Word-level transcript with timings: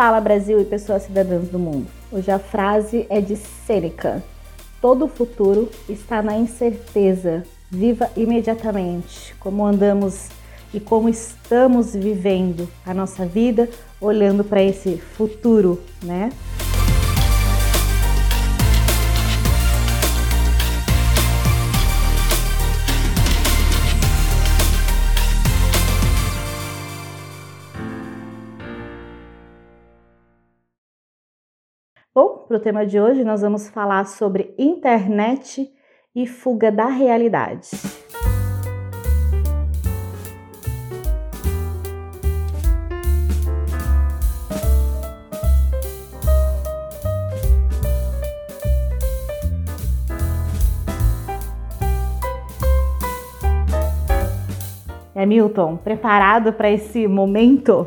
Fala 0.00 0.18
Brasil 0.18 0.58
e 0.58 0.64
pessoas 0.64 1.02
cidadãs 1.02 1.50
do 1.50 1.58
mundo. 1.58 1.86
Hoje 2.10 2.30
a 2.30 2.38
frase 2.38 3.04
é 3.10 3.20
de 3.20 3.36
Sêneca. 3.36 4.24
Todo 4.80 5.04
o 5.04 5.08
futuro 5.08 5.68
está 5.90 6.22
na 6.22 6.38
incerteza. 6.38 7.42
Viva 7.70 8.08
imediatamente 8.16 9.34
como 9.38 9.62
andamos 9.62 10.30
e 10.72 10.80
como 10.80 11.06
estamos 11.06 11.92
vivendo 11.92 12.66
a 12.86 12.94
nossa 12.94 13.26
vida, 13.26 13.68
olhando 14.00 14.42
para 14.42 14.62
esse 14.62 14.96
futuro, 14.96 15.78
né? 16.02 16.30
Para 32.50 32.56
o 32.56 32.60
tema 32.60 32.84
de 32.84 32.98
hoje 32.98 33.22
nós 33.22 33.42
vamos 33.42 33.68
falar 33.68 34.04
sobre 34.06 34.52
internet 34.58 35.70
e 36.12 36.26
fuga 36.26 36.72
da 36.72 36.86
realidade. 36.86 37.68
É, 55.14 55.24
Milton, 55.24 55.76
preparado 55.76 56.52
para 56.52 56.68
esse 56.68 57.06
momento? 57.06 57.86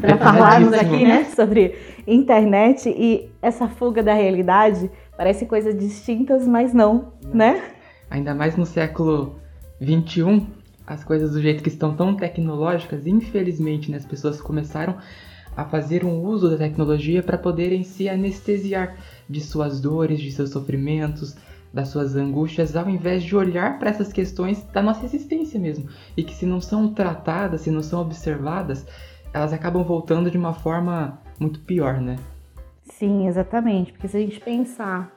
Para 0.00 0.14
falarmos 0.22 0.74
aqui 0.74 1.04
né, 1.04 1.24
sobre 1.34 1.89
internet 2.12 2.88
e 2.88 3.30
essa 3.40 3.68
fuga 3.68 4.02
da 4.02 4.14
realidade 4.14 4.90
parece 5.16 5.46
coisas 5.46 5.76
distintas, 5.78 6.46
mas 6.46 6.72
não, 6.72 7.12
não. 7.22 7.34
né? 7.34 7.62
Ainda 8.10 8.34
mais 8.34 8.56
no 8.56 8.66
século 8.66 9.36
21, 9.80 10.46
as 10.86 11.04
coisas 11.04 11.32
do 11.32 11.40
jeito 11.40 11.62
que 11.62 11.68
estão 11.68 11.94
tão 11.94 12.16
tecnológicas, 12.16 13.06
infelizmente, 13.06 13.90
né, 13.90 13.96
as 13.96 14.04
pessoas 14.04 14.40
começaram 14.40 14.96
a 15.56 15.64
fazer 15.64 16.04
um 16.04 16.20
uso 16.22 16.50
da 16.50 16.56
tecnologia 16.56 17.22
para 17.22 17.38
poderem 17.38 17.82
se 17.84 18.08
anestesiar 18.08 18.96
de 19.28 19.40
suas 19.40 19.80
dores, 19.80 20.20
de 20.20 20.32
seus 20.32 20.50
sofrimentos, 20.50 21.36
das 21.72 21.88
suas 21.88 22.16
angústias, 22.16 22.74
ao 22.74 22.88
invés 22.88 23.22
de 23.22 23.36
olhar 23.36 23.78
para 23.78 23.90
essas 23.90 24.12
questões 24.12 24.62
da 24.72 24.82
nossa 24.82 25.04
existência 25.04 25.60
mesmo. 25.60 25.88
E 26.16 26.22
que 26.22 26.34
se 26.34 26.44
não 26.44 26.60
são 26.60 26.92
tratadas, 26.92 27.60
se 27.60 27.70
não 27.70 27.82
são 27.82 28.00
observadas, 28.00 28.86
elas 29.32 29.52
acabam 29.52 29.84
voltando 29.84 30.30
de 30.30 30.38
uma 30.38 30.52
forma 30.52 31.20
muito 31.40 31.60
pior, 31.60 32.00
né? 32.00 32.16
Sim, 32.84 33.26
exatamente. 33.26 33.92
Porque 33.92 34.06
se 34.06 34.16
a 34.16 34.20
gente 34.20 34.38
pensar, 34.40 35.10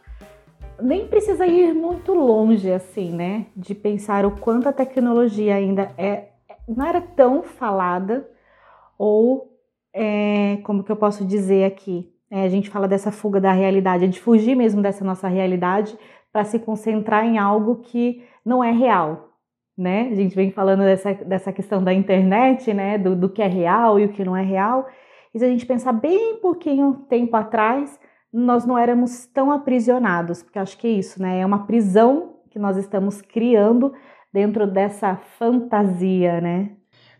nem 0.81 1.07
precisa 1.07 1.45
ir 1.45 1.73
muito 1.73 2.13
longe 2.13 2.71
assim, 2.71 3.11
né? 3.11 3.47
De 3.55 3.75
pensar 3.75 4.25
o 4.25 4.31
quanto 4.31 4.69
a 4.69 4.73
tecnologia 4.73 5.55
ainda 5.55 5.91
é 5.97 6.29
não 6.67 6.85
era 6.85 7.01
tão 7.01 7.43
falada 7.43 8.25
ou 8.97 9.51
é, 9.93 10.57
como 10.63 10.83
que 10.83 10.91
eu 10.91 10.95
posso 10.95 11.25
dizer 11.25 11.65
aqui? 11.65 12.11
É, 12.31 12.43
a 12.43 12.49
gente 12.49 12.69
fala 12.69 12.87
dessa 12.87 13.11
fuga 13.11 13.39
da 13.39 13.51
realidade, 13.51 14.05
é 14.05 14.07
de 14.07 14.19
fugir 14.19 14.55
mesmo 14.55 14.81
dessa 14.81 15.05
nossa 15.05 15.27
realidade 15.27 15.95
para 16.31 16.43
se 16.43 16.57
concentrar 16.57 17.25
em 17.25 17.37
algo 17.37 17.75
que 17.75 18.23
não 18.43 18.63
é 18.63 18.71
real, 18.71 19.29
né? 19.77 20.09
A 20.11 20.15
gente 20.15 20.35
vem 20.35 20.51
falando 20.51 20.79
dessa, 20.79 21.13
dessa 21.13 21.51
questão 21.53 21.83
da 21.83 21.93
internet, 21.93 22.73
né? 22.73 22.97
Do, 22.97 23.15
do 23.15 23.29
que 23.29 23.41
é 23.41 23.47
real 23.47 23.99
e 23.99 24.05
o 24.05 24.09
que 24.09 24.23
não 24.23 24.35
é 24.35 24.41
real. 24.41 24.87
E 25.33 25.39
se 25.39 25.45
a 25.45 25.47
gente 25.47 25.65
pensar 25.65 25.93
bem 25.93 26.37
pouquinho 26.39 27.05
tempo 27.09 27.35
atrás, 27.35 27.99
nós 28.31 28.65
não 28.65 28.77
éramos 28.77 29.25
tão 29.25 29.51
aprisionados, 29.51 30.43
porque 30.43 30.59
acho 30.59 30.77
que 30.77 30.87
é 30.87 30.91
isso, 30.91 31.21
né? 31.21 31.39
É 31.39 31.45
uma 31.45 31.65
prisão 31.65 32.35
que 32.49 32.59
nós 32.59 32.77
estamos 32.77 33.21
criando 33.21 33.93
dentro 34.31 34.67
dessa 34.67 35.15
fantasia, 35.15 36.39
né? 36.39 36.71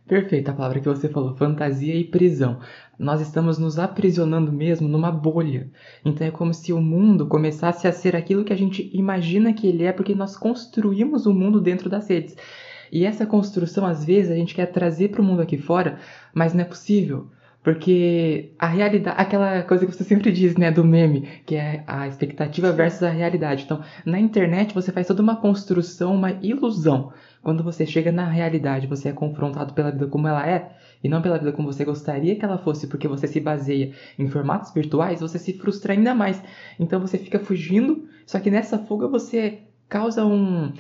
Perfeita 0.08 0.52
a 0.52 0.54
palavra 0.54 0.82
que 0.82 0.88
você 0.88 1.08
falou, 1.08 1.36
fantasia 1.36 1.96
e 1.96 2.04
prisão. 2.04 2.60
Nós 3.00 3.22
estamos 3.22 3.58
nos 3.58 3.80
aprisionando 3.80 4.52
mesmo 4.52 4.88
numa 4.88 5.12
bolha. 5.12 5.72
Então 6.04 6.28
é 6.28 6.32
como 6.32 6.54
se 6.54 6.74
o 6.74 6.82
mundo 6.82 7.26
começasse 7.26 7.88
a 7.88 7.92
ser 7.92 8.16
aquilo 8.16 8.44
que 8.44 8.52
a 8.52 8.58
gente 8.58 8.90
imagina 8.94 9.54
que 9.54 9.66
ele 9.66 9.86
é, 9.86 9.94
porque 9.94 10.14
nós 10.14 10.36
construímos 10.36 11.26
o 11.26 11.34
mundo 11.34 11.62
dentro 11.62 11.90
das 11.90 12.10
redes. 12.10 12.36
E 12.92 13.06
essa 13.06 13.26
construção, 13.26 13.86
às 13.86 14.04
vezes, 14.04 14.30
a 14.30 14.36
gente 14.36 14.54
quer 14.54 14.68
trazer 14.68 15.10
para 15.10 15.22
o 15.22 15.24
mundo 15.24 15.42
aqui 15.42 15.58
fora, 15.58 15.98
mas 16.34 16.54
não 16.54 16.62
é 16.62 16.66
possível. 16.66 17.32
Porque 17.64 18.52
a 18.60 18.68
realidade, 18.68 19.16
aquela 19.18 19.64
coisa 19.64 19.86
que 19.86 19.94
você 19.94 20.04
sempre 20.04 20.32
diz, 20.34 20.58
né, 20.58 20.70
do 20.70 20.84
meme, 20.84 21.22
que 21.46 21.56
é 21.56 21.82
a 21.88 22.08
expectativa 22.08 22.74
versus 22.74 23.04
a 23.04 23.10
realidade. 23.10 23.64
Então, 23.64 23.82
na 24.06 24.20
internet 24.20 24.74
você 24.74 24.92
faz 24.92 25.08
toda 25.08 25.24
uma 25.24 25.38
construção, 25.38 26.14
uma 26.14 26.32
ilusão. 26.32 27.14
Quando 27.42 27.64
você 27.64 27.86
chega 27.86 28.12
na 28.12 28.28
realidade, 28.30 28.86
você 28.86 29.10
é 29.10 29.14
confrontado 29.14 29.74
pela 29.74 29.92
vida 29.92 30.08
como 30.08 30.28
ela 30.28 30.48
é, 30.48 30.76
e 31.02 31.08
não 31.08 31.22
pela 31.22 31.38
vida 31.38 31.54
como 31.54 31.72
você 31.72 31.86
gostaria 31.86 32.36
que 32.36 32.44
ela 32.44 32.58
fosse, 32.58 32.88
porque 32.88 33.08
você 33.08 33.28
se 33.28 33.40
baseia 33.40 33.94
em 34.20 34.28
formatos 34.28 34.74
virtuais, 34.74 35.22
você 35.22 35.40
se 35.40 35.54
frustra 35.54 35.94
ainda 35.94 36.14
mais. 36.14 36.42
Então 36.78 37.00
você 37.00 37.18
fica 37.18 37.40
fugindo, 37.40 38.08
só 38.26 38.40
que 38.40 38.52
nessa 38.52 38.78
fuga 38.78 39.08
você 39.08 39.60
causa 39.88 40.26
um, 40.26 40.74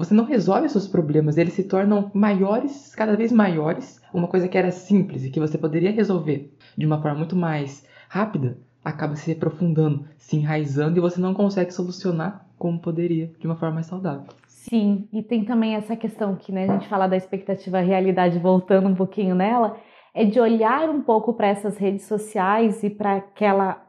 você 0.00 0.14
não 0.14 0.24
resolve 0.24 0.66
seus 0.70 0.88
problemas, 0.88 1.36
eles 1.36 1.52
se 1.52 1.64
tornam 1.64 2.10
maiores, 2.14 2.94
cada 2.94 3.14
vez 3.14 3.30
maiores. 3.30 4.00
Uma 4.14 4.28
coisa 4.28 4.48
que 4.48 4.56
era 4.56 4.70
simples 4.70 5.26
e 5.26 5.30
que 5.30 5.38
você 5.38 5.58
poderia 5.58 5.92
resolver 5.92 6.56
de 6.76 6.86
uma 6.86 7.02
forma 7.02 7.18
muito 7.18 7.36
mais 7.36 7.86
rápida, 8.08 8.56
acaba 8.82 9.14
se 9.14 9.30
aprofundando, 9.30 10.06
se 10.16 10.38
enraizando 10.38 10.96
e 10.96 11.02
você 11.02 11.20
não 11.20 11.34
consegue 11.34 11.70
solucionar 11.70 12.46
como 12.56 12.80
poderia 12.80 13.30
de 13.38 13.46
uma 13.46 13.56
forma 13.56 13.74
mais 13.74 13.86
saudável. 13.88 14.24
Sim, 14.48 15.06
e 15.12 15.22
tem 15.22 15.44
também 15.44 15.74
essa 15.74 15.94
questão 15.94 16.34
que 16.34 16.50
né, 16.50 16.64
a 16.64 16.72
gente 16.72 16.88
fala 16.88 17.06
da 17.06 17.16
expectativa 17.16 17.80
realidade, 17.80 18.38
voltando 18.38 18.88
um 18.88 18.94
pouquinho 18.94 19.34
nela, 19.34 19.76
é 20.14 20.24
de 20.24 20.40
olhar 20.40 20.88
um 20.88 21.02
pouco 21.02 21.34
para 21.34 21.48
essas 21.48 21.76
redes 21.76 22.06
sociais 22.06 22.82
e 22.82 22.88
para 22.88 23.16
aquela 23.16 23.86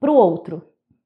para 0.00 0.10
o 0.10 0.14
outro, 0.14 0.60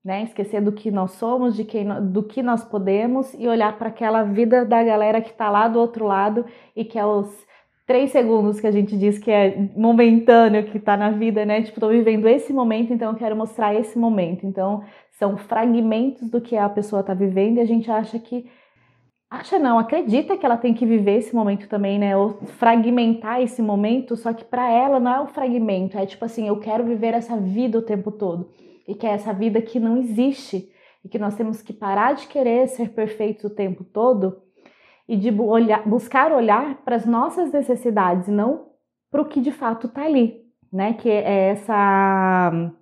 né? 0.05 0.23
Esquecer 0.23 0.61
do 0.61 0.73
que 0.73 0.91
nós 0.91 1.13
somos, 1.13 1.57
de 1.57 1.65
quem, 1.65 1.87
do 2.11 2.23
que 2.23 2.43
nós 2.43 2.65
podemos 2.65 3.35
e 3.35 3.47
olhar 3.47 3.77
para 3.79 3.89
aquela 3.89 4.23
vida 4.23 4.65
da 4.65 4.83
galera 4.83 5.21
que 5.21 5.31
está 5.31 5.51
lá 5.51 5.69
do 5.69 5.79
outro 5.79 6.07
lado 6.07 6.45
e 6.75 6.85
que 6.85 6.99
é 6.99 7.05
os 7.05 7.47
três 7.87 8.11
segundos 8.11 8.61
que 8.61 8.67
a 8.67 8.71
gente 8.71 8.97
diz 8.97 9.19
que 9.19 9.31
é 9.31 9.71
momentâneo, 9.75 10.65
que 10.65 10.77
está 10.77 10.97
na 10.97 11.11
vida, 11.11 11.45
né? 11.47 11.63
Tipo, 11.63 11.79
estou 11.79 11.89
vivendo 11.91 12.29
esse 12.29 12.53
momento, 12.53 12.93
então 12.93 13.13
eu 13.13 13.19
quero 13.19 13.35
mostrar 13.35 13.75
esse 13.75 13.99
momento. 13.99 14.47
Então, 14.47 14.85
são 15.13 15.37
fragmentos 15.37 16.31
do 16.31 16.41
que 16.41 16.57
a 16.57 16.69
pessoa 16.69 17.01
está 17.01 17.15
vivendo 17.15 17.57
e 17.57 17.61
a 17.61 17.67
gente 17.67 17.91
acha 17.91 18.19
que. 18.19 18.47
Acha 19.31 19.59
não, 19.59 19.79
acredita 19.79 20.39
que 20.39 20.47
ela 20.47 20.57
tem 20.57 20.73
que 20.73 20.87
viver 20.87 21.19
esse 21.19 21.35
momento 21.35 21.69
também, 21.69 21.99
né? 21.99 22.17
Ou 22.17 22.39
fragmentar 22.59 23.43
esse 23.43 23.61
momento, 23.61 24.17
só 24.17 24.33
que 24.33 24.45
para 24.45 24.71
ela 24.71 24.99
não 24.99 25.15
é 25.15 25.21
um 25.21 25.27
fragmento, 25.27 25.99
é 25.99 26.07
tipo 26.07 26.25
assim, 26.25 26.49
eu 26.49 26.59
quero 26.61 26.83
viver 26.85 27.13
essa 27.13 27.37
vida 27.37 27.79
o 27.79 27.83
tempo 27.83 28.11
todo 28.11 28.49
e 28.89 28.95
que 28.95 29.07
é 29.07 29.11
essa 29.11 29.35
vida 29.35 29.61
que 29.61 29.79
não 29.79 29.99
existe 29.99 30.73
e 31.05 31.09
que 31.09 31.19
nós 31.19 31.37
temos 31.37 31.61
que 31.61 31.75
parar 31.75 32.15
de 32.15 32.27
querer 32.27 32.67
ser 32.69 32.89
perfeitos 32.89 33.45
o 33.45 33.55
tempo 33.55 33.85
todo 33.85 34.43
e 35.07 35.15
de 35.15 35.31
olhar, 35.31 35.87
buscar 35.87 36.33
olhar 36.33 36.83
para 36.83 36.97
as 36.97 37.05
nossas 37.05 37.53
necessidades 37.53 38.29
e 38.29 38.31
não 38.31 38.71
para 39.11 39.21
o 39.21 39.27
que 39.27 39.41
de 39.41 39.53
fato 39.53 39.87
está 39.87 40.05
ali, 40.05 40.43
né? 40.73 40.95
Que 40.95 41.11
é 41.11 41.51
essa 41.51 42.73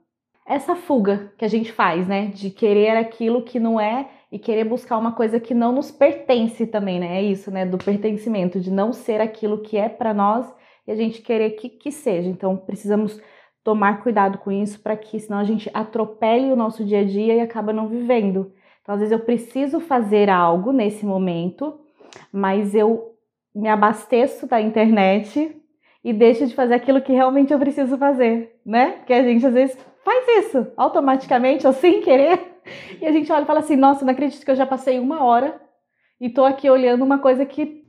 essa 0.46 0.76
fuga 0.76 1.32
que 1.36 1.44
a 1.44 1.48
gente 1.48 1.72
faz, 1.72 2.06
né? 2.06 2.26
De 2.26 2.50
querer 2.50 2.96
aquilo 2.96 3.42
que 3.42 3.58
não 3.58 3.80
é 3.80 4.08
e 4.30 4.38
querer 4.38 4.64
buscar 4.64 4.98
uma 4.98 5.12
coisa 5.12 5.40
que 5.40 5.54
não 5.54 5.72
nos 5.72 5.90
pertence 5.90 6.66
também, 6.68 7.00
né? 7.00 7.18
É 7.18 7.22
isso, 7.22 7.50
né? 7.50 7.66
Do 7.66 7.78
pertencimento, 7.78 8.60
de 8.60 8.70
não 8.70 8.92
ser 8.92 9.20
aquilo 9.20 9.60
que 9.60 9.76
é 9.76 9.88
para 9.88 10.14
nós 10.14 10.46
e 10.86 10.92
a 10.92 10.94
gente 10.94 11.20
querer 11.20 11.50
que, 11.50 11.68
que 11.68 11.90
seja. 11.90 12.28
Então, 12.28 12.56
precisamos 12.56 13.20
tomar 13.66 14.00
cuidado 14.00 14.38
com 14.38 14.52
isso 14.52 14.78
para 14.78 14.96
que 14.96 15.18
senão 15.18 15.40
a 15.40 15.44
gente 15.44 15.68
atropele 15.74 16.52
o 16.52 16.56
nosso 16.56 16.84
dia 16.84 17.00
a 17.00 17.04
dia 17.04 17.34
e 17.34 17.40
acaba 17.40 17.72
não 17.72 17.88
vivendo. 17.88 18.52
Então, 18.80 18.94
às 18.94 19.00
vezes 19.00 19.10
eu 19.10 19.18
preciso 19.18 19.80
fazer 19.80 20.30
algo 20.30 20.70
nesse 20.70 21.04
momento, 21.04 21.80
mas 22.32 22.76
eu 22.76 23.16
me 23.52 23.66
abasteço 23.68 24.46
da 24.46 24.60
internet 24.60 25.60
e 26.04 26.12
deixo 26.12 26.46
de 26.46 26.54
fazer 26.54 26.74
aquilo 26.74 27.02
que 27.02 27.12
realmente 27.12 27.52
eu 27.52 27.58
preciso 27.58 27.98
fazer, 27.98 28.56
né? 28.64 28.92
Porque 28.98 29.12
a 29.12 29.24
gente 29.24 29.44
às 29.44 29.52
vezes 29.52 29.76
faz 30.04 30.46
isso 30.46 30.68
automaticamente 30.76 31.66
ou 31.66 31.72
sem 31.72 32.02
querer, 32.02 32.40
e 33.02 33.04
a 33.04 33.10
gente 33.10 33.32
olha 33.32 33.42
e 33.42 33.46
fala 33.46 33.58
assim: 33.58 33.74
"Nossa, 33.74 34.04
não 34.04 34.12
acredito 34.12 34.44
que 34.44 34.50
eu 34.52 34.54
já 34.54 34.64
passei 34.64 35.00
uma 35.00 35.24
hora 35.24 35.60
e 36.20 36.30
tô 36.30 36.44
aqui 36.44 36.70
olhando 36.70 37.04
uma 37.04 37.18
coisa 37.18 37.44
que 37.44 37.84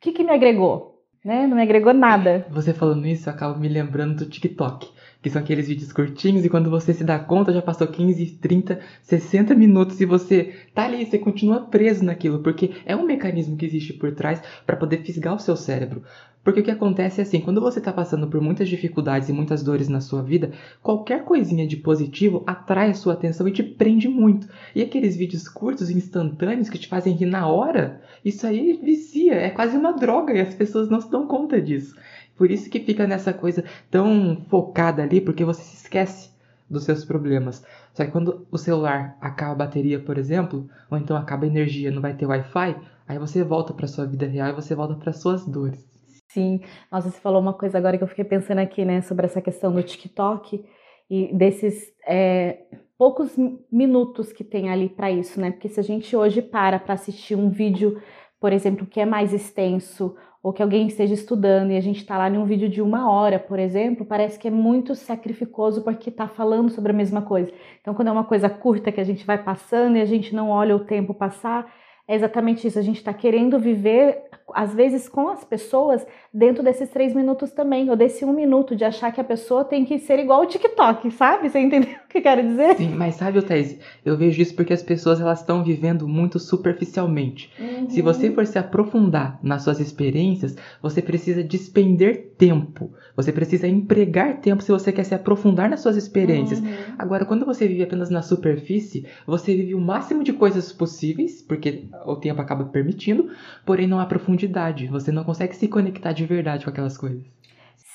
que, 0.00 0.12
que 0.12 0.22
me 0.22 0.30
agregou, 0.30 1.02
né? 1.24 1.44
Não 1.48 1.56
me 1.56 1.62
agregou 1.62 1.92
nada. 1.92 2.46
Você 2.50 2.72
falando 2.72 3.04
isso, 3.04 3.28
acaba 3.28 3.58
me 3.58 3.68
lembrando 3.68 4.18
do 4.18 4.30
TikTok 4.30 4.96
que 5.20 5.28
são 5.28 5.42
aqueles 5.42 5.68
vídeos 5.68 5.92
curtinhos 5.92 6.44
e 6.44 6.48
quando 6.48 6.70
você 6.70 6.94
se 6.94 7.02
dá 7.02 7.18
conta 7.18 7.52
já 7.52 7.60
passou 7.60 7.86
15, 7.86 8.38
30, 8.40 8.80
60 9.02 9.54
minutos 9.54 10.00
e 10.00 10.04
você 10.04 10.54
tá 10.74 10.84
ali, 10.84 11.04
você 11.04 11.18
continua 11.18 11.62
preso 11.62 12.04
naquilo, 12.04 12.40
porque 12.40 12.72
é 12.86 12.94
um 12.94 13.04
mecanismo 13.04 13.56
que 13.56 13.66
existe 13.66 13.92
por 13.92 14.12
trás 14.12 14.40
para 14.64 14.76
poder 14.76 14.98
fisgar 14.98 15.34
o 15.34 15.38
seu 15.38 15.56
cérebro. 15.56 16.02
Porque 16.48 16.60
o 16.60 16.62
que 16.62 16.70
acontece 16.70 17.20
é 17.20 17.24
assim, 17.24 17.40
quando 17.40 17.60
você 17.60 17.78
está 17.78 17.92
passando 17.92 18.26
por 18.26 18.40
muitas 18.40 18.68
dificuldades 18.68 19.28
e 19.28 19.32
muitas 19.34 19.62
dores 19.62 19.88
na 19.88 20.00
sua 20.00 20.22
vida, 20.22 20.52
qualquer 20.82 21.24
coisinha 21.24 21.66
de 21.66 21.76
positivo 21.76 22.42
atrai 22.46 22.90
a 22.90 22.94
sua 22.94 23.12
atenção 23.12 23.46
e 23.46 23.52
te 23.52 23.62
prende 23.62 24.08
muito. 24.08 24.48
E 24.74 24.80
aqueles 24.80 25.14
vídeos 25.14 25.46
curtos, 25.46 25.90
instantâneos, 25.90 26.70
que 26.70 26.78
te 26.78 26.88
fazem 26.88 27.14
rir 27.14 27.26
na 27.26 27.46
hora, 27.46 28.00
isso 28.24 28.46
aí 28.46 28.80
vicia, 28.82 29.34
é 29.34 29.50
quase 29.50 29.76
uma 29.76 29.92
droga 29.92 30.32
e 30.32 30.40
as 30.40 30.54
pessoas 30.54 30.88
não 30.88 31.02
se 31.02 31.10
dão 31.10 31.26
conta 31.26 31.60
disso. 31.60 31.94
Por 32.38 32.50
isso 32.50 32.70
que 32.70 32.80
fica 32.80 33.06
nessa 33.06 33.32
coisa 33.32 33.64
tão 33.90 34.44
focada 34.48 35.02
ali, 35.02 35.20
porque 35.20 35.44
você 35.44 35.60
se 35.60 35.74
esquece 35.74 36.30
dos 36.70 36.84
seus 36.84 37.04
problemas. 37.04 37.64
Só 37.92 38.04
que 38.04 38.10
quando 38.10 38.46
o 38.50 38.56
celular 38.56 39.16
acaba 39.20 39.52
a 39.52 39.66
bateria, 39.66 39.98
por 39.98 40.16
exemplo, 40.16 40.68
ou 40.90 40.96
então 40.96 41.16
acaba 41.16 41.44
a 41.44 41.48
energia, 41.48 41.90
não 41.90 42.00
vai 42.00 42.14
ter 42.14 42.26
Wi-Fi, 42.26 42.76
aí 43.08 43.18
você 43.18 43.42
volta 43.42 43.74
para 43.74 43.88
sua 43.88 44.06
vida 44.06 44.26
real 44.26 44.50
e 44.50 44.52
você 44.52 44.74
volta 44.74 44.94
para 44.94 45.12
suas 45.12 45.44
dores. 45.44 45.84
Sim, 46.30 46.60
nossa, 46.92 47.10
você 47.10 47.18
falou 47.18 47.40
uma 47.40 47.54
coisa 47.54 47.78
agora 47.78 47.96
que 47.96 48.04
eu 48.04 48.08
fiquei 48.08 48.24
pensando 48.24 48.58
aqui, 48.58 48.84
né, 48.84 49.00
sobre 49.00 49.26
essa 49.26 49.40
questão 49.40 49.72
do 49.72 49.82
TikTok 49.82 50.62
e 51.10 51.34
desses 51.34 51.90
é, 52.06 52.64
poucos 52.98 53.34
minutos 53.72 54.32
que 54.32 54.44
tem 54.44 54.68
ali 54.68 54.90
para 54.90 55.10
isso, 55.10 55.40
né? 55.40 55.50
Porque 55.50 55.68
se 55.68 55.80
a 55.80 55.82
gente 55.82 56.14
hoje 56.14 56.42
para 56.42 56.78
para 56.78 56.94
assistir 56.94 57.34
um 57.34 57.48
vídeo, 57.48 58.02
por 58.38 58.52
exemplo, 58.52 58.86
que 58.86 59.00
é 59.00 59.06
mais 59.06 59.32
extenso 59.32 60.14
ou 60.42 60.52
que 60.52 60.62
alguém 60.62 60.86
esteja 60.86 61.14
estudando 61.14 61.72
e 61.72 61.76
a 61.76 61.80
gente 61.80 61.98
está 61.98 62.16
lá 62.16 62.30
em 62.30 62.38
um 62.38 62.44
vídeo 62.44 62.68
de 62.68 62.80
uma 62.80 63.10
hora, 63.10 63.38
por 63.38 63.58
exemplo, 63.58 64.06
parece 64.06 64.38
que 64.38 64.48
é 64.48 64.50
muito 64.50 64.94
sacrificoso 64.94 65.82
porque 65.82 66.10
está 66.10 66.28
falando 66.28 66.70
sobre 66.70 66.92
a 66.92 66.94
mesma 66.94 67.22
coisa. 67.22 67.52
Então, 67.80 67.94
quando 67.94 68.08
é 68.08 68.12
uma 68.12 68.24
coisa 68.24 68.48
curta 68.48 68.92
que 68.92 69.00
a 69.00 69.04
gente 69.04 69.26
vai 69.26 69.42
passando 69.42 69.96
e 69.96 70.00
a 70.00 70.06
gente 70.06 70.34
não 70.34 70.50
olha 70.50 70.76
o 70.76 70.84
tempo 70.84 71.12
passar, 71.12 71.72
é 72.08 72.14
exatamente 72.14 72.66
isso. 72.66 72.78
A 72.78 72.82
gente 72.82 72.96
está 72.96 73.12
querendo 73.12 73.58
viver, 73.58 74.22
às 74.54 74.74
vezes, 74.74 75.08
com 75.08 75.28
as 75.28 75.44
pessoas 75.44 76.06
dentro 76.32 76.62
desses 76.62 76.88
três 76.88 77.12
minutos 77.14 77.52
também, 77.52 77.90
ou 77.90 77.96
desse 77.96 78.24
um 78.24 78.32
minuto, 78.32 78.74
de 78.74 78.84
achar 78.84 79.12
que 79.12 79.20
a 79.20 79.24
pessoa 79.24 79.62
tem 79.62 79.84
que 79.84 79.98
ser 79.98 80.18
igual 80.18 80.40
o 80.40 80.46
TikTok, 80.46 81.10
sabe? 81.10 81.50
Você 81.50 81.58
entendeu 81.58 81.98
que 82.10 82.18
eu 82.18 82.22
quero 82.22 82.42
dizer? 82.42 82.76
Sim, 82.76 82.94
mas 82.94 83.16
sabe, 83.16 83.40
Thaís, 83.42 83.78
eu 84.04 84.16
vejo 84.16 84.40
isso 84.40 84.54
porque 84.54 84.72
as 84.72 84.82
pessoas 84.82 85.20
elas 85.20 85.40
estão 85.40 85.62
vivendo 85.62 86.08
muito 86.08 86.38
superficialmente. 86.38 87.50
Uhum. 87.58 87.90
Se 87.90 88.00
você 88.00 88.30
for 88.30 88.46
se 88.46 88.58
aprofundar 88.58 89.38
nas 89.42 89.62
suas 89.62 89.78
experiências, 89.78 90.56
você 90.80 91.02
precisa 91.02 91.44
despender 91.44 92.32
tempo. 92.38 92.90
Você 93.14 93.30
precisa 93.30 93.68
empregar 93.68 94.40
tempo 94.40 94.62
se 94.62 94.72
você 94.72 94.92
quer 94.92 95.04
se 95.04 95.14
aprofundar 95.14 95.68
nas 95.68 95.80
suas 95.80 95.96
experiências. 95.96 96.60
Uhum. 96.60 96.66
Agora, 96.98 97.24
quando 97.24 97.44
você 97.44 97.68
vive 97.68 97.82
apenas 97.82 98.10
na 98.10 98.22
superfície, 98.22 99.04
você 99.26 99.54
vive 99.54 99.74
o 99.74 99.80
máximo 99.80 100.24
de 100.24 100.32
coisas 100.32 100.72
possíveis, 100.72 101.42
porque 101.42 101.84
o 102.06 102.16
tempo 102.16 102.40
acaba 102.40 102.64
permitindo, 102.64 103.28
porém 103.66 103.86
não 103.86 104.00
há 104.00 104.06
profundidade. 104.06 104.86
Você 104.86 105.12
não 105.12 105.24
consegue 105.24 105.54
se 105.54 105.68
conectar 105.68 106.12
de 106.12 106.24
verdade 106.24 106.64
com 106.64 106.70
aquelas 106.70 106.96
coisas. 106.96 107.22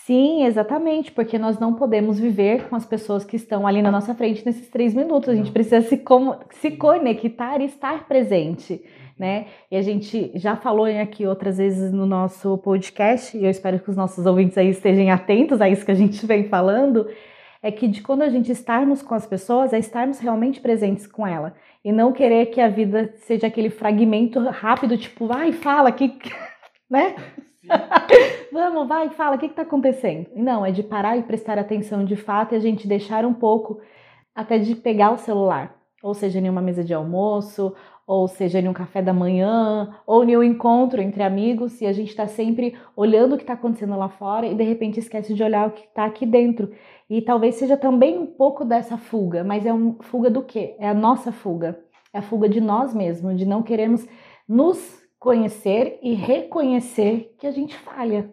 Sim, 0.05 0.43
exatamente, 0.43 1.13
porque 1.13 1.39
nós 1.39 1.57
não 1.59 1.75
podemos 1.75 2.19
viver 2.19 2.67
com 2.67 2.75
as 2.75 2.85
pessoas 2.85 3.23
que 3.23 3.37
estão 3.37 3.65
ali 3.65 3.81
na 3.81 3.89
nossa 3.89 4.13
frente 4.13 4.45
nesses 4.45 4.67
três 4.67 4.93
minutos. 4.93 5.29
A 5.29 5.35
gente 5.35 5.49
precisa 5.49 5.79
se, 5.81 5.97
com, 5.97 6.35
se 6.49 6.71
conectar 6.71 7.61
e 7.61 7.65
estar 7.65 8.05
presente, 8.05 8.83
né? 9.17 9.45
E 9.71 9.77
a 9.77 9.81
gente 9.81 10.29
já 10.35 10.57
falou 10.57 10.85
aqui 10.85 11.25
outras 11.25 11.57
vezes 11.57 11.93
no 11.93 12.05
nosso 12.05 12.57
podcast, 12.57 13.37
e 13.37 13.45
eu 13.45 13.49
espero 13.49 13.79
que 13.79 13.89
os 13.89 13.95
nossos 13.95 14.25
ouvintes 14.25 14.57
aí 14.57 14.67
estejam 14.67 15.09
atentos 15.09 15.61
a 15.61 15.69
isso 15.69 15.85
que 15.85 15.91
a 15.91 15.95
gente 15.95 16.25
vem 16.25 16.49
falando, 16.49 17.07
é 17.61 17.71
que 17.71 17.87
de 17.87 18.01
quando 18.01 18.23
a 18.23 18.29
gente 18.29 18.51
estarmos 18.51 19.01
com 19.01 19.15
as 19.15 19.25
pessoas, 19.25 19.71
é 19.71 19.79
estarmos 19.79 20.19
realmente 20.19 20.59
presentes 20.59 21.07
com 21.07 21.25
ela 21.25 21.53
e 21.81 21.93
não 21.93 22.11
querer 22.11 22.47
que 22.47 22.59
a 22.59 22.67
vida 22.67 23.13
seja 23.19 23.47
aquele 23.47 23.69
fragmento 23.69 24.37
rápido, 24.49 24.97
tipo, 24.97 25.27
vai, 25.27 25.53
fala, 25.53 25.93
que, 25.93 26.13
né? 26.91 27.15
Vamos, 28.51 28.87
vai, 28.87 29.09
fala, 29.09 29.35
o 29.35 29.39
que 29.39 29.45
está 29.45 29.63
acontecendo? 29.63 30.27
Não, 30.35 30.65
é 30.65 30.71
de 30.71 30.83
parar 30.83 31.17
e 31.17 31.23
prestar 31.23 31.57
atenção 31.57 32.05
de 32.05 32.15
fato 32.15 32.53
e 32.53 32.55
a 32.55 32.59
gente 32.59 32.87
deixar 32.87 33.25
um 33.25 33.33
pouco 33.33 33.79
até 34.35 34.57
de 34.57 34.75
pegar 34.75 35.11
o 35.11 35.17
celular, 35.17 35.75
ou 36.01 36.13
seja, 36.13 36.39
em 36.39 36.49
uma 36.49 36.61
mesa 36.61 36.83
de 36.83 36.93
almoço, 36.93 37.73
ou 38.05 38.27
seja, 38.27 38.59
em 38.59 38.67
um 38.67 38.73
café 38.73 39.01
da 39.01 39.13
manhã, 39.13 39.95
ou 40.05 40.23
em 40.23 40.35
um 40.35 40.43
encontro 40.43 41.01
entre 41.01 41.23
amigos, 41.23 41.79
e 41.81 41.85
a 41.85 41.93
gente 41.93 42.09
está 42.09 42.27
sempre 42.27 42.75
olhando 42.95 43.33
o 43.33 43.37
que 43.37 43.43
está 43.43 43.53
acontecendo 43.53 43.97
lá 43.97 44.09
fora 44.09 44.45
e 44.45 44.55
de 44.55 44.63
repente 44.63 44.99
esquece 44.99 45.33
de 45.33 45.43
olhar 45.43 45.67
o 45.67 45.71
que 45.71 45.85
está 45.85 46.05
aqui 46.05 46.25
dentro. 46.25 46.71
E 47.09 47.21
talvez 47.21 47.55
seja 47.55 47.77
também 47.77 48.17
um 48.17 48.25
pouco 48.25 48.65
dessa 48.65 48.97
fuga, 48.97 49.43
mas 49.43 49.65
é 49.65 49.71
uma 49.71 49.95
fuga 50.01 50.29
do 50.29 50.43
quê? 50.43 50.75
É 50.79 50.89
a 50.89 50.93
nossa 50.93 51.31
fuga. 51.31 51.79
É 52.13 52.19
a 52.19 52.21
fuga 52.21 52.49
de 52.49 52.59
nós 52.59 52.93
mesmos, 52.93 53.37
de 53.37 53.45
não 53.45 53.63
queremos 53.63 54.07
nos 54.47 55.02
conhecer 55.23 55.99
e 56.03 56.13
reconhecer 56.13 57.33
que 57.39 57.47
a 57.47 57.51
gente 57.51 57.73
falha. 57.77 58.29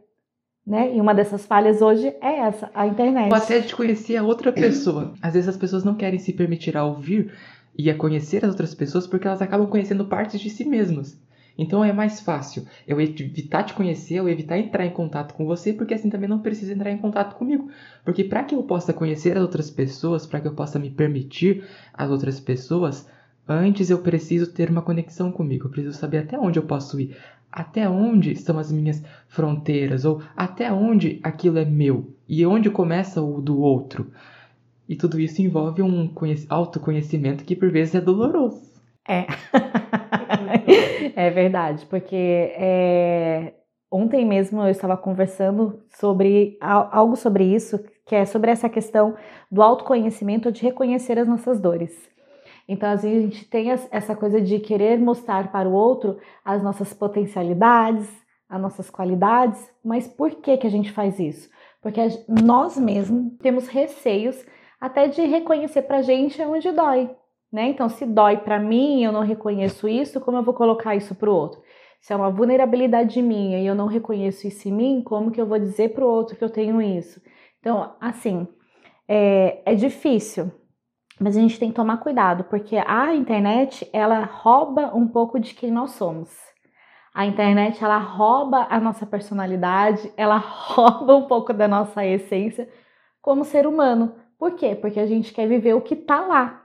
Né? 0.66 0.96
E 0.96 1.00
uma 1.00 1.14
dessas 1.14 1.46
falhas 1.46 1.80
hoje 1.80 2.08
é 2.20 2.40
essa, 2.40 2.68
a 2.74 2.84
internet. 2.84 3.30
Ou 3.30 3.36
até 3.36 3.60
de 3.60 3.76
conhecer 3.76 4.16
a 4.16 4.24
outra 4.24 4.50
pessoa. 4.50 5.14
Às 5.22 5.34
vezes 5.34 5.48
as 5.48 5.56
pessoas 5.56 5.84
não 5.84 5.94
querem 5.94 6.18
se 6.18 6.32
permitir 6.32 6.76
a 6.76 6.84
ouvir 6.84 7.32
e 7.78 7.88
a 7.88 7.94
conhecer 7.94 8.44
as 8.44 8.50
outras 8.50 8.74
pessoas 8.74 9.06
porque 9.06 9.28
elas 9.28 9.40
acabam 9.40 9.68
conhecendo 9.68 10.04
partes 10.04 10.40
de 10.40 10.50
si 10.50 10.64
mesmas. 10.64 11.16
Então 11.56 11.84
é 11.84 11.92
mais 11.92 12.20
fácil 12.20 12.66
eu 12.88 13.00
evitar 13.00 13.62
te 13.62 13.72
conhecer, 13.72 14.16
eu 14.16 14.28
evitar 14.28 14.58
entrar 14.58 14.84
em 14.84 14.90
contato 14.90 15.34
com 15.34 15.46
você, 15.46 15.72
porque 15.72 15.94
assim 15.94 16.10
também 16.10 16.28
não 16.28 16.40
precisa 16.40 16.72
entrar 16.72 16.90
em 16.90 16.98
contato 16.98 17.36
comigo. 17.36 17.70
Porque 18.04 18.24
para 18.24 18.42
que 18.42 18.56
eu 18.56 18.64
possa 18.64 18.92
conhecer 18.92 19.36
as 19.36 19.42
outras 19.42 19.70
pessoas, 19.70 20.26
para 20.26 20.40
que 20.40 20.48
eu 20.48 20.54
possa 20.54 20.76
me 20.76 20.90
permitir 20.90 21.64
as 21.94 22.10
outras 22.10 22.40
pessoas, 22.40 23.06
antes 23.48 23.90
eu 23.90 23.98
preciso 23.98 24.52
ter 24.52 24.70
uma 24.70 24.82
conexão 24.82 25.30
comigo. 25.32 25.66
Eu 25.66 25.70
preciso 25.70 25.96
saber 25.96 26.18
até 26.18 26.38
onde 26.38 26.58
eu 26.58 26.64
posso 26.64 27.00
ir, 27.00 27.16
até 27.50 27.88
onde 27.88 28.36
são 28.36 28.58
as 28.58 28.70
minhas 28.70 29.02
fronteiras, 29.28 30.04
ou 30.04 30.22
até 30.36 30.72
onde 30.72 31.20
aquilo 31.22 31.58
é 31.58 31.64
meu 31.64 32.14
e 32.28 32.46
onde 32.46 32.70
começa 32.70 33.20
o 33.20 33.40
do 33.40 33.60
outro. 33.60 34.10
E 34.88 34.96
tudo 34.96 35.20
isso 35.20 35.40
envolve 35.40 35.82
um 35.82 36.12
autoconhecimento 36.48 37.44
que 37.44 37.54
por 37.54 37.70
vezes 37.70 37.94
é 37.94 38.00
doloroso. 38.00 38.60
É. 39.08 39.26
é 41.16 41.30
verdade, 41.30 41.86
porque 41.86 42.14
é... 42.16 43.54
ontem 43.90 44.26
mesmo 44.26 44.62
eu 44.62 44.68
estava 44.68 44.96
conversando 44.96 45.80
sobre 45.90 46.58
algo 46.60 47.16
sobre 47.16 47.44
isso, 47.44 47.78
que 48.04 48.14
é 48.14 48.24
sobre 48.24 48.50
essa 48.50 48.68
questão 48.68 49.14
do 49.50 49.62
autoconhecimento, 49.62 50.50
de 50.50 50.62
reconhecer 50.62 51.18
as 51.18 51.28
nossas 51.28 51.60
dores. 51.60 52.09
Então, 52.72 52.88
a 52.88 52.94
gente 52.94 53.44
tem 53.46 53.68
essa 53.68 54.14
coisa 54.14 54.40
de 54.40 54.60
querer 54.60 54.96
mostrar 54.96 55.50
para 55.50 55.68
o 55.68 55.72
outro 55.72 56.18
as 56.44 56.62
nossas 56.62 56.94
potencialidades, 56.94 58.08
as 58.48 58.62
nossas 58.62 58.88
qualidades, 58.88 59.60
mas 59.84 60.06
por 60.06 60.30
que, 60.36 60.56
que 60.56 60.68
a 60.68 60.70
gente 60.70 60.92
faz 60.92 61.18
isso? 61.18 61.50
Porque 61.82 62.00
nós 62.28 62.78
mesmos 62.78 63.32
temos 63.42 63.66
receios 63.66 64.46
até 64.80 65.08
de 65.08 65.20
reconhecer 65.22 65.82
para 65.82 65.98
a 65.98 66.02
gente 66.02 66.40
onde 66.42 66.70
dói. 66.70 67.10
Né? 67.52 67.70
Então, 67.70 67.88
se 67.88 68.06
dói 68.06 68.36
para 68.36 68.60
mim, 68.60 69.02
eu 69.02 69.10
não 69.10 69.22
reconheço 69.22 69.88
isso, 69.88 70.20
como 70.20 70.38
eu 70.38 70.44
vou 70.44 70.54
colocar 70.54 70.94
isso 70.94 71.12
para 71.16 71.28
o 71.28 71.34
outro? 71.34 71.60
Se 72.00 72.12
é 72.12 72.16
uma 72.16 72.30
vulnerabilidade 72.30 73.20
minha 73.20 73.58
e 73.58 73.66
eu 73.66 73.74
não 73.74 73.86
reconheço 73.86 74.46
isso 74.46 74.68
em 74.68 74.72
mim, 74.72 75.02
como 75.04 75.32
que 75.32 75.40
eu 75.40 75.46
vou 75.46 75.58
dizer 75.58 75.88
para 75.92 76.04
o 76.04 76.08
outro 76.08 76.36
que 76.36 76.44
eu 76.44 76.50
tenho 76.50 76.80
isso? 76.80 77.20
Então, 77.58 77.96
assim, 78.00 78.46
é, 79.08 79.60
é 79.66 79.74
difícil, 79.74 80.52
mas 81.20 81.36
a 81.36 81.40
gente 81.40 81.60
tem 81.60 81.68
que 81.68 81.76
tomar 81.76 81.98
cuidado, 81.98 82.44
porque 82.44 82.78
a 82.78 83.14
internet, 83.14 83.86
ela 83.92 84.24
rouba 84.24 84.96
um 84.96 85.06
pouco 85.06 85.38
de 85.38 85.52
quem 85.52 85.70
nós 85.70 85.90
somos. 85.90 86.34
A 87.12 87.26
internet, 87.26 87.84
ela 87.84 87.98
rouba 87.98 88.66
a 88.70 88.80
nossa 88.80 89.04
personalidade, 89.04 90.10
ela 90.16 90.38
rouba 90.40 91.14
um 91.16 91.26
pouco 91.26 91.52
da 91.52 91.68
nossa 91.68 92.06
essência 92.06 92.66
como 93.20 93.44
ser 93.44 93.66
humano. 93.66 94.14
Por 94.38 94.52
quê? 94.52 94.74
Porque 94.74 94.98
a 94.98 95.04
gente 95.04 95.34
quer 95.34 95.46
viver 95.46 95.74
o 95.74 95.82
que 95.82 95.94
tá 95.94 96.26
lá, 96.26 96.64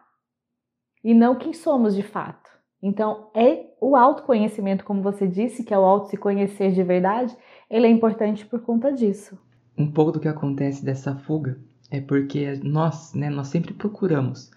e 1.03 1.13
não 1.13 1.35
quem 1.35 1.51
somos 1.51 1.93
de 1.93 2.01
fato. 2.01 2.49
Então, 2.81 3.29
é 3.35 3.65
o 3.81 3.95
autoconhecimento, 3.95 4.85
como 4.85 5.01
você 5.01 5.27
disse, 5.27 5.65
que 5.65 5.73
é 5.73 5.77
o 5.77 5.83
auto 5.83 6.07
se 6.07 6.15
conhecer 6.15 6.71
de 6.71 6.81
verdade, 6.81 7.35
ele 7.69 7.87
é 7.87 7.89
importante 7.89 8.45
por 8.45 8.61
conta 8.61 8.93
disso. 8.93 9.37
Um 9.77 9.91
pouco 9.91 10.13
do 10.13 10.19
que 10.19 10.29
acontece 10.29 10.85
dessa 10.85 11.13
fuga 11.13 11.59
é 11.89 12.01
porque 12.01 12.59
nós, 12.63 13.13
né, 13.13 13.29
nós 13.29 13.47
sempre 13.47 13.73
procuramos 13.73 14.51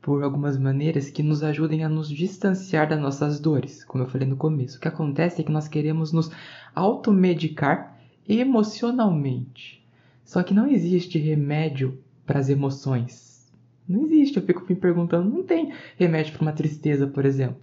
por 0.00 0.22
algumas 0.22 0.58
maneiras 0.58 1.08
que 1.10 1.22
nos 1.22 1.42
ajudem 1.42 1.82
a 1.82 1.88
nos 1.88 2.08
distanciar 2.10 2.88
das 2.88 3.00
nossas 3.00 3.40
dores, 3.40 3.82
como 3.84 4.04
eu 4.04 4.08
falei 4.08 4.28
no 4.28 4.36
começo. 4.36 4.76
O 4.76 4.80
que 4.80 4.88
acontece 4.88 5.40
é 5.40 5.44
que 5.44 5.52
nós 5.52 5.66
queremos 5.66 6.12
nos 6.12 6.30
automedicar 6.74 7.96
emocionalmente. 8.28 9.82
Só 10.24 10.42
que 10.42 10.52
não 10.52 10.66
existe 10.66 11.18
remédio 11.18 11.98
para 12.26 12.38
as 12.38 12.48
emoções. 12.48 13.50
Não 13.88 14.04
existe. 14.04 14.36
Eu 14.36 14.44
fico 14.44 14.66
me 14.68 14.74
perguntando, 14.74 15.30
não 15.30 15.42
tem 15.42 15.72
remédio 15.96 16.32
para 16.32 16.42
uma 16.42 16.52
tristeza, 16.52 17.06
por 17.06 17.24
exemplo. 17.24 17.62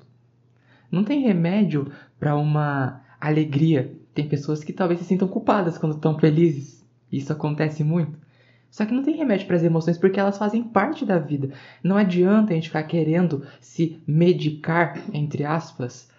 Não 0.92 1.04
tem 1.04 1.22
remédio 1.22 1.92
para 2.20 2.36
uma 2.36 3.02
alegria. 3.20 3.96
Tem 4.14 4.28
pessoas 4.28 4.64
que 4.64 4.74
talvez 4.74 5.00
se 5.00 5.06
sintam 5.06 5.28
culpadas 5.28 5.78
quando 5.78 5.96
estão 5.96 6.18
felizes. 6.18 6.84
Isso 7.12 7.32
acontece 7.32 7.84
muito. 7.84 8.18
Só 8.72 8.86
que 8.86 8.94
não 8.94 9.04
tem 9.04 9.18
remédio 9.18 9.46
para 9.46 9.58
as 9.58 9.64
emoções 9.64 9.98
porque 9.98 10.20
elas 10.20 10.38
fazem 10.38 10.64
parte 10.64 11.06
da 11.06 11.20
vida. 11.20 11.50
Não 11.84 11.98
adianta 11.98 12.54
a 12.54 12.56
gente 12.56 12.70
ficar 12.70 12.84
querendo 12.84 13.46
se 13.60 14.02
medicar, 14.08 15.04
entre 15.14 15.44
aspas, 15.44 16.10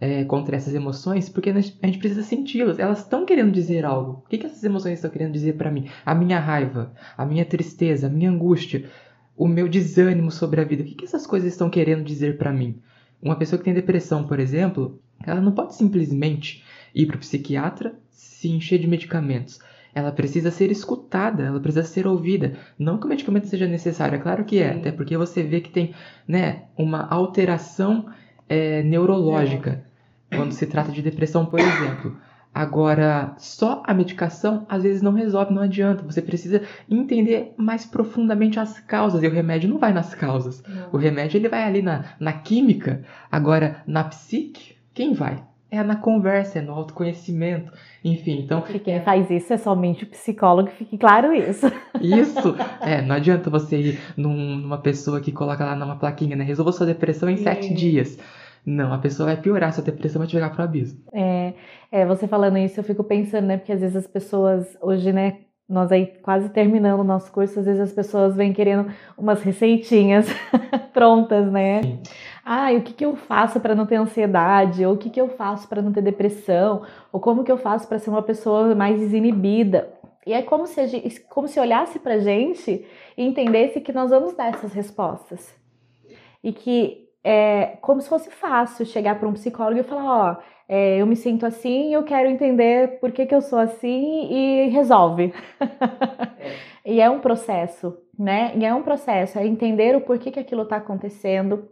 é, 0.00 0.24
contra 0.24 0.56
essas 0.56 0.74
emoções, 0.74 1.28
porque 1.28 1.50
a 1.50 1.60
gente 1.60 1.98
precisa 1.98 2.22
senti-las. 2.22 2.78
Elas 2.78 3.00
estão 3.00 3.26
querendo 3.26 3.52
dizer 3.52 3.84
algo. 3.84 4.22
O 4.24 4.28
que, 4.28 4.38
que 4.38 4.46
essas 4.46 4.64
emoções 4.64 4.94
estão 4.94 5.10
querendo 5.10 5.32
dizer 5.32 5.58
para 5.58 5.70
mim? 5.70 5.90
A 6.06 6.14
minha 6.14 6.40
raiva, 6.40 6.94
a 7.14 7.26
minha 7.26 7.44
tristeza, 7.44 8.06
a 8.06 8.10
minha 8.10 8.30
angústia, 8.30 8.88
o 9.36 9.46
meu 9.46 9.68
desânimo 9.68 10.30
sobre 10.30 10.62
a 10.62 10.64
vida. 10.64 10.82
O 10.82 10.86
que, 10.86 10.94
que 10.94 11.04
essas 11.04 11.26
coisas 11.26 11.52
estão 11.52 11.68
querendo 11.68 12.04
dizer 12.04 12.38
para 12.38 12.52
mim? 12.52 12.80
Uma 13.20 13.36
pessoa 13.36 13.58
que 13.58 13.64
tem 13.64 13.74
depressão, 13.74 14.26
por 14.26 14.40
exemplo, 14.40 14.98
ela 15.26 15.42
não 15.42 15.52
pode 15.52 15.74
simplesmente 15.74 16.64
ir 16.94 17.06
para 17.06 17.16
o 17.16 17.20
psiquiatra, 17.20 17.94
se 18.10 18.48
encher 18.48 18.78
de 18.78 18.86
medicamentos. 18.86 19.58
Ela 19.94 20.12
precisa 20.12 20.50
ser 20.50 20.70
escutada, 20.70 21.44
ela 21.44 21.60
precisa 21.60 21.84
ser 21.84 22.06
ouvida. 22.06 22.54
Não 22.78 22.98
que 22.98 23.06
o 23.06 23.08
medicamento 23.08 23.46
seja 23.46 23.66
necessário, 23.66 24.16
é 24.16 24.18
claro 24.18 24.44
que 24.44 24.58
é, 24.58 24.72
Sim. 24.72 24.78
até 24.80 24.92
porque 24.92 25.16
você 25.16 25.42
vê 25.42 25.60
que 25.60 25.70
tem 25.70 25.94
né, 26.26 26.64
uma 26.76 27.06
alteração 27.08 28.06
é, 28.48 28.82
neurológica 28.82 29.84
é. 30.30 30.36
quando 30.36 30.52
se 30.52 30.66
trata 30.66 30.92
de 30.92 31.02
depressão, 31.02 31.46
por 31.46 31.58
exemplo. 31.58 32.16
Agora, 32.54 33.34
só 33.38 33.82
a 33.86 33.94
medicação 33.94 34.66
às 34.68 34.82
vezes 34.82 35.00
não 35.00 35.12
resolve, 35.12 35.54
não 35.54 35.62
adianta. 35.62 36.02
Você 36.02 36.20
precisa 36.20 36.62
entender 36.90 37.54
mais 37.56 37.84
profundamente 37.84 38.58
as 38.58 38.80
causas. 38.80 39.22
E 39.22 39.26
o 39.28 39.30
remédio 39.30 39.70
não 39.70 39.78
vai 39.78 39.92
nas 39.92 40.14
causas. 40.14 40.62
Não. 40.66 40.88
O 40.92 40.96
remédio 40.96 41.38
ele 41.38 41.48
vai 41.48 41.62
ali 41.62 41.82
na, 41.82 42.04
na 42.18 42.32
química. 42.32 43.04
Agora, 43.30 43.82
na 43.86 44.02
psique, 44.02 44.74
quem 44.92 45.12
vai? 45.12 45.44
É 45.70 45.82
na 45.82 45.96
conversa, 45.96 46.60
é 46.60 46.62
no 46.62 46.72
autoconhecimento, 46.72 47.70
enfim, 48.02 48.40
então... 48.40 48.64
E 48.72 48.78
quem 48.78 49.02
faz 49.02 49.30
isso 49.30 49.52
é 49.52 49.58
somente 49.58 50.04
o 50.04 50.06
psicólogo, 50.06 50.70
fique 50.70 50.96
claro 50.96 51.34
isso. 51.34 51.66
Isso, 52.00 52.56
é, 52.80 53.02
não 53.02 53.16
adianta 53.16 53.50
você 53.50 53.76
ir 53.76 54.00
num, 54.16 54.56
numa 54.56 54.78
pessoa 54.78 55.20
que 55.20 55.32
coloca 55.32 55.64
lá 55.64 55.74
numa 55.74 55.96
plaquinha, 55.96 56.36
né, 56.36 56.44
resolva 56.44 56.72
sua 56.72 56.86
depressão 56.86 57.28
em 57.28 57.36
sete 57.36 57.74
dias. 57.74 58.18
Não, 58.64 58.92
a 58.92 58.98
pessoa 58.98 59.26
vai 59.26 59.36
piorar, 59.36 59.72
sua 59.72 59.84
depressão 59.84 60.20
vai 60.20 60.28
te 60.28 60.32
jogar 60.32 60.50
pro 60.50 60.62
abismo. 60.62 61.00
É, 61.12 61.54
é, 61.90 62.06
você 62.06 62.28
falando 62.28 62.56
isso, 62.56 62.80
eu 62.80 62.84
fico 62.84 63.04
pensando, 63.04 63.46
né, 63.46 63.56
porque 63.58 63.72
às 63.72 63.80
vezes 63.80 63.96
as 63.96 64.06
pessoas, 64.06 64.76
hoje, 64.80 65.12
né, 65.12 65.38
nós 65.68 65.92
aí 65.92 66.06
quase 66.22 66.48
terminando 66.48 67.00
o 67.00 67.04
nosso 67.04 67.30
curso, 67.30 67.60
às 67.60 67.66
vezes 67.66 67.80
as 67.80 67.92
pessoas 67.92 68.34
vêm 68.34 68.52
querendo 68.52 68.90
umas 69.18 69.42
receitinhas 69.42 70.26
prontas, 70.94 71.50
né? 71.52 71.82
Sim. 71.82 72.02
Ah, 72.44 72.72
o 72.72 72.80
que, 72.80 72.94
que 72.94 73.04
eu 73.04 73.14
faço 73.14 73.60
para 73.60 73.74
não 73.74 73.84
ter 73.84 73.96
ansiedade? 73.96 74.86
Ou 74.86 74.94
o 74.94 74.96
que, 74.96 75.10
que 75.10 75.20
eu 75.20 75.28
faço 75.28 75.68
para 75.68 75.82
não 75.82 75.92
ter 75.92 76.00
depressão? 76.00 76.82
Ou 77.12 77.20
como 77.20 77.44
que 77.44 77.52
eu 77.52 77.58
faço 77.58 77.86
para 77.86 77.98
ser 77.98 78.08
uma 78.08 78.22
pessoa 78.22 78.74
mais 78.74 78.98
desinibida? 78.98 79.92
E 80.26 80.32
é 80.32 80.40
como 80.40 80.66
se, 80.66 80.86
gente, 80.86 81.20
como 81.28 81.46
se 81.46 81.60
olhasse 81.60 81.98
para 81.98 82.18
gente 82.18 82.86
e 83.16 83.22
entendesse 83.22 83.82
que 83.82 83.92
nós 83.92 84.10
vamos 84.10 84.34
dar 84.34 84.48
essas 84.48 84.72
respostas. 84.72 85.54
E 86.42 86.52
que 86.52 87.08
é 87.22 87.76
como 87.82 88.00
se 88.00 88.08
fosse 88.08 88.30
fácil 88.30 88.86
chegar 88.86 89.18
para 89.18 89.28
um 89.28 89.34
psicólogo 89.34 89.80
e 89.80 89.82
falar: 89.82 90.04
Ó, 90.04 90.36
é, 90.68 91.00
eu 91.00 91.06
me 91.06 91.16
sinto 91.16 91.46
assim, 91.46 91.94
eu 91.94 92.04
quero 92.04 92.28
entender 92.28 93.00
por 93.00 93.10
que, 93.10 93.24
que 93.24 93.34
eu 93.34 93.40
sou 93.40 93.58
assim 93.58 94.28
e 94.30 94.68
resolve. 94.68 95.32
É. 96.84 96.92
e 96.92 97.00
é 97.00 97.08
um 97.08 97.20
processo, 97.20 97.96
né? 98.18 98.52
E 98.54 98.64
é 98.66 98.74
um 98.74 98.82
processo, 98.82 99.38
é 99.38 99.46
entender 99.46 99.96
o 99.96 100.02
porquê 100.02 100.30
que 100.30 100.38
aquilo 100.38 100.64
está 100.64 100.76
acontecendo, 100.76 101.66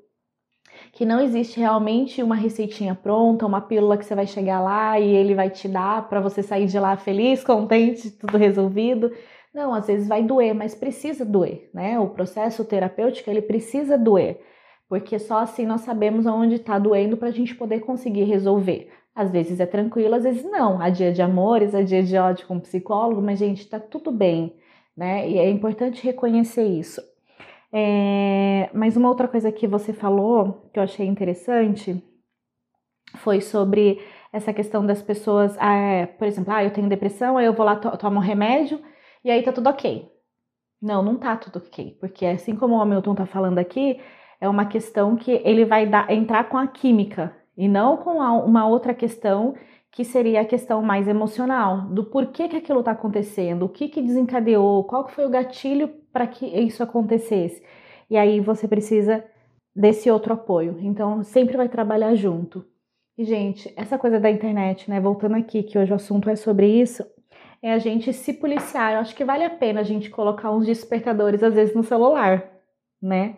que 0.93 1.05
não 1.05 1.21
existe 1.21 1.61
realmente 1.61 2.23
uma 2.23 2.35
receitinha 2.35 2.95
pronta, 2.95 3.45
uma 3.45 3.61
pílula 3.61 3.99
que 3.99 4.05
você 4.05 4.15
vai 4.15 4.27
chegar 4.27 4.61
lá 4.61 4.99
e 4.99 5.15
ele 5.15 5.35
vai 5.35 5.51
te 5.51 5.69
dar 5.69 6.09
para 6.09 6.21
você 6.21 6.43
sair 6.43 6.67
de 6.67 6.79
lá 6.79 6.97
feliz, 6.97 7.45
contente, 7.45 8.11
tudo 8.11 8.39
resolvido. 8.39 9.13
Não, 9.53 9.75
às 9.75 9.87
vezes 9.87 10.09
vai 10.09 10.23
doer, 10.23 10.55
mas 10.55 10.75
precisa 10.75 11.25
doer, 11.25 11.71
né? 11.73 11.99
O 11.99 12.11
processo 12.11 12.65
terapêutico 12.65 13.29
ele 13.29 13.43
precisa 13.43 13.99
doer, 13.99 14.41
porque 14.89 15.19
só 15.19 15.39
assim 15.39 15.67
nós 15.67 15.83
sabemos 15.83 16.27
aonde 16.27 16.57
está 16.57 16.79
doendo 16.79 17.17
para 17.17 17.29
a 17.29 17.33
gente 17.33 17.55
poder 17.55 17.81
conseguir 17.81 18.25
resolver. 18.25 18.91
Às 19.15 19.31
vezes 19.31 19.61
é 19.61 19.67
tranquilo, 19.67 20.15
às 20.15 20.25
vezes 20.25 20.45
não. 20.45 20.81
Há 20.81 20.91
dia 20.91 21.13
de 21.13 21.23
amores, 21.23 21.75
há 21.75 21.83
dia 21.83 22.03
de 22.03 22.17
ódio 22.17 22.47
com 22.47 22.57
o 22.57 22.61
psicólogo, 22.61 23.23
mas 23.23 23.39
gente, 23.39 23.61
está 23.61 23.81
tudo 23.81 24.11
bem, 24.13 24.55
né? 24.97 25.29
E 25.29 25.39
é 25.39 25.49
importante 25.51 26.05
reconhecer 26.05 26.65
isso. 26.65 27.01
É, 27.73 28.71
mas 28.73 28.97
uma 28.97 29.09
outra 29.09 29.27
coisa 29.27 29.51
que 29.51 29.67
você 29.67 29.93
falou 29.93 30.69
que 30.73 30.79
eu 30.79 30.83
achei 30.83 31.07
interessante 31.07 32.03
foi 33.17 33.41
sobre 33.41 34.01
essa 34.33 34.53
questão 34.53 34.85
das 34.85 35.03
pessoas, 35.03 35.57
ah, 35.59 35.75
é, 35.75 36.07
por 36.07 36.27
exemplo, 36.27 36.53
ah, 36.53 36.63
eu 36.63 36.73
tenho 36.73 36.89
depressão, 36.89 37.39
aí 37.39 37.47
eu 37.47 37.55
vou 37.55 37.65
lá, 37.65 37.77
to 37.77 37.97
tomo 37.97 38.21
remédio 38.21 38.81
e 39.25 39.31
aí 39.31 39.43
tá 39.43 39.53
tudo 39.53 39.69
ok. 39.69 40.11
Não, 40.81 41.03
não 41.03 41.17
tá 41.17 41.37
tudo 41.37 41.59
ok, 41.59 41.97
porque 42.01 42.27
assim 42.27 42.55
como 42.55 42.77
o 42.77 42.81
Hamilton 42.81 43.15
tá 43.15 43.27
falando 43.27 43.59
aqui, 43.59 43.99
é 44.41 44.49
uma 44.49 44.67
questão 44.67 45.17
que 45.17 45.41
ele 45.45 45.65
vai 45.65 45.87
dar, 45.87 46.11
entrar 46.11 46.49
com 46.49 46.57
a 46.57 46.67
química 46.67 47.35
e 47.57 47.69
não 47.69 47.97
com 47.97 48.21
a, 48.21 48.33
uma 48.33 48.67
outra 48.67 48.93
questão 48.95 49.55
que 49.91 50.05
seria 50.05 50.43
a 50.43 50.45
questão 50.45 50.83
mais 50.83 51.09
emocional, 51.09 51.87
do 51.87 52.05
porquê 52.05 52.49
que 52.49 52.57
aquilo 52.57 52.81
está 52.81 52.91
acontecendo, 52.93 53.65
o 53.65 53.69
que, 53.69 53.89
que 53.89 54.03
desencadeou, 54.03 54.85
qual 54.85 55.09
foi 55.09 55.25
o 55.25 55.31
gatilho 55.31 55.89
para 56.13 56.27
que 56.27 56.45
isso 56.45 56.83
acontecesse. 56.83 57.63
E 58.11 58.17
aí 58.17 58.39
você 58.41 58.69
precisa 58.69 59.25
desse 59.75 60.11
outro 60.11 60.35
apoio. 60.35 60.77
Então, 60.81 61.23
sempre 61.23 61.57
vai 61.57 61.69
trabalhar 61.69 62.15
junto. 62.15 62.65
E, 63.17 63.25
gente, 63.25 63.73
essa 63.75 63.99
coisa 63.99 64.21
da 64.21 64.31
internet, 64.31 64.91
né? 64.91 65.01
Voltando 65.01 65.37
aqui, 65.37 65.63
que 65.63 65.79
hoje 65.79 65.93
o 65.93 65.97
assunto 65.97 66.29
é 66.29 66.37
sobre 66.37 66.67
isso, 66.67 67.05
é 67.63 67.73
a 67.73 67.79
gente 67.79 68.13
se 68.13 68.35
policiar. 68.35 68.93
Eu 68.93 69.01
acho 69.01 69.15
que 69.15 69.25
vale 69.25 69.45
a 69.45 69.51
pena 69.51 69.81
a 69.81 69.85
gente 69.85 70.11
colocar 70.11 70.51
uns 70.51 70.67
despertadores, 70.67 71.43
às 71.43 71.55
vezes, 71.55 71.75
no 71.75 71.83
celular, 71.83 72.51
né? 73.01 73.37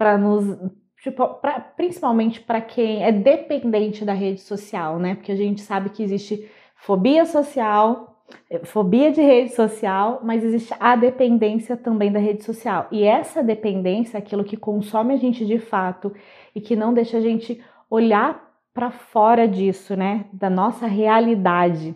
Para 0.00 0.16
nos. 0.16 0.56
Tipo, 1.02 1.34
pra, 1.34 1.60
principalmente 1.60 2.40
para 2.40 2.58
quem 2.62 3.04
é 3.04 3.12
dependente 3.12 4.02
da 4.02 4.14
rede 4.14 4.40
social, 4.40 4.98
né? 4.98 5.14
Porque 5.14 5.30
a 5.30 5.36
gente 5.36 5.60
sabe 5.60 5.90
que 5.90 6.02
existe 6.02 6.50
fobia 6.74 7.26
social, 7.26 8.22
fobia 8.64 9.12
de 9.12 9.20
rede 9.20 9.54
social, 9.54 10.20
mas 10.22 10.42
existe 10.42 10.74
a 10.80 10.96
dependência 10.96 11.76
também 11.76 12.10
da 12.10 12.18
rede 12.18 12.44
social. 12.44 12.88
E 12.90 13.04
essa 13.04 13.42
dependência 13.42 14.16
é 14.16 14.20
aquilo 14.20 14.42
que 14.42 14.56
consome 14.56 15.12
a 15.12 15.18
gente 15.18 15.44
de 15.44 15.58
fato 15.58 16.14
e 16.54 16.60
que 16.62 16.74
não 16.74 16.94
deixa 16.94 17.18
a 17.18 17.20
gente 17.20 17.62
olhar 17.90 18.50
para 18.72 18.90
fora 18.90 19.46
disso, 19.46 19.94
né? 19.94 20.24
Da 20.32 20.48
nossa 20.48 20.86
realidade. 20.86 21.94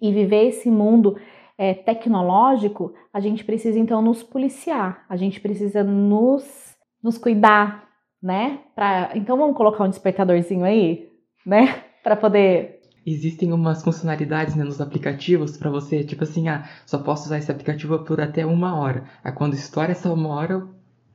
E 0.00 0.10
viver 0.10 0.48
esse 0.48 0.70
mundo 0.70 1.18
é, 1.58 1.74
tecnológico, 1.74 2.94
a 3.12 3.20
gente 3.20 3.44
precisa 3.44 3.78
então 3.78 4.00
nos 4.00 4.22
policiar, 4.22 5.04
a 5.08 5.16
gente 5.16 5.40
precisa 5.40 5.82
nos, 5.82 6.75
nos 7.06 7.16
cuidar, 7.16 7.84
né? 8.20 8.58
Pra, 8.74 9.12
então 9.14 9.38
vamos 9.38 9.56
colocar 9.56 9.84
um 9.84 9.88
despertadorzinho 9.88 10.64
aí, 10.64 11.08
né? 11.46 11.82
Para 12.02 12.16
poder 12.16 12.76
existem 13.06 13.52
umas 13.52 13.84
funcionalidades 13.84 14.56
né, 14.56 14.64
nos 14.64 14.80
aplicativos 14.80 15.56
para 15.56 15.70
você, 15.70 16.02
tipo 16.02 16.24
assim, 16.24 16.48
ah, 16.48 16.64
só 16.84 16.98
posso 16.98 17.26
usar 17.26 17.38
esse 17.38 17.48
aplicativo 17.48 17.96
por 18.00 18.20
até 18.20 18.44
uma 18.44 18.76
hora. 18.76 19.04
Aí 19.22 19.30
quando 19.30 19.54
estoura 19.54 19.92
essa 19.92 20.12
uma 20.12 20.30
hora, 20.30 20.66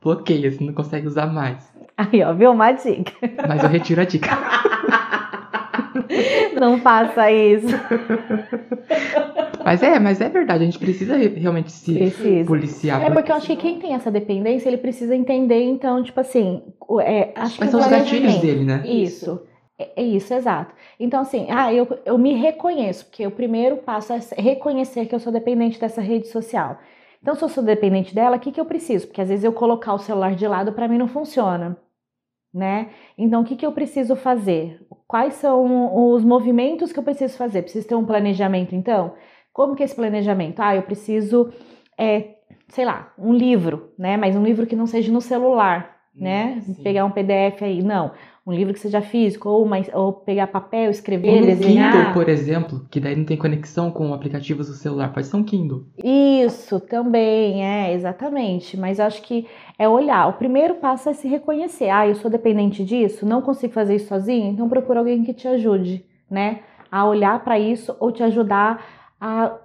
bloqueia, 0.02 0.50
você 0.50 0.64
não 0.64 0.72
consegue 0.72 1.06
usar 1.06 1.26
mais. 1.26 1.70
Aí, 1.94 2.22
ó, 2.22 2.32
viu 2.32 2.50
uma 2.50 2.72
dica. 2.72 3.12
Mas 3.46 3.62
eu 3.62 3.68
retiro 3.68 4.00
a 4.00 4.04
dica. 4.04 4.30
Não 6.58 6.78
faça 6.80 7.30
isso. 7.30 7.76
Mas 9.64 9.82
é, 9.82 9.98
mas 9.98 10.20
é 10.20 10.28
verdade, 10.28 10.62
a 10.62 10.66
gente 10.66 10.78
precisa 10.78 11.16
realmente 11.16 11.70
se 11.72 11.94
precisa. 11.94 12.46
policiar. 12.46 13.02
É 13.02 13.10
porque 13.10 13.30
eu 13.30 13.36
acho 13.36 13.46
que 13.46 13.56
quem 13.56 13.78
tem 13.78 13.94
essa 13.94 14.10
dependência, 14.10 14.68
ele 14.68 14.78
precisa 14.78 15.14
entender, 15.14 15.62
então, 15.62 16.02
tipo 16.02 16.18
assim, 16.20 16.62
é, 17.00 17.32
acho 17.34 17.60
Mas 17.60 17.68
que 17.68 17.68
são 17.68 17.80
os 17.80 17.86
gatilhos 17.86 18.38
dele, 18.38 18.64
né? 18.64 18.82
Isso. 18.86 19.40
É, 19.78 20.02
é 20.02 20.02
isso, 20.02 20.32
exato. 20.32 20.74
Então, 20.98 21.20
assim, 21.20 21.46
ah, 21.50 21.72
eu, 21.72 21.86
eu 22.04 22.16
me 22.18 22.34
reconheço, 22.34 23.06
porque 23.06 23.26
o 23.26 23.30
primeiro 23.30 23.78
passo 23.78 24.12
é 24.12 24.20
reconhecer 24.40 25.06
que 25.06 25.14
eu 25.14 25.20
sou 25.20 25.32
dependente 25.32 25.80
dessa 25.80 26.00
rede 26.00 26.28
social. 26.28 26.78
Então, 27.20 27.34
se 27.34 27.42
eu 27.42 27.48
sou 27.48 27.62
dependente 27.62 28.14
dela, 28.14 28.36
o 28.36 28.40
que, 28.40 28.52
que 28.52 28.60
eu 28.60 28.64
preciso? 28.64 29.06
Porque 29.06 29.20
às 29.20 29.28
vezes 29.28 29.44
eu 29.44 29.52
colocar 29.52 29.94
o 29.94 29.98
celular 29.98 30.34
de 30.34 30.46
lado 30.46 30.72
para 30.72 30.88
mim 30.88 30.98
não 30.98 31.08
funciona, 31.08 31.76
né? 32.52 32.90
Então, 33.16 33.42
o 33.42 33.44
que, 33.44 33.56
que 33.56 33.64
eu 33.64 33.72
preciso 33.72 34.16
fazer? 34.16 34.84
Quais 35.06 35.34
são 35.34 36.12
os 36.12 36.24
movimentos 36.24 36.92
que 36.92 36.98
eu 36.98 37.02
preciso 37.02 37.36
fazer? 37.36 37.62
Preciso 37.62 37.86
ter 37.86 37.94
um 37.94 38.04
planejamento, 38.04 38.74
então? 38.74 39.14
Como 39.52 39.74
que 39.76 39.82
é 39.82 39.86
esse 39.86 39.94
planejamento? 39.94 40.60
Ah, 40.60 40.74
eu 40.74 40.82
preciso, 40.82 41.52
é, 41.98 42.36
sei 42.68 42.84
lá, 42.84 43.12
um 43.18 43.32
livro, 43.32 43.92
né? 43.98 44.16
Mas 44.16 44.36
um 44.36 44.42
livro 44.42 44.66
que 44.66 44.76
não 44.76 44.86
seja 44.86 45.12
no 45.12 45.20
celular, 45.20 45.96
né? 46.14 46.60
Sim. 46.62 46.82
Pegar 46.82 47.04
um 47.04 47.10
PDF 47.10 47.62
aí, 47.62 47.82
não 47.82 48.12
um 48.44 48.52
livro 48.52 48.74
que 48.74 48.80
seja 48.80 49.00
físico, 49.00 49.48
ou, 49.48 49.64
mais, 49.64 49.88
ou 49.94 50.12
pegar 50.12 50.48
papel, 50.48 50.90
escrever, 50.90 51.30
ou 51.30 51.46
desenhar. 51.46 51.92
Kindle, 51.92 52.12
por 52.12 52.28
exemplo, 52.28 52.86
que 52.90 52.98
daí 52.98 53.14
não 53.14 53.24
tem 53.24 53.36
conexão 53.36 53.90
com 53.90 54.12
aplicativos 54.12 54.66
do 54.66 54.74
celular, 54.74 55.12
pode 55.12 55.28
ser 55.28 55.36
um 55.36 55.44
Kindle. 55.44 55.84
Isso, 56.02 56.80
também, 56.80 57.64
é, 57.64 57.94
exatamente. 57.94 58.76
Mas 58.76 58.98
acho 58.98 59.22
que 59.22 59.46
é 59.78 59.88
olhar. 59.88 60.28
O 60.28 60.32
primeiro 60.34 60.74
passo 60.76 61.08
é 61.08 61.12
se 61.12 61.28
reconhecer. 61.28 61.88
Ah, 61.88 62.06
eu 62.06 62.16
sou 62.16 62.30
dependente 62.30 62.84
disso, 62.84 63.24
não 63.24 63.42
consigo 63.42 63.72
fazer 63.72 63.94
isso 63.94 64.08
sozinho, 64.08 64.50
então 64.50 64.68
procura 64.68 64.98
alguém 64.98 65.22
que 65.22 65.32
te 65.32 65.46
ajude, 65.46 66.04
né? 66.28 66.60
A 66.90 67.06
olhar 67.06 67.42
para 67.44 67.58
isso 67.58 67.96
ou 68.00 68.10
te 68.10 68.22
ajudar 68.24 69.01
a, 69.22 69.58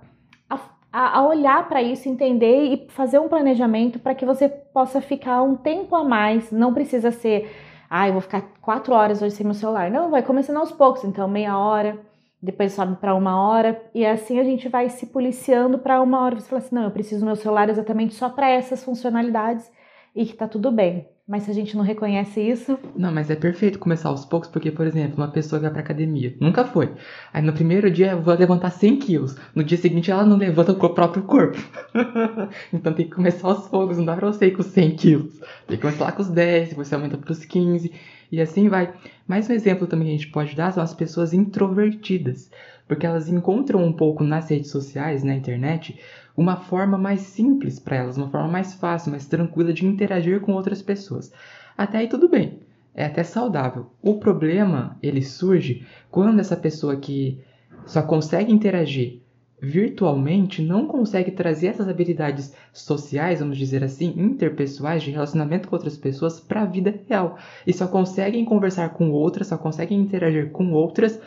a 0.49 0.59
a, 0.91 1.23
olhar 1.27 1.67
para 1.67 1.81
isso, 1.81 2.07
entender 2.07 2.63
e 2.63 2.87
fazer 2.89 3.19
um 3.19 3.27
planejamento 3.27 3.99
para 3.99 4.15
que 4.15 4.25
você 4.25 4.47
possa 4.47 5.01
ficar 5.01 5.41
um 5.41 5.55
tempo 5.55 5.95
a 5.95 6.03
mais. 6.03 6.51
Não 6.51 6.73
precisa 6.73 7.11
ser, 7.11 7.51
ah, 7.89 8.07
eu 8.07 8.13
vou 8.13 8.21
ficar 8.21 8.41
quatro 8.61 8.93
horas 8.93 9.21
hoje 9.21 9.35
sem 9.35 9.45
meu 9.45 9.53
celular. 9.53 9.91
Não, 9.91 10.09
vai 10.09 10.23
começando 10.23 10.57
aos 10.57 10.71
poucos, 10.71 11.03
então 11.03 11.27
meia 11.27 11.57
hora, 11.57 11.99
depois 12.41 12.73
sobe 12.73 12.95
para 12.97 13.15
uma 13.15 13.41
hora 13.41 13.81
e 13.93 14.05
assim 14.05 14.39
a 14.39 14.43
gente 14.43 14.69
vai 14.69 14.89
se 14.89 15.07
policiando 15.07 15.79
para 15.79 16.01
uma 16.01 16.21
hora. 16.21 16.39
Você 16.39 16.49
fala 16.49 16.61
assim, 16.61 16.75
não, 16.75 16.83
eu 16.83 16.91
preciso 16.91 17.21
do 17.21 17.25
meu 17.25 17.35
celular 17.35 17.69
exatamente 17.69 18.13
só 18.15 18.29
para 18.29 18.49
essas 18.49 18.83
funcionalidades 18.83 19.69
e 20.15 20.25
que 20.25 20.33
tá 20.33 20.47
tudo 20.47 20.71
bem. 20.71 21.07
Mas 21.27 21.43
se 21.43 21.51
a 21.51 21.53
gente 21.53 21.75
não 21.75 21.83
reconhece 21.83 22.39
isso. 22.39 22.79
Não, 22.95 23.11
mas 23.11 23.29
é 23.29 23.35
perfeito 23.35 23.79
começar 23.79 24.07
aos 24.07 24.23
poucos, 24.23 24.47
porque, 24.49 24.71
por 24.71 24.87
exemplo, 24.87 25.17
uma 25.17 25.27
pessoa 25.27 25.59
que 25.59 25.63
vai 25.63 25.73
pra 25.73 25.81
academia, 25.81 26.33
nunca 26.39 26.63
foi. 26.63 26.93
Aí 27.33 27.41
no 27.41 27.51
primeiro 27.51 27.91
dia 27.91 28.11
eu 28.11 28.21
vou 28.21 28.33
levantar 28.33 28.69
100 28.69 28.95
quilos. 28.99 29.35
No 29.53 29.61
dia 29.61 29.77
seguinte 29.77 30.09
ela 30.09 30.25
não 30.25 30.37
levanta 30.37 30.71
o 30.71 30.93
próprio 30.93 31.23
corpo. 31.23 31.57
então 32.71 32.93
tem 32.93 33.05
que 33.05 33.13
começar 33.13 33.49
aos 33.49 33.67
poucos, 33.67 33.97
não 33.97 34.05
dá 34.05 34.15
pra 34.15 34.27
você 34.27 34.45
ir 34.45 34.51
com 34.51 34.63
100 34.63 34.95
quilos. 34.95 35.33
Tem 35.67 35.75
que 35.75 35.81
começar 35.81 36.05
lá 36.05 36.11
com 36.13 36.21
os 36.21 36.29
10, 36.29 36.69
depois 36.69 36.87
você 36.87 36.95
aumenta 36.95 37.17
pros 37.17 37.43
15, 37.43 37.91
e 38.31 38.39
assim 38.39 38.69
vai. 38.69 38.93
Mais 39.27 39.49
um 39.49 39.53
exemplo 39.53 39.85
também 39.85 40.07
que 40.07 40.13
a 40.13 40.17
gente 40.17 40.31
pode 40.31 40.55
dar 40.55 40.71
são 40.71 40.81
as 40.81 40.93
pessoas 40.93 41.33
introvertidas. 41.33 42.49
Porque 42.87 43.05
elas 43.05 43.27
encontram 43.27 43.83
um 43.83 43.91
pouco 43.91 44.23
nas 44.23 44.49
redes 44.49 44.71
sociais, 44.71 45.25
na 45.25 45.35
internet, 45.35 45.99
uma 46.37 46.55
forma 46.55 46.99
mais 46.99 47.21
simples 47.21 47.79
para 47.79 47.97
elas, 47.97 48.15
uma 48.15 48.29
forma 48.29 48.47
mais 48.47 48.75
fácil, 48.75 49.09
mais 49.09 49.25
tranquila 49.25 49.73
de 49.73 49.87
interagir 49.87 50.39
com 50.39 50.53
outras 50.53 50.83
pessoas. 50.83 51.33
Até 51.75 51.97
aí 51.97 52.07
tudo 52.07 52.29
bem, 52.29 52.59
é 52.93 53.05
até 53.05 53.23
saudável. 53.23 53.87
O 54.03 54.19
problema 54.19 54.95
ele 55.01 55.23
surge 55.23 55.85
quando 56.11 56.39
essa 56.39 56.55
pessoa 56.55 56.95
que 56.95 57.41
só 57.87 58.03
consegue 58.03 58.53
interagir 58.53 59.21
virtualmente 59.59 60.61
não 60.61 60.85
consegue 60.85 61.31
trazer 61.31 61.67
essas 61.67 61.87
habilidades 61.87 62.53
sociais, 62.71 63.39
vamos 63.39 63.57
dizer 63.57 63.83
assim, 63.83 64.13
interpessoais, 64.15 65.01
de 65.01 65.09
relacionamento 65.09 65.67
com 65.67 65.75
outras 65.75 65.97
pessoas 65.97 66.39
para 66.39 66.61
a 66.61 66.65
vida 66.65 66.93
real. 67.09 67.39
E 67.65 67.73
só 67.73 67.87
conseguem 67.87 68.45
conversar 68.45 68.89
com 68.89 69.09
outras, 69.09 69.47
só 69.47 69.57
conseguem 69.57 69.99
interagir 69.99 70.51
com 70.51 70.71
outras 70.73 71.19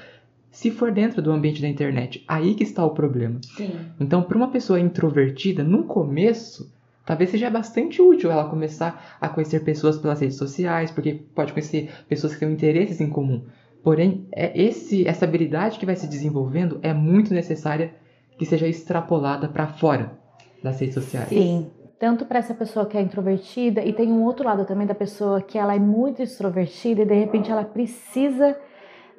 se 0.51 0.71
for 0.71 0.91
dentro 0.91 1.23
do 1.23 1.31
ambiente 1.31 1.63
da 1.63 1.69
internet. 1.69 2.25
Aí 2.27 2.55
que 2.55 2.65
está 2.65 2.85
o 2.85 2.91
problema. 2.91 3.41
Sim. 3.57 3.71
Então, 3.99 4.23
para 4.23 4.37
uma 4.37 4.49
pessoa 4.49 4.81
introvertida, 4.81 5.63
no 5.63 5.85
começo, 5.85 6.73
talvez 7.07 7.31
seja 7.31 7.49
bastante 7.49 8.03
útil 8.03 8.31
ela 8.31 8.49
começar 8.49 9.17
a 9.21 9.29
conhecer 9.29 9.61
pessoas 9.61 9.99
pelas 9.99 10.21
redes 10.21 10.37
sociais, 10.37 10.91
porque 10.91 11.21
pode 11.35 11.53
conhecer 11.53 11.91
pessoas 12.09 12.35
que 12.35 12.41
têm 12.41 12.53
interesses 12.53 13.01
em 13.01 13.09
comum. 13.09 13.43
Porém, 13.83 14.27
é 14.33 14.61
esse, 14.61 15.07
essa 15.07 15.25
habilidade 15.25 15.79
que 15.79 15.87
vai 15.87 15.97
se 15.97 16.07
desenvolvendo 16.07 16.79
é 16.83 16.93
muito 16.93 17.33
necessária 17.33 17.95
que 18.37 18.45
seja 18.45 18.67
extrapolada 18.67 19.49
para 19.49 19.67
fora 19.67 20.13
das 20.63 20.81
redes 20.81 20.95
sociais. 20.95 21.29
Sim. 21.29 21.71
Tanto 21.99 22.25
para 22.25 22.39
essa 22.39 22.55
pessoa 22.55 22.87
que 22.87 22.97
é 22.97 23.01
introvertida, 23.01 23.85
e 23.85 23.93
tem 23.93 24.11
um 24.11 24.25
outro 24.25 24.45
lado 24.47 24.65
também 24.65 24.87
da 24.87 24.95
pessoa 24.95 25.43
que 25.43 25.59
ela 25.59 25.75
é 25.75 25.79
muito 25.79 26.23
extrovertida 26.23 27.03
e 27.03 27.07
de 27.07 27.15
repente 27.15 27.51
ela 27.51 27.63
precisa 27.63 28.57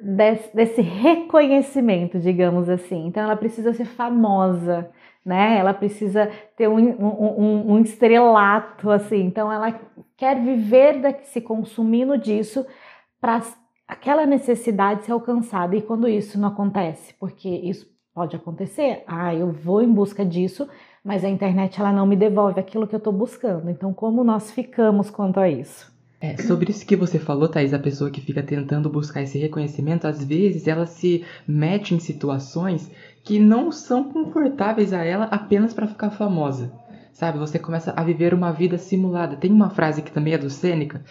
desse, 0.02 0.54
desse 0.54 0.82
reconhecimento, 0.82 2.18
digamos 2.18 2.68
assim. 2.68 3.06
Então 3.06 3.22
ela 3.22 3.36
precisa 3.36 3.72
ser 3.72 3.84
famosa, 3.84 4.90
né? 5.24 5.58
Ela 5.58 5.72
precisa 5.72 6.28
ter 6.56 6.68
um, 6.68 6.78
um, 6.78 7.72
um 7.72 7.78
estrelato, 7.80 8.90
assim. 8.90 9.20
Então 9.20 9.52
ela 9.52 9.78
quer 10.16 10.40
viver 10.42 11.00
da, 11.00 11.14
se 11.22 11.40
consumindo 11.40 12.18
disso 12.18 12.66
para 13.20 13.42
aquela 13.86 14.26
necessidade 14.26 15.04
ser 15.04 15.12
alcançada. 15.12 15.76
E 15.76 15.82
quando 15.82 16.08
isso 16.08 16.38
não 16.38 16.48
acontece, 16.48 17.14
porque 17.14 17.48
isso 17.48 17.86
pode 18.12 18.34
acontecer, 18.34 19.04
ah, 19.06 19.34
eu 19.34 19.52
vou 19.52 19.80
em 19.80 19.90
busca 19.90 20.24
disso, 20.24 20.68
mas 21.04 21.24
a 21.24 21.28
internet 21.28 21.80
ela 21.80 21.92
não 21.92 22.06
me 22.06 22.16
devolve 22.16 22.60
aquilo 22.60 22.86
que 22.86 22.94
eu 22.94 22.98
estou 22.98 23.12
buscando. 23.12 23.70
Então, 23.70 23.94
como 23.94 24.22
nós 24.24 24.50
ficamos 24.50 25.10
quanto 25.10 25.40
a 25.40 25.48
isso? 25.48 25.91
É, 26.22 26.36
sobre 26.36 26.70
isso 26.70 26.86
que 26.86 26.94
você 26.94 27.18
falou, 27.18 27.48
Thaís, 27.48 27.74
a 27.74 27.80
pessoa 27.80 28.08
que 28.08 28.20
fica 28.20 28.44
tentando 28.44 28.88
buscar 28.88 29.22
esse 29.22 29.40
reconhecimento, 29.40 30.06
às 30.06 30.22
vezes 30.22 30.68
ela 30.68 30.86
se 30.86 31.24
mete 31.48 31.96
em 31.96 31.98
situações 31.98 32.88
que 33.24 33.40
não 33.40 33.72
são 33.72 34.04
confortáveis 34.04 34.92
a 34.92 35.02
ela 35.02 35.24
apenas 35.24 35.74
para 35.74 35.88
ficar 35.88 36.10
famosa. 36.10 36.72
Sabe? 37.12 37.40
Você 37.40 37.58
começa 37.58 37.92
a 37.96 38.04
viver 38.04 38.32
uma 38.32 38.52
vida 38.52 38.78
simulada. 38.78 39.34
Tem 39.34 39.50
uma 39.50 39.70
frase 39.70 40.00
que 40.00 40.12
também 40.12 40.34
é 40.34 40.38
do 40.38 40.48
Sêneca, 40.48 41.04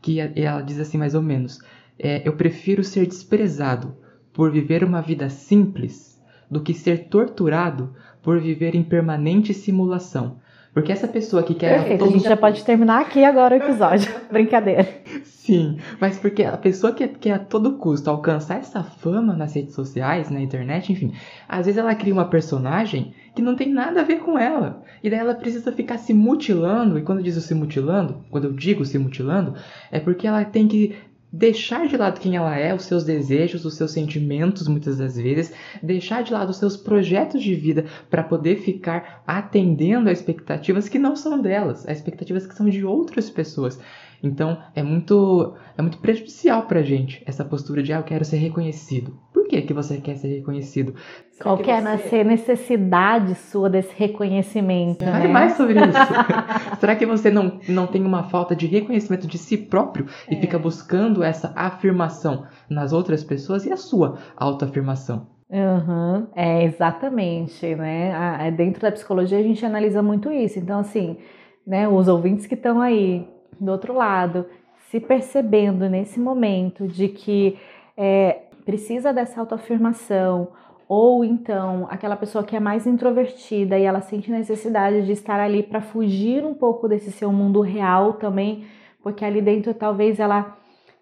que 0.00 0.20
é, 0.20 0.32
ela 0.36 0.62
diz 0.62 0.78
assim 0.78 0.96
mais 0.96 1.16
ou 1.16 1.22
menos: 1.22 1.58
é, 1.98 2.22
Eu 2.24 2.36
prefiro 2.36 2.84
ser 2.84 3.04
desprezado 3.04 3.96
por 4.32 4.52
viver 4.52 4.84
uma 4.84 5.02
vida 5.02 5.28
simples 5.28 6.22
do 6.48 6.62
que 6.62 6.72
ser 6.72 7.08
torturado 7.08 7.96
por 8.22 8.40
viver 8.40 8.76
em 8.76 8.84
permanente 8.84 9.52
simulação. 9.52 10.36
Porque 10.72 10.90
essa 10.90 11.06
pessoa 11.06 11.42
que 11.42 11.54
quer. 11.54 11.80
Perfeito, 11.80 12.04
a 12.04 12.08
gente 12.08 12.24
já 12.24 12.36
pode 12.36 12.64
terminar 12.64 13.02
aqui 13.02 13.22
agora 13.24 13.54
o 13.54 13.58
episódio. 13.58 14.10
Brincadeira. 14.32 14.88
Sim, 15.22 15.76
mas 16.00 16.18
porque 16.18 16.44
a 16.44 16.56
pessoa 16.56 16.94
que 16.94 17.06
quer 17.08 17.32
a 17.32 17.38
todo 17.38 17.76
custo 17.76 18.08
alcançar 18.08 18.58
essa 18.58 18.82
fama 18.82 19.34
nas 19.34 19.54
redes 19.54 19.74
sociais, 19.74 20.30
na 20.30 20.40
internet, 20.40 20.90
enfim, 20.90 21.12
às 21.46 21.66
vezes 21.66 21.78
ela 21.78 21.94
cria 21.94 22.14
uma 22.14 22.24
personagem 22.24 23.12
que 23.34 23.42
não 23.42 23.54
tem 23.54 23.68
nada 23.68 24.00
a 24.00 24.04
ver 24.04 24.20
com 24.20 24.38
ela. 24.38 24.82
E 25.02 25.10
daí 25.10 25.18
ela 25.18 25.34
precisa 25.34 25.72
ficar 25.72 25.98
se 25.98 26.14
mutilando, 26.14 26.98
e 26.98 27.02
quando 27.02 27.18
eu 27.18 27.24
digo 27.24 27.40
se 27.40 27.54
mutilando, 27.54 28.24
quando 28.30 28.44
eu 28.44 28.52
digo 28.52 28.84
se 28.84 28.98
mutilando, 28.98 29.54
é 29.90 30.00
porque 30.00 30.26
ela 30.26 30.44
tem 30.44 30.68
que 30.68 30.94
deixar 31.32 31.88
de 31.88 31.96
lado 31.96 32.20
quem 32.20 32.36
ela 32.36 32.54
é, 32.56 32.74
os 32.74 32.84
seus 32.84 33.04
desejos, 33.04 33.64
os 33.64 33.74
seus 33.74 33.92
sentimentos, 33.92 34.68
muitas 34.68 34.98
das 34.98 35.16
vezes, 35.16 35.54
deixar 35.82 36.22
de 36.22 36.32
lado 36.32 36.50
os 36.50 36.58
seus 36.58 36.76
projetos 36.76 37.42
de 37.42 37.54
vida 37.54 37.86
para 38.10 38.22
poder 38.22 38.56
ficar 38.56 39.22
atendendo 39.26 40.10
a 40.10 40.12
expectativas 40.12 40.88
que 40.88 40.98
não 40.98 41.16
são 41.16 41.40
delas, 41.40 41.88
a 41.88 41.92
expectativas 41.92 42.46
que 42.46 42.54
são 42.54 42.68
de 42.68 42.84
outras 42.84 43.30
pessoas. 43.30 43.80
Então 44.22 44.62
é 44.74 44.82
muito 44.82 45.54
é 45.76 45.82
muito 45.82 45.98
prejudicial 45.98 46.62
pra 46.66 46.82
gente 46.82 47.22
essa 47.26 47.44
postura 47.44 47.82
de 47.82 47.92
ah, 47.92 47.98
eu 47.98 48.04
quero 48.04 48.24
ser 48.24 48.36
reconhecido. 48.36 49.18
Que, 49.52 49.60
que 49.60 49.74
você 49.74 49.98
quer 49.98 50.16
ser 50.16 50.28
reconhecido? 50.28 50.94
Qual 51.38 51.58
que 51.58 51.70
é 51.70 51.78
você... 51.78 52.20
a 52.20 52.24
necessidade 52.24 53.34
sua 53.34 53.68
desse 53.68 53.92
reconhecimento? 53.94 55.04
Fale 55.04 55.26
né? 55.26 55.28
mais 55.28 55.52
sobre 55.58 55.74
isso. 55.74 55.98
Será 56.80 56.96
que 56.96 57.04
você 57.04 57.30
não, 57.30 57.60
não 57.68 57.86
tem 57.86 58.02
uma 58.02 58.22
falta 58.30 58.56
de 58.56 58.66
reconhecimento 58.66 59.26
de 59.26 59.36
si 59.36 59.58
próprio 59.58 60.06
e 60.30 60.36
é. 60.36 60.40
fica 60.40 60.58
buscando 60.58 61.22
essa 61.22 61.52
afirmação 61.54 62.46
nas 62.66 62.94
outras 62.94 63.22
pessoas 63.22 63.66
e 63.66 63.72
a 63.72 63.76
sua 63.76 64.16
autoafirmação? 64.34 65.26
Uhum, 65.50 66.28
é 66.34 66.64
exatamente, 66.64 67.74
né? 67.74 68.50
Dentro 68.56 68.80
da 68.80 68.90
psicologia 68.90 69.36
a 69.36 69.42
gente 69.42 69.66
analisa 69.66 70.02
muito 70.02 70.32
isso. 70.32 70.58
Então, 70.58 70.78
assim, 70.78 71.18
né, 71.66 71.86
os 71.86 72.08
ouvintes 72.08 72.46
que 72.46 72.54
estão 72.54 72.80
aí 72.80 73.28
do 73.60 73.70
outro 73.70 73.92
lado, 73.92 74.46
se 74.88 74.98
percebendo 74.98 75.90
nesse 75.90 76.18
momento 76.18 76.88
de 76.88 77.08
que 77.08 77.58
é, 77.94 78.44
precisa 78.64 79.12
dessa 79.12 79.40
autoafirmação, 79.40 80.48
ou 80.88 81.24
então 81.24 81.86
aquela 81.90 82.16
pessoa 82.16 82.44
que 82.44 82.54
é 82.54 82.60
mais 82.60 82.86
introvertida 82.86 83.78
e 83.78 83.84
ela 83.84 84.00
sente 84.00 84.30
necessidade 84.30 85.06
de 85.06 85.12
estar 85.12 85.40
ali 85.40 85.62
para 85.62 85.80
fugir 85.80 86.44
um 86.44 86.54
pouco 86.54 86.88
desse 86.88 87.10
seu 87.10 87.32
mundo 87.32 87.60
real 87.60 88.14
também, 88.14 88.66
porque 89.02 89.24
ali 89.24 89.40
dentro 89.40 89.72
talvez 89.72 90.20
ela 90.20 90.56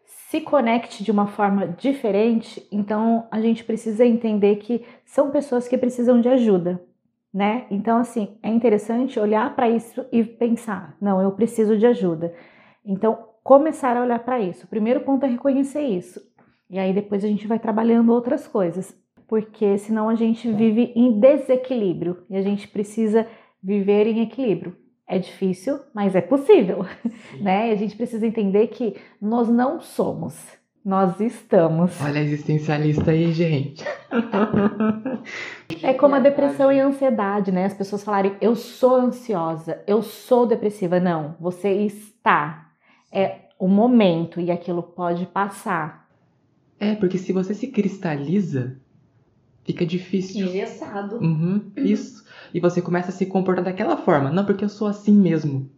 se 0.05 0.41
conecte 0.41 1.03
de 1.03 1.11
uma 1.11 1.27
forma 1.27 1.67
diferente, 1.67 2.65
então 2.71 3.27
a 3.33 3.41
gente 3.41 3.65
precisa 3.65 4.07
entender 4.07 4.57
que 4.57 4.85
são 5.05 5.31
pessoas 5.31 5.67
que 5.67 5.77
precisam 5.77 6.21
de 6.21 6.29
ajuda, 6.29 6.81
né? 7.35 7.67
Então, 7.69 7.99
assim, 7.99 8.39
é 8.43 8.49
interessante 8.49 9.19
olhar 9.19 9.57
para 9.57 9.69
isso 9.69 10.07
e 10.13 10.23
pensar: 10.23 10.97
não, 11.01 11.21
eu 11.21 11.33
preciso 11.33 11.77
de 11.77 11.85
ajuda. 11.85 12.33
Então, 12.85 13.19
começar 13.43 13.97
a 13.97 14.03
olhar 14.03 14.21
para 14.21 14.39
isso. 14.39 14.67
O 14.67 14.69
primeiro 14.69 15.01
ponto 15.01 15.27
é 15.27 15.29
reconhecer 15.29 15.83
isso. 15.83 16.21
E 16.71 16.79
aí 16.79 16.93
depois 16.93 17.25
a 17.25 17.29
gente 17.29 17.47
vai 17.47 17.59
trabalhando 17.59 18.13
outras 18.13 18.47
coisas, 18.47 18.97
porque 19.27 19.77
senão 19.77 20.09
a 20.09 20.15
gente 20.15 20.51
vive 20.53 20.93
em 20.95 21.19
desequilíbrio 21.19 22.25
e 22.31 22.37
a 22.37 22.43
gente 22.43 22.69
precisa 22.69 23.27
viver 23.63 24.07
em 24.07 24.23
equilíbrio. 24.23 24.77
É 25.07 25.19
difícil, 25.19 25.81
mas 25.93 26.15
é 26.15 26.21
possível, 26.21 26.87
né? 27.41 27.69
E 27.69 27.73
a 27.73 27.77
gente 27.77 27.97
precisa 27.97 28.25
entender 28.25 28.69
que 28.69 28.95
nós 29.21 29.49
não 29.49 29.81
somos, 29.81 30.37
nós 30.85 31.21
estamos. 31.21 32.01
Olha 32.01 32.21
a 32.21 32.23
existencialista 32.23 33.11
aí, 33.11 33.33
gente. 33.33 33.85
É 35.83 35.95
como 35.95 36.17
a 36.17 36.19
depressão 36.19 36.71
e 36.73 36.81
a 36.81 36.87
ansiedade, 36.87 37.53
né? 37.53 37.65
As 37.65 37.75
pessoas 37.75 38.03
falarem, 38.03 38.37
eu 38.41 38.55
sou 38.57 38.97
ansiosa, 38.97 39.83
eu 39.87 40.03
sou 40.03 40.45
depressiva. 40.45 40.99
Não, 40.99 41.37
você 41.41 41.71
está. 41.71 42.73
É 43.13 43.43
o 43.59 43.69
momento 43.69 44.41
e 44.41 44.51
aquilo 44.51 44.83
pode 44.83 45.27
passar. 45.27 46.00
É, 46.81 46.95
porque 46.95 47.19
se 47.19 47.31
você 47.31 47.53
se 47.53 47.67
cristaliza, 47.67 48.79
fica 49.65 49.85
difícil. 49.85 50.47
Engessado. 50.47 51.19
Uhum, 51.19 51.71
isso. 51.77 52.25
E 52.55 52.59
você 52.59 52.81
começa 52.81 53.11
a 53.11 53.13
se 53.13 53.27
comportar 53.27 53.65
daquela 53.65 53.99
forma. 53.99 54.31
Não, 54.31 54.47
porque 54.47 54.65
eu 54.65 54.69
sou 54.71 54.89
assim 54.89 55.15
mesmo. 55.15 55.71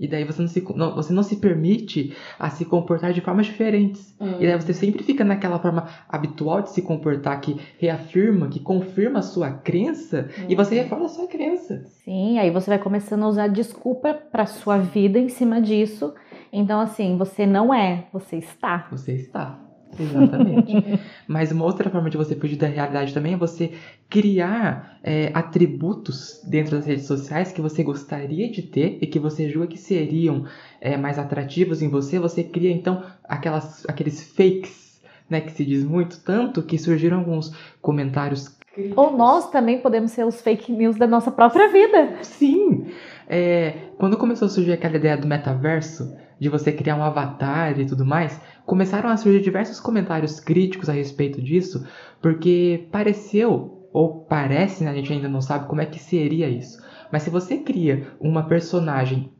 E 0.00 0.08
daí 0.08 0.24
você 0.24 0.42
não 0.42 0.48
se, 0.48 0.64
não, 0.74 0.94
você 0.94 1.12
não 1.12 1.22
se 1.22 1.36
permite 1.36 2.16
a 2.38 2.50
se 2.50 2.64
comportar 2.64 3.12
de 3.12 3.20
formas 3.20 3.46
diferentes. 3.46 4.14
Uhum. 4.18 4.40
E 4.40 4.46
daí 4.46 4.60
você 4.60 4.74
sempre 4.74 5.04
fica 5.04 5.24
naquela 5.24 5.58
forma 5.58 5.86
habitual 6.08 6.62
de 6.62 6.70
se 6.70 6.82
comportar 6.82 7.40
que 7.40 7.60
reafirma, 7.78 8.48
que 8.48 8.58
confirma 8.58 9.20
a 9.20 9.22
sua 9.22 9.52
crença 9.52 10.28
uhum. 10.36 10.46
e 10.48 10.54
você 10.56 10.74
reforma 10.74 11.04
a 11.04 11.08
sua 11.08 11.28
crença. 11.28 11.84
Sim, 12.04 12.38
aí 12.38 12.50
você 12.50 12.70
vai 12.70 12.78
começando 12.78 13.22
a 13.22 13.28
usar 13.28 13.46
desculpa 13.46 14.14
para 14.14 14.46
sua 14.46 14.78
vida 14.78 15.18
em 15.18 15.28
cima 15.28 15.62
disso. 15.62 16.12
Então 16.52 16.80
assim, 16.80 17.16
você 17.16 17.46
não 17.46 17.72
é, 17.72 18.08
você 18.12 18.36
está. 18.38 18.88
Você 18.90 19.12
está. 19.12 19.60
Exatamente. 19.98 20.72
Mas 21.26 21.52
uma 21.52 21.64
outra 21.64 21.90
forma 21.90 22.10
de 22.10 22.16
você 22.16 22.34
fugir 22.34 22.56
da 22.56 22.66
realidade 22.66 23.12
também 23.12 23.34
é 23.34 23.36
você 23.36 23.72
criar 24.08 24.98
é, 25.02 25.30
atributos 25.34 26.40
dentro 26.48 26.76
das 26.76 26.86
redes 26.86 27.06
sociais 27.06 27.52
que 27.52 27.60
você 27.60 27.82
gostaria 27.82 28.50
de 28.50 28.62
ter 28.62 28.98
e 29.00 29.06
que 29.06 29.18
você 29.18 29.48
julga 29.48 29.66
que 29.66 29.78
seriam 29.78 30.44
é, 30.80 30.96
mais 30.96 31.18
atrativos 31.18 31.82
em 31.82 31.88
você. 31.88 32.18
Você 32.18 32.42
cria 32.44 32.70
então 32.70 33.02
aquelas, 33.24 33.84
aqueles 33.88 34.22
fakes, 34.34 35.02
né, 35.28 35.40
que 35.40 35.52
se 35.52 35.64
diz 35.64 35.84
muito, 35.84 36.20
tanto 36.22 36.62
que 36.62 36.78
surgiram 36.78 37.18
alguns 37.18 37.52
comentários. 37.80 38.56
Ou 38.96 39.16
nós 39.16 39.50
também 39.50 39.78
podemos 39.78 40.10
ser 40.10 40.24
os 40.24 40.40
fake 40.40 40.72
news 40.72 40.96
da 40.96 41.06
nossa 41.06 41.30
própria 41.30 41.68
vida. 41.68 42.18
Sim. 42.22 42.86
É, 43.28 43.74
quando 43.98 44.16
começou 44.16 44.46
a 44.46 44.48
surgir 44.48 44.72
aquela 44.72 44.96
ideia 44.96 45.16
do 45.16 45.26
metaverso, 45.26 46.14
de 46.38 46.48
você 46.48 46.72
criar 46.72 46.96
um 46.96 47.02
avatar 47.02 47.78
e 47.78 47.86
tudo 47.86 48.04
mais, 48.04 48.40
começaram 48.66 49.08
a 49.08 49.16
surgir 49.16 49.40
diversos 49.40 49.80
comentários 49.80 50.40
críticos 50.40 50.88
a 50.88 50.92
respeito 50.92 51.40
disso, 51.40 51.86
porque 52.20 52.88
pareceu, 52.90 53.88
ou 53.92 54.24
parece, 54.24 54.84
né, 54.84 54.90
a 54.90 54.94
gente 54.94 55.12
ainda 55.12 55.28
não 55.28 55.40
sabe 55.40 55.68
como 55.68 55.80
é 55.80 55.86
que 55.86 55.98
seria 55.98 56.48
isso. 56.48 56.82
Mas 57.12 57.22
se 57.22 57.30
você 57.30 57.58
cria 57.58 58.08
uma 58.20 58.44
personagem 58.44 59.30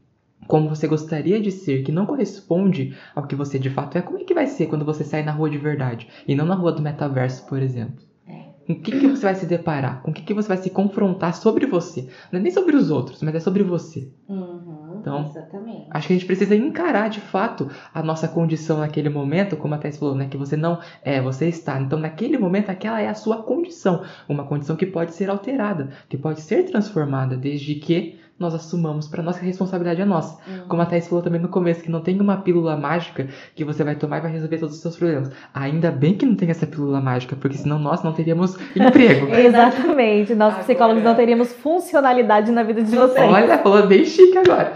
como 0.46 0.68
você 0.68 0.86
gostaria 0.86 1.40
de 1.40 1.50
ser, 1.50 1.82
que 1.82 1.92
não 1.92 2.06
corresponde 2.06 2.96
ao 3.14 3.26
que 3.26 3.34
você 3.34 3.58
de 3.58 3.70
fato 3.70 3.96
é, 3.96 4.02
como 4.02 4.18
é 4.18 4.24
que 4.24 4.34
vai 4.34 4.46
ser 4.46 4.66
quando 4.66 4.84
você 4.84 5.04
sair 5.04 5.24
na 5.24 5.32
rua 5.32 5.50
de 5.50 5.58
verdade? 5.58 6.08
E 6.26 6.34
não 6.34 6.44
na 6.44 6.54
rua 6.54 6.72
do 6.72 6.82
metaverso, 6.82 7.46
por 7.46 7.62
exemplo. 7.62 8.04
É. 8.28 8.50
Com 8.66 8.72
o 8.74 8.80
que, 8.80 8.92
que 8.92 9.06
você 9.06 9.22
vai 9.22 9.34
se 9.34 9.46
deparar? 9.46 10.02
Com 10.02 10.10
o 10.10 10.14
que, 10.14 10.22
que 10.22 10.34
você 10.34 10.48
vai 10.48 10.56
se 10.58 10.70
confrontar 10.70 11.34
sobre 11.34 11.66
você? 11.66 12.08
Não 12.30 12.38
é 12.38 12.42
nem 12.42 12.52
sobre 12.52 12.76
os 12.76 12.90
outros, 12.90 13.22
mas 13.22 13.34
é 13.34 13.40
sobre 13.40 13.62
você. 13.62 14.10
Uhum. 14.28 14.83
Então, 15.04 15.26
Exatamente. 15.26 15.86
acho 15.90 16.06
que 16.06 16.12
a 16.14 16.16
gente 16.16 16.26
precisa 16.26 16.56
encarar 16.56 17.10
de 17.10 17.20
fato 17.20 17.70
a 17.92 18.02
nossa 18.02 18.26
condição 18.26 18.78
naquele 18.78 19.10
momento, 19.10 19.54
como 19.54 19.74
a 19.74 19.78
Thais 19.78 19.98
falou, 19.98 20.14
né? 20.14 20.28
Que 20.28 20.38
você 20.38 20.56
não 20.56 20.80
é, 21.02 21.20
você 21.20 21.46
está. 21.46 21.78
Então, 21.78 21.98
naquele 21.98 22.38
momento, 22.38 22.70
aquela 22.70 23.02
é 23.02 23.08
a 23.08 23.14
sua 23.14 23.42
condição. 23.42 24.02
Uma 24.26 24.46
condição 24.46 24.76
que 24.76 24.86
pode 24.86 25.12
ser 25.12 25.28
alterada, 25.28 25.90
que 26.08 26.16
pode 26.16 26.40
ser 26.40 26.64
transformada, 26.64 27.36
desde 27.36 27.74
que 27.74 28.18
nós 28.38 28.52
assumamos 28.52 29.06
para 29.06 29.22
nossa 29.22 29.40
responsabilidade 29.40 30.00
é 30.00 30.04
nossa. 30.04 30.36
Uhum. 30.48 30.66
Como 30.68 30.82
a 30.82 30.86
Thais 30.86 31.06
falou 31.06 31.22
também 31.22 31.40
no 31.40 31.48
começo, 31.48 31.82
que 31.82 31.90
não 31.90 32.00
tem 32.00 32.20
uma 32.20 32.38
pílula 32.38 32.76
mágica 32.76 33.28
que 33.54 33.64
você 33.64 33.84
vai 33.84 33.94
tomar 33.94 34.18
e 34.18 34.20
vai 34.22 34.32
resolver 34.32 34.58
todos 34.58 34.74
os 34.74 34.82
seus 34.82 34.96
problemas. 34.96 35.30
Ainda 35.52 35.90
bem 35.90 36.14
que 36.14 36.26
não 36.26 36.34
tem 36.34 36.50
essa 36.50 36.66
pílula 36.66 37.00
mágica, 37.00 37.36
porque 37.36 37.56
senão 37.56 37.78
nós 37.78 38.02
não 38.02 38.12
teríamos 38.12 38.56
emprego. 38.74 39.32
Exatamente. 39.32 40.34
Nós 40.34 40.58
psicólogos 40.58 41.04
não 41.04 41.14
teríamos 41.14 41.52
funcionalidade 41.52 42.50
na 42.50 42.64
vida 42.64 42.82
de 42.82 42.94
vocês. 42.94 43.30
Olha, 43.30 43.58
falou 43.58 43.86
bem 43.86 44.04
chique 44.04 44.36
agora. 44.36 44.72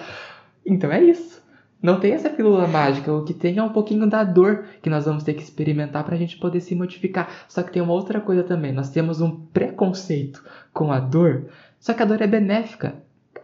Então 0.65 0.93
é 0.93 1.03
isso. 1.03 1.39
Não 1.83 1.99
tem 1.99 2.13
essa 2.13 2.31
pílula 2.31 2.67
mágica. 2.69 3.13
O 3.13 3.25
que 3.25 3.35
tem 3.35 3.59
é 3.59 3.63
um 3.63 3.71
pouquinho 3.71 4.07
da 4.09 4.23
dor 4.23 4.67
que 4.81 4.91
nós 4.91 5.05
vamos 5.05 5.25
ter 5.25 5.35
que 5.35 5.43
experimentar 5.43 6.05
para 6.05 6.15
a 6.15 6.19
gente 6.19 6.37
poder 6.39 6.61
se 6.61 6.75
modificar. 6.77 7.29
Só 7.49 7.63
que 7.63 7.73
tem 7.73 7.83
uma 7.83 7.93
outra 7.93 8.21
coisa 8.21 8.45
também. 8.45 8.73
Nós 8.73 8.91
temos 8.91 9.21
um 9.21 9.31
preconceito 9.31 10.45
com 10.73 10.93
a 10.93 11.01
dor. 11.01 11.47
Só 11.81 11.93
que 11.93 12.03
a 12.03 12.07
dor 12.07 12.21
é 12.21 12.27
benéfica 12.27 12.95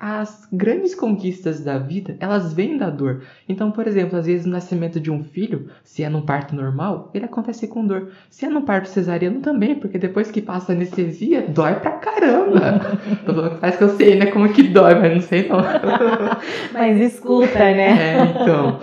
as 0.01 0.47
grandes 0.53 0.95
conquistas 0.95 1.61
da 1.61 1.79
vida, 1.79 2.17
elas 2.21 2.53
vêm 2.53 2.77
da 2.77 2.91
dor. 2.91 3.23
Então, 3.49 3.71
por 3.71 3.87
exemplo, 3.87 4.19
às 4.19 4.27
vezes 4.27 4.47
o 4.47 4.51
nascimento 4.51 5.01
de 5.01 5.11
um 5.11 5.23
filho, 5.23 5.69
se 5.83 6.03
é 6.03 6.09
num 6.09 6.23
parto 6.23 6.55
normal, 6.55 7.11
ele 7.15 7.25
acontece 7.25 7.67
com 7.69 7.87
dor. 7.87 8.11
Se 8.31 8.45
é 8.47 8.49
num 8.49 8.63
parto 8.63 8.89
cesariano 8.89 9.41
também, 9.41 9.75
porque 9.75 9.99
depois 9.99 10.31
que 10.31 10.41
passa 10.41 10.73
a 10.73 10.75
anestesia, 10.75 11.43
dói 11.43 11.75
pra 11.75 11.93
caramba. 11.93 12.99
Parece 13.61 13.79
que 13.79 13.85
eu 13.85 13.97
sei, 13.97 14.17
né, 14.17 14.27
como 14.27 14.53
que 14.53 14.63
dói, 14.65 14.95
mas 14.95 15.15
não 15.15 15.21
sei 15.21 15.49
não. 15.49 15.59
mas 16.73 17.01
escuta, 17.01 17.59
né? 17.59 18.17
É, 18.17 18.43
então. 18.43 18.79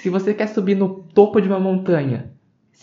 Se 0.00 0.10
você 0.10 0.32
quer 0.32 0.48
subir 0.48 0.76
no 0.76 1.02
topo 1.12 1.40
de 1.40 1.48
uma 1.48 1.58
montanha, 1.58 2.30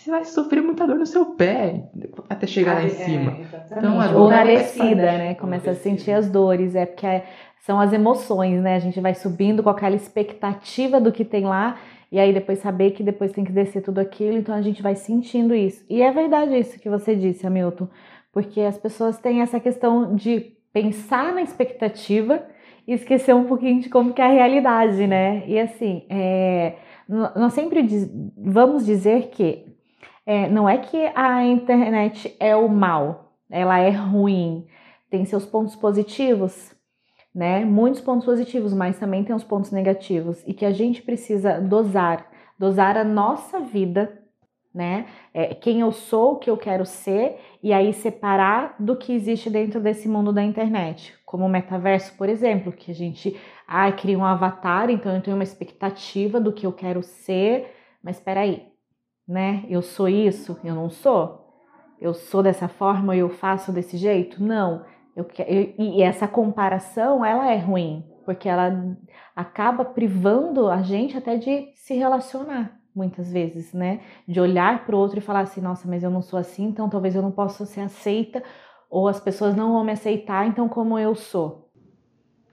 você 0.05 0.11
vai 0.11 0.23
sofrer 0.23 0.61
muita 0.61 0.85
dor 0.85 0.97
no 0.97 1.05
seu 1.07 1.25
pé 1.25 1.85
até 2.29 2.45
chegar 2.45 2.73
ah, 2.73 2.75
lá 2.75 2.83
em 2.83 2.87
é, 2.87 2.89
cima. 2.89 3.37
Então, 3.71 3.99
a 3.99 4.07
dor 4.07 4.29
parecida, 4.29 5.01
né? 5.01 5.33
Começa 5.33 5.71
a 5.71 5.73
sentir 5.73 6.11
as 6.11 6.29
dores, 6.29 6.75
é 6.75 6.85
porque 6.85 7.07
é, 7.07 7.25
são 7.65 7.79
as 7.79 7.91
emoções, 7.91 8.61
né? 8.61 8.75
A 8.75 8.79
gente 8.79 9.01
vai 9.01 9.15
subindo 9.15 9.63
com 9.63 9.71
aquela 9.71 9.95
expectativa 9.95 11.01
do 11.01 11.11
que 11.11 11.25
tem 11.25 11.45
lá 11.45 11.77
e 12.11 12.19
aí 12.19 12.31
depois 12.31 12.59
saber 12.59 12.91
que 12.91 13.01
depois 13.01 13.31
tem 13.31 13.43
que 13.43 13.51
descer 13.51 13.81
tudo 13.81 13.97
aquilo, 13.97 14.37
então 14.37 14.53
a 14.53 14.61
gente 14.61 14.83
vai 14.83 14.95
sentindo 14.95 15.55
isso. 15.55 15.83
E 15.89 16.03
é 16.03 16.11
verdade 16.11 16.55
isso 16.55 16.79
que 16.79 16.87
você 16.87 17.15
disse, 17.15 17.45
Hamilton, 17.47 17.87
porque 18.31 18.61
as 18.61 18.77
pessoas 18.77 19.17
têm 19.17 19.41
essa 19.41 19.59
questão 19.59 20.15
de 20.15 20.53
pensar 20.71 21.33
na 21.33 21.41
expectativa 21.41 22.45
e 22.87 22.93
esquecer 22.93 23.33
um 23.33 23.45
pouquinho 23.45 23.81
de 23.81 23.89
como 23.89 24.13
que 24.13 24.21
é 24.21 24.25
a 24.25 24.31
realidade, 24.31 25.07
né? 25.07 25.43
E 25.47 25.59
assim, 25.59 26.05
é, 26.07 26.75
nós 27.09 27.53
sempre 27.53 27.81
diz, 27.81 28.07
vamos 28.37 28.85
dizer 28.85 29.29
que 29.29 29.65
é, 30.23 30.47
não 30.47 30.69
é 30.69 30.77
que 30.77 31.11
a 31.15 31.43
internet 31.43 32.35
é 32.39 32.55
o 32.55 32.69
mal, 32.69 33.33
ela 33.49 33.79
é 33.79 33.89
ruim, 33.89 34.67
tem 35.09 35.25
seus 35.25 35.47
pontos 35.47 35.75
positivos, 35.75 36.74
né? 37.35 37.65
Muitos 37.65 37.99
pontos 37.99 38.25
positivos, 38.25 38.73
mas 38.73 38.97
também 38.97 39.21
tem 39.21 39.35
os 39.35 39.43
pontos 39.43 39.69
negativos 39.69 40.41
e 40.47 40.53
que 40.53 40.65
a 40.65 40.71
gente 40.71 41.01
precisa 41.01 41.59
dosar, 41.59 42.25
dosar 42.57 42.95
a 42.95 43.03
nossa 43.03 43.59
vida, 43.59 44.23
né? 44.73 45.05
É, 45.33 45.53
quem 45.53 45.81
eu 45.81 45.91
sou, 45.91 46.33
o 46.33 46.35
que 46.37 46.49
eu 46.49 46.55
quero 46.55 46.85
ser 46.85 47.37
e 47.61 47.73
aí 47.73 47.91
separar 47.91 48.75
do 48.79 48.95
que 48.95 49.11
existe 49.11 49.49
dentro 49.49 49.81
desse 49.81 50.07
mundo 50.07 50.31
da 50.31 50.41
internet, 50.41 51.13
como 51.25 51.45
o 51.45 51.49
metaverso, 51.49 52.15
por 52.17 52.29
exemplo, 52.29 52.71
que 52.71 52.91
a 52.91 52.95
gente 52.95 53.37
ah, 53.67 53.91
cria 53.91 54.17
um 54.17 54.23
avatar, 54.23 54.89
então 54.89 55.13
eu 55.13 55.21
tenho 55.21 55.35
uma 55.35 55.43
expectativa 55.43 56.39
do 56.39 56.53
que 56.53 56.65
eu 56.65 56.71
quero 56.71 57.03
ser, 57.03 57.69
mas 58.01 58.15
espera 58.17 58.41
aí, 58.41 58.67
né? 59.27 59.65
Eu 59.69 59.81
sou 59.81 60.07
isso, 60.07 60.57
eu 60.63 60.73
não 60.73 60.89
sou. 60.89 61.43
Eu 61.99 62.13
sou 62.13 62.43
dessa 62.43 62.67
forma 62.67 63.15
eu 63.15 63.29
faço 63.29 63.71
desse 63.71 63.97
jeito? 63.97 64.43
Não. 64.43 64.85
Eu, 65.15 65.25
eu, 65.47 65.73
e 65.77 66.01
essa 66.01 66.27
comparação, 66.27 67.23
ela 67.23 67.49
é 67.51 67.57
ruim, 67.57 68.03
porque 68.25 68.49
ela 68.49 68.97
acaba 69.35 69.85
privando 69.85 70.67
a 70.67 70.81
gente 70.81 71.17
até 71.17 71.37
de 71.37 71.71
se 71.75 71.93
relacionar, 71.93 72.77
muitas 72.93 73.31
vezes, 73.31 73.73
né? 73.73 74.01
De 74.27 74.39
olhar 74.41 74.85
para 74.85 74.95
o 74.95 74.99
outro 74.99 75.19
e 75.19 75.21
falar 75.21 75.41
assim, 75.41 75.61
nossa, 75.61 75.87
mas 75.87 76.03
eu 76.03 76.09
não 76.09 76.21
sou 76.21 76.37
assim, 76.37 76.65
então 76.65 76.89
talvez 76.89 77.15
eu 77.15 77.21
não 77.21 77.31
possa 77.31 77.65
ser 77.65 77.81
aceita, 77.81 78.43
ou 78.89 79.07
as 79.07 79.19
pessoas 79.19 79.55
não 79.55 79.73
vão 79.73 79.83
me 79.83 79.91
aceitar, 79.93 80.47
então 80.47 80.67
como 80.67 80.99
eu 80.99 81.15
sou. 81.15 81.69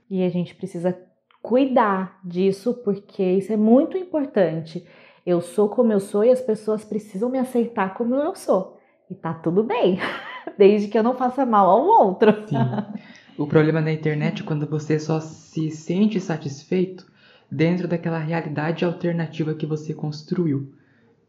E 0.08 0.22
a 0.22 0.28
gente 0.28 0.54
precisa 0.54 0.96
cuidar 1.42 2.20
disso, 2.24 2.74
porque 2.84 3.22
isso 3.22 3.52
é 3.52 3.56
muito 3.56 3.98
importante. 3.98 4.86
Eu 5.26 5.40
sou 5.40 5.68
como 5.68 5.92
eu 5.92 6.00
sou 6.00 6.24
e 6.24 6.30
as 6.30 6.40
pessoas 6.40 6.84
precisam 6.84 7.28
me 7.28 7.38
aceitar 7.38 7.94
como 7.94 8.14
eu 8.14 8.34
sou. 8.34 8.78
E 9.10 9.14
tá 9.14 9.34
tudo 9.34 9.62
bem, 9.62 9.98
desde 10.56 10.88
que 10.88 10.98
eu 10.98 11.02
não 11.02 11.14
faça 11.14 11.44
mal 11.46 11.68
ao 11.68 11.84
outro. 11.84 12.32
Sim. 12.46 12.56
O 13.38 13.46
problema 13.46 13.80
da 13.80 13.92
internet 13.92 14.42
é 14.42 14.44
quando 14.44 14.66
você 14.66 14.98
só 14.98 15.18
se 15.20 15.70
sente 15.70 16.20
satisfeito 16.20 17.10
dentro 17.50 17.88
daquela 17.88 18.18
realidade 18.18 18.84
alternativa 18.84 19.54
que 19.54 19.66
você 19.66 19.94
construiu. 19.94 20.72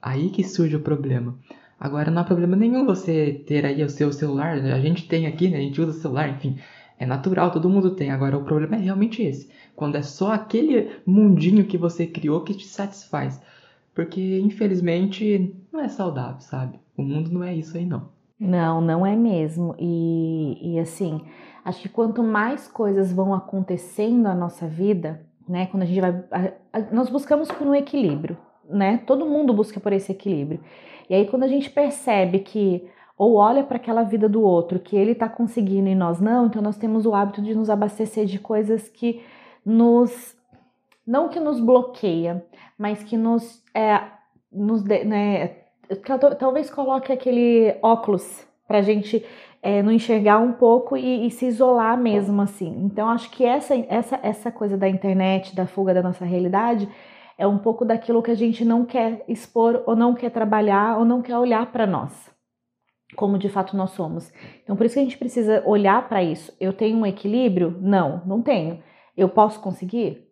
Aí 0.02 0.30
que 0.30 0.44
surge 0.44 0.76
o 0.76 0.82
problema. 0.82 1.38
Agora 1.80 2.12
não 2.12 2.22
há 2.22 2.26
problema 2.26 2.56
nenhum 2.56 2.86
você 2.86 3.44
ter 3.46 3.66
aí 3.66 3.84
o 3.84 3.90
seu 3.90 4.12
celular, 4.12 4.58
a 4.58 4.80
gente 4.80 5.08
tem 5.08 5.28
aqui, 5.28 5.50
né? 5.50 5.58
A 5.58 5.62
gente 5.62 5.82
usa 5.82 5.92
o 5.92 6.02
celular, 6.02 6.30
enfim. 6.30 6.58
É 6.98 7.06
natural, 7.06 7.52
todo 7.52 7.70
mundo 7.70 7.96
tem. 7.96 8.12
Agora 8.12 8.38
o 8.38 8.44
problema 8.44 8.76
é 8.76 8.80
realmente 8.80 9.22
esse. 9.22 9.50
Quando 9.76 9.96
é 9.96 10.02
só 10.02 10.32
aquele 10.32 10.92
mundinho 11.06 11.66
que 11.66 11.78
você 11.78 12.06
criou 12.06 12.42
que 12.42 12.54
te 12.54 12.66
satisfaz. 12.66 13.42
Porque, 13.94 14.40
infelizmente, 14.40 15.54
não 15.72 15.82
é 15.82 15.88
saudável, 15.88 16.40
sabe? 16.40 16.80
O 16.96 17.04
mundo 17.04 17.32
não 17.32 17.44
é 17.44 17.56
isso 17.56 17.78
aí, 17.78 17.86
não. 17.86 18.10
Não, 18.44 18.82
não 18.82 19.06
é 19.06 19.16
mesmo. 19.16 19.76
E, 19.80 20.76
e 20.76 20.80
assim, 20.80 21.22
acho 21.64 21.82
que 21.82 21.90
quanto 21.90 22.22
mais 22.22 22.68
coisas 22.68 23.12
vão 23.12 23.34
acontecendo 23.34 24.24
na 24.24 24.36
nossa 24.36 24.68
vida, 24.68 25.26
né? 25.48 25.68
Quando 25.68 25.84
a 25.84 25.86
gente 25.86 26.02
vai. 26.02 26.24
A, 26.32 26.78
a, 26.78 26.82
nós 26.92 27.10
buscamos 27.10 27.50
por 27.52 27.66
um 27.66 27.76
equilíbrio, 27.76 28.38
né? 28.70 28.98
Todo 29.06 29.26
mundo 29.26 29.54
busca 29.54 29.80
por 29.80 29.94
esse 29.94 30.12
equilíbrio. 30.12 30.60
E 31.10 31.16
aí, 31.16 31.28
quando 31.28 31.44
a 31.44 31.48
gente 31.48 31.70
percebe 31.70 32.40
que 32.40 32.90
ou 33.18 33.36
olha 33.36 33.64
para 33.64 33.78
aquela 33.78 34.04
vida 34.04 34.28
do 34.28 34.42
outro 34.42 34.80
que 34.80 34.96
ele 34.96 35.12
está 35.12 35.30
conseguindo 35.30 35.88
e 35.88 35.96
nós 35.96 36.20
não, 36.20 36.48
então 36.48 36.62
nós 36.62 36.78
temos 36.78 37.06
o 37.06 37.14
hábito 37.14 37.42
de 37.42 37.54
nos 37.54 37.70
abastecer 37.70 38.26
de 38.26 38.40
coisas 38.40 38.90
que 38.90 39.22
nos 39.64 40.36
não 41.06 41.30
que 41.30 41.40
nos 41.40 41.60
bloqueia, 41.60 42.46
mas 42.78 43.04
que 43.04 43.18
nos, 43.18 43.62
é, 43.76 44.02
nos 44.52 44.84
né, 44.84 45.63
talvez 46.38 46.70
coloque 46.70 47.12
aquele 47.12 47.76
óculos 47.82 48.46
para 48.68 48.80
a 48.80 48.82
gente 48.82 49.26
é, 49.62 49.82
não 49.82 49.92
enxergar 49.92 50.40
um 50.40 50.52
pouco 50.52 50.98
e, 50.98 51.26
e, 51.26 51.32
se 51.32 51.46
isolar 51.46 51.98
mesmo 51.98 52.42
assim. 52.42 52.84
Então 52.84 53.10
acho 53.10 53.30
que 53.30 53.46
essa, 53.46 53.74
essa, 53.88 54.20
essa 54.22 54.52
coisa 54.52 54.78
da 54.78 54.90
internet, 54.90 55.56
da 55.56 55.66
fuga 55.66 55.94
da 55.94 56.04
nossa 56.04 56.26
realidade, 56.26 56.88
é 57.38 57.48
um 57.48 57.58
pouco 57.58 57.86
daquilo 57.86 58.22
que 58.22 58.30
a 58.30 58.36
gente 58.36 58.66
não 58.66 58.86
quer 58.86 59.24
expor 59.28 59.82
ou 59.86 59.96
não 59.96 60.14
quer 60.14 60.30
trabalhar 60.30 60.98
ou 60.98 61.06
não 61.06 61.22
quer 61.22 61.38
olhar 61.38 61.72
para 61.72 61.88
nós, 61.88 62.12
como 63.16 63.38
de 63.38 63.48
fato 63.48 63.78
nós 63.78 63.92
somos. 63.92 64.32
Então 64.64 64.76
por 64.76 64.86
isso 64.86 64.96
que 64.96 65.00
a 65.00 65.04
gente 65.04 65.18
precisa 65.18 65.64
olhar 65.66 66.08
para 66.10 66.22
isso. 66.22 66.54
Eu 66.60 66.74
tenho 66.74 66.98
um 66.98 67.06
equilíbrio? 67.06 67.78
Não, 67.80 68.22
não 68.26 68.42
tenho. 68.42 68.84
Eu 69.16 69.30
posso 69.30 69.62
conseguir? 69.62 70.28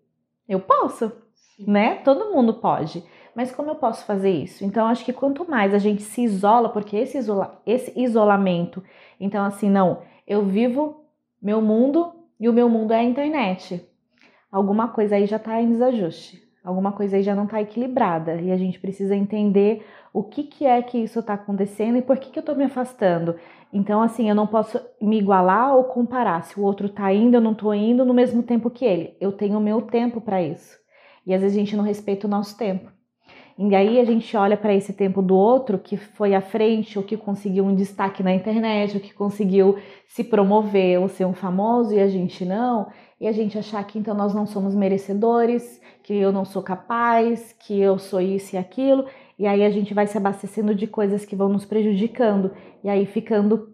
Eu 0.48 0.60
posso, 0.60 1.10
Sim. 1.56 1.72
né? 1.72 1.96
Todo 2.04 2.34
mundo 2.34 2.56
pode. 2.56 3.02
Mas 3.36 3.52
como 3.52 3.70
eu 3.70 3.76
posso 3.76 4.06
fazer 4.06 4.30
isso? 4.30 4.66
Então, 4.66 4.88
acho 4.88 5.06
que 5.06 5.14
quanto 5.14 5.50
mais 5.50 5.74
a 5.74 5.78
gente 5.78 6.02
se 6.02 6.22
isola, 6.22 6.70
porque 6.70 6.98
esse, 6.98 7.18
isola, 7.18 7.62
esse 7.66 7.98
isolamento, 8.00 8.84
então, 9.20 9.46
assim, 9.46 9.70
não, 9.70 10.02
eu 10.28 10.44
vivo 10.46 11.06
meu 11.42 11.62
mundo 11.62 12.14
e 12.40 12.50
o 12.50 12.54
meu 12.54 12.68
mundo 12.68 12.92
é 12.92 13.00
a 13.00 13.04
internet. 13.04 13.86
Alguma 14.52 14.90
coisa 14.90 15.16
aí 15.16 15.26
já 15.26 15.38
está 15.38 15.62
em 15.62 15.70
desajuste, 15.70 16.44
alguma 16.64 16.92
coisa 16.92 17.16
aí 17.16 17.24
já 17.24 17.34
não 17.34 17.46
está 17.46 17.62
equilibrada 17.62 18.36
e 18.42 18.52
a 18.52 18.58
gente 18.58 18.80
precisa 18.80 19.16
entender 19.16 19.86
o 20.14 20.24
que, 20.24 20.44
que 20.44 20.66
é 20.66 20.82
que 20.82 20.98
isso 20.98 21.20
está 21.20 21.36
acontecendo 21.36 21.98
e 21.98 22.02
por 22.02 22.18
que, 22.18 22.30
que 22.30 22.38
eu 22.38 22.42
estou 22.42 22.56
me 22.56 22.66
afastando. 22.66 23.36
Então, 23.72 24.02
assim, 24.02 24.28
eu 24.28 24.36
não 24.36 24.46
posso 24.46 24.80
me 25.02 25.18
igualar 25.18 25.76
ou 25.76 25.86
comparar. 25.86 26.44
Se 26.44 26.60
o 26.60 26.64
outro 26.64 26.88
está 26.88 27.14
indo, 27.14 27.36
eu 27.36 27.42
não 27.42 27.54
estou 27.54 27.74
indo 27.74 28.04
no 28.04 28.14
mesmo 28.14 28.44
tempo 28.44 28.70
que 28.70 28.84
ele. 28.84 29.16
Eu 29.22 29.32
tenho 29.32 29.58
o 29.58 29.62
meu 29.62 29.82
tempo 29.82 30.20
para 30.20 30.42
isso. 30.42 30.78
E 31.26 31.34
às 31.34 31.42
vezes 31.42 31.56
a 31.56 31.60
gente 31.60 31.78
não 31.78 31.84
respeita 31.84 32.28
o 32.28 32.30
nosso 32.30 32.58
tempo. 32.58 32.92
E 33.70 33.76
aí 33.76 34.00
a 34.00 34.04
gente 34.04 34.36
olha 34.36 34.58
para 34.58 34.74
esse 34.74 34.92
tempo 34.92 35.22
do 35.22 35.36
outro 35.36 35.78
que 35.78 35.96
foi 35.96 36.34
à 36.34 36.42
frente, 36.42 36.98
ou 36.98 37.04
que 37.04 37.16
conseguiu 37.16 37.64
um 37.64 37.76
destaque 37.76 38.24
na 38.24 38.34
internet, 38.34 38.96
ou 38.96 39.00
que 39.00 39.14
conseguiu 39.14 39.78
se 40.08 40.24
promover 40.24 41.00
ou 41.00 41.08
ser 41.08 41.26
um 41.26 41.34
famoso, 41.34 41.94
e 41.94 42.00
a 42.00 42.08
gente 42.08 42.44
não, 42.44 42.88
e 43.20 43.28
a 43.28 43.32
gente 43.32 43.60
achar 43.60 43.84
que 43.84 44.00
então 44.00 44.16
nós 44.16 44.34
não 44.34 44.48
somos 44.48 44.74
merecedores, 44.74 45.80
que 46.02 46.16
eu 46.16 46.32
não 46.32 46.44
sou 46.44 46.64
capaz, 46.64 47.54
que 47.54 47.80
eu 47.80 48.00
sou 48.00 48.20
isso 48.20 48.56
e 48.56 48.58
aquilo, 48.58 49.06
e 49.38 49.46
aí 49.46 49.64
a 49.64 49.70
gente 49.70 49.94
vai 49.94 50.08
se 50.08 50.18
abastecendo 50.18 50.74
de 50.74 50.88
coisas 50.88 51.24
que 51.24 51.36
vão 51.36 51.48
nos 51.48 51.64
prejudicando, 51.64 52.52
e 52.84 52.90
aí 52.90 53.06
ficando 53.06 53.70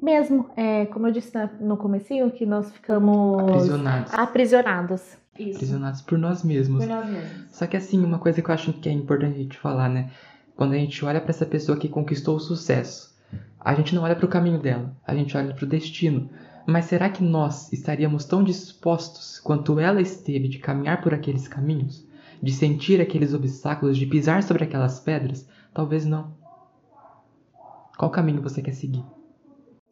mesmo, 0.00 0.50
é, 0.56 0.84
como 0.86 1.06
eu 1.06 1.12
disse 1.12 1.32
no 1.58 1.78
comecinho, 1.78 2.30
que 2.30 2.44
nós 2.44 2.70
ficamos 2.70 3.38
aprisionados. 3.40 4.14
aprisionados. 4.14 5.25
Isso. 5.38 5.56
Aprisionados 5.56 6.02
por 6.02 6.18
nós 6.18 6.42
mesmos. 6.42 6.84
Por 6.84 6.94
nós 6.94 7.06
mesmos. 7.08 7.50
Só 7.50 7.66
que 7.66 7.76
assim, 7.76 8.02
uma 8.04 8.18
coisa 8.18 8.42
que 8.42 8.50
eu 8.50 8.54
acho 8.54 8.72
que 8.74 8.88
é 8.88 8.92
importante 8.92 9.34
a 9.34 9.42
gente 9.42 9.58
falar, 9.58 9.88
né? 9.88 10.10
Quando 10.56 10.72
a 10.72 10.76
gente 10.76 11.04
olha 11.04 11.20
para 11.20 11.30
essa 11.30 11.46
pessoa 11.46 11.78
que 11.78 11.88
conquistou 11.88 12.36
o 12.36 12.40
sucesso, 12.40 13.14
a 13.60 13.74
gente 13.74 13.94
não 13.94 14.02
olha 14.02 14.16
para 14.16 14.24
o 14.24 14.28
caminho 14.28 14.58
dela, 14.60 14.96
a 15.06 15.14
gente 15.14 15.36
olha 15.36 15.52
para 15.52 15.64
o 15.64 15.68
destino. 15.68 16.30
Mas 16.66 16.86
será 16.86 17.08
que 17.08 17.22
nós 17.22 17.72
estaríamos 17.72 18.24
tão 18.24 18.42
dispostos 18.42 19.38
quanto 19.38 19.78
ela 19.78 20.00
esteve 20.00 20.48
de 20.48 20.58
caminhar 20.58 21.00
por 21.00 21.14
aqueles 21.14 21.46
caminhos? 21.46 22.06
De 22.42 22.52
sentir 22.52 23.00
aqueles 23.00 23.34
obstáculos, 23.34 23.96
de 23.96 24.06
pisar 24.06 24.42
sobre 24.42 24.64
aquelas 24.64 24.98
pedras? 24.98 25.48
Talvez 25.72 26.04
não. 26.04 26.34
Qual 27.96 28.10
caminho 28.10 28.42
você 28.42 28.60
quer 28.60 28.72
seguir? 28.72 29.04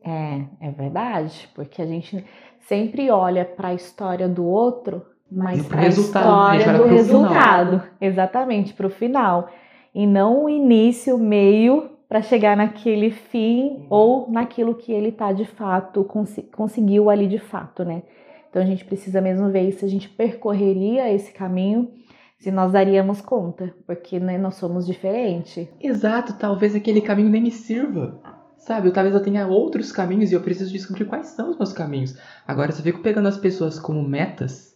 É, 0.03 0.45
é 0.61 0.71
verdade, 0.71 1.49
porque 1.55 1.81
a 1.81 1.87
gente 1.87 2.25
sempre 2.69 3.11
olha 3.11 3.45
para 3.45 3.69
a 3.69 3.75
história 3.75 4.29
do 4.29 4.45
outro 4.45 5.14
mas 5.35 5.67
para 5.67 5.81
a 5.83 5.87
história 5.89 6.73
do 6.79 6.85
resultado. 6.85 7.81
Final. 7.81 7.87
Exatamente, 8.01 8.73
para 8.73 8.87
o 8.87 8.91
final. 8.91 9.49
E 9.95 10.07
não 10.07 10.45
o 10.45 10.49
início, 10.49 11.17
o 11.17 11.19
meio, 11.19 11.91
para 12.09 12.23
chegar 12.23 12.57
naquele 12.57 13.11
fim 13.11 13.71
uhum. 13.71 13.87
ou 13.91 14.31
naquilo 14.31 14.75
que 14.75 14.93
ele 14.93 15.09
está 15.09 15.33
de 15.33 15.45
fato, 15.45 16.05
cons 16.05 16.39
conseguiu 16.55 17.11
ali 17.11 17.27
de 17.27 17.39
fato, 17.39 17.85
né? 17.85 18.03
Então 18.49 18.63
a 18.63 18.67
gente 18.67 18.85
precisa 18.85 19.21
mesmo 19.21 19.51
ver 19.51 19.73
se 19.73 19.85
a 19.85 19.89
gente 19.89 20.09
percorreria 20.09 21.13
esse 21.13 21.33
caminho, 21.33 21.91
se 22.39 22.53
nós 22.53 22.71
daríamos 22.71 23.21
conta, 23.21 23.75
porque 23.87 24.21
né, 24.21 24.39
nós 24.39 24.55
somos 24.55 24.87
diferentes. 24.87 25.67
Exato, 25.81 26.35
talvez 26.35 26.75
aquele 26.75 27.01
caminho 27.01 27.31
nem 27.31 27.43
me 27.43 27.51
sirva. 27.51 28.21
Sabe, 28.59 28.91
talvez 28.93 29.15
eu 29.15 29.23
tenha 29.23 29.47
outros 29.47 29.93
caminhos 29.93 30.31
e 30.31 30.35
eu 30.35 30.41
preciso 30.41 30.73
descobrir 30.73 31.05
quais 31.05 31.27
são 31.29 31.51
os 31.51 31.59
meus 31.59 31.73
caminhos. 31.73 32.17
Agora, 32.47 32.73
se 32.73 32.81
eu 32.81 32.85
fico 32.85 33.03
pegando 33.03 33.29
as 33.29 33.37
pessoas 33.37 33.79
como 33.79 34.03
metas, 34.03 34.74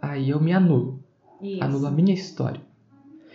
aí 0.00 0.30
eu 0.30 0.40
me 0.40 0.52
anulo. 0.52 1.02
Isso. 1.40 1.62
Anulo 1.62 1.86
a 1.86 1.90
minha 1.90 2.14
história. 2.14 2.60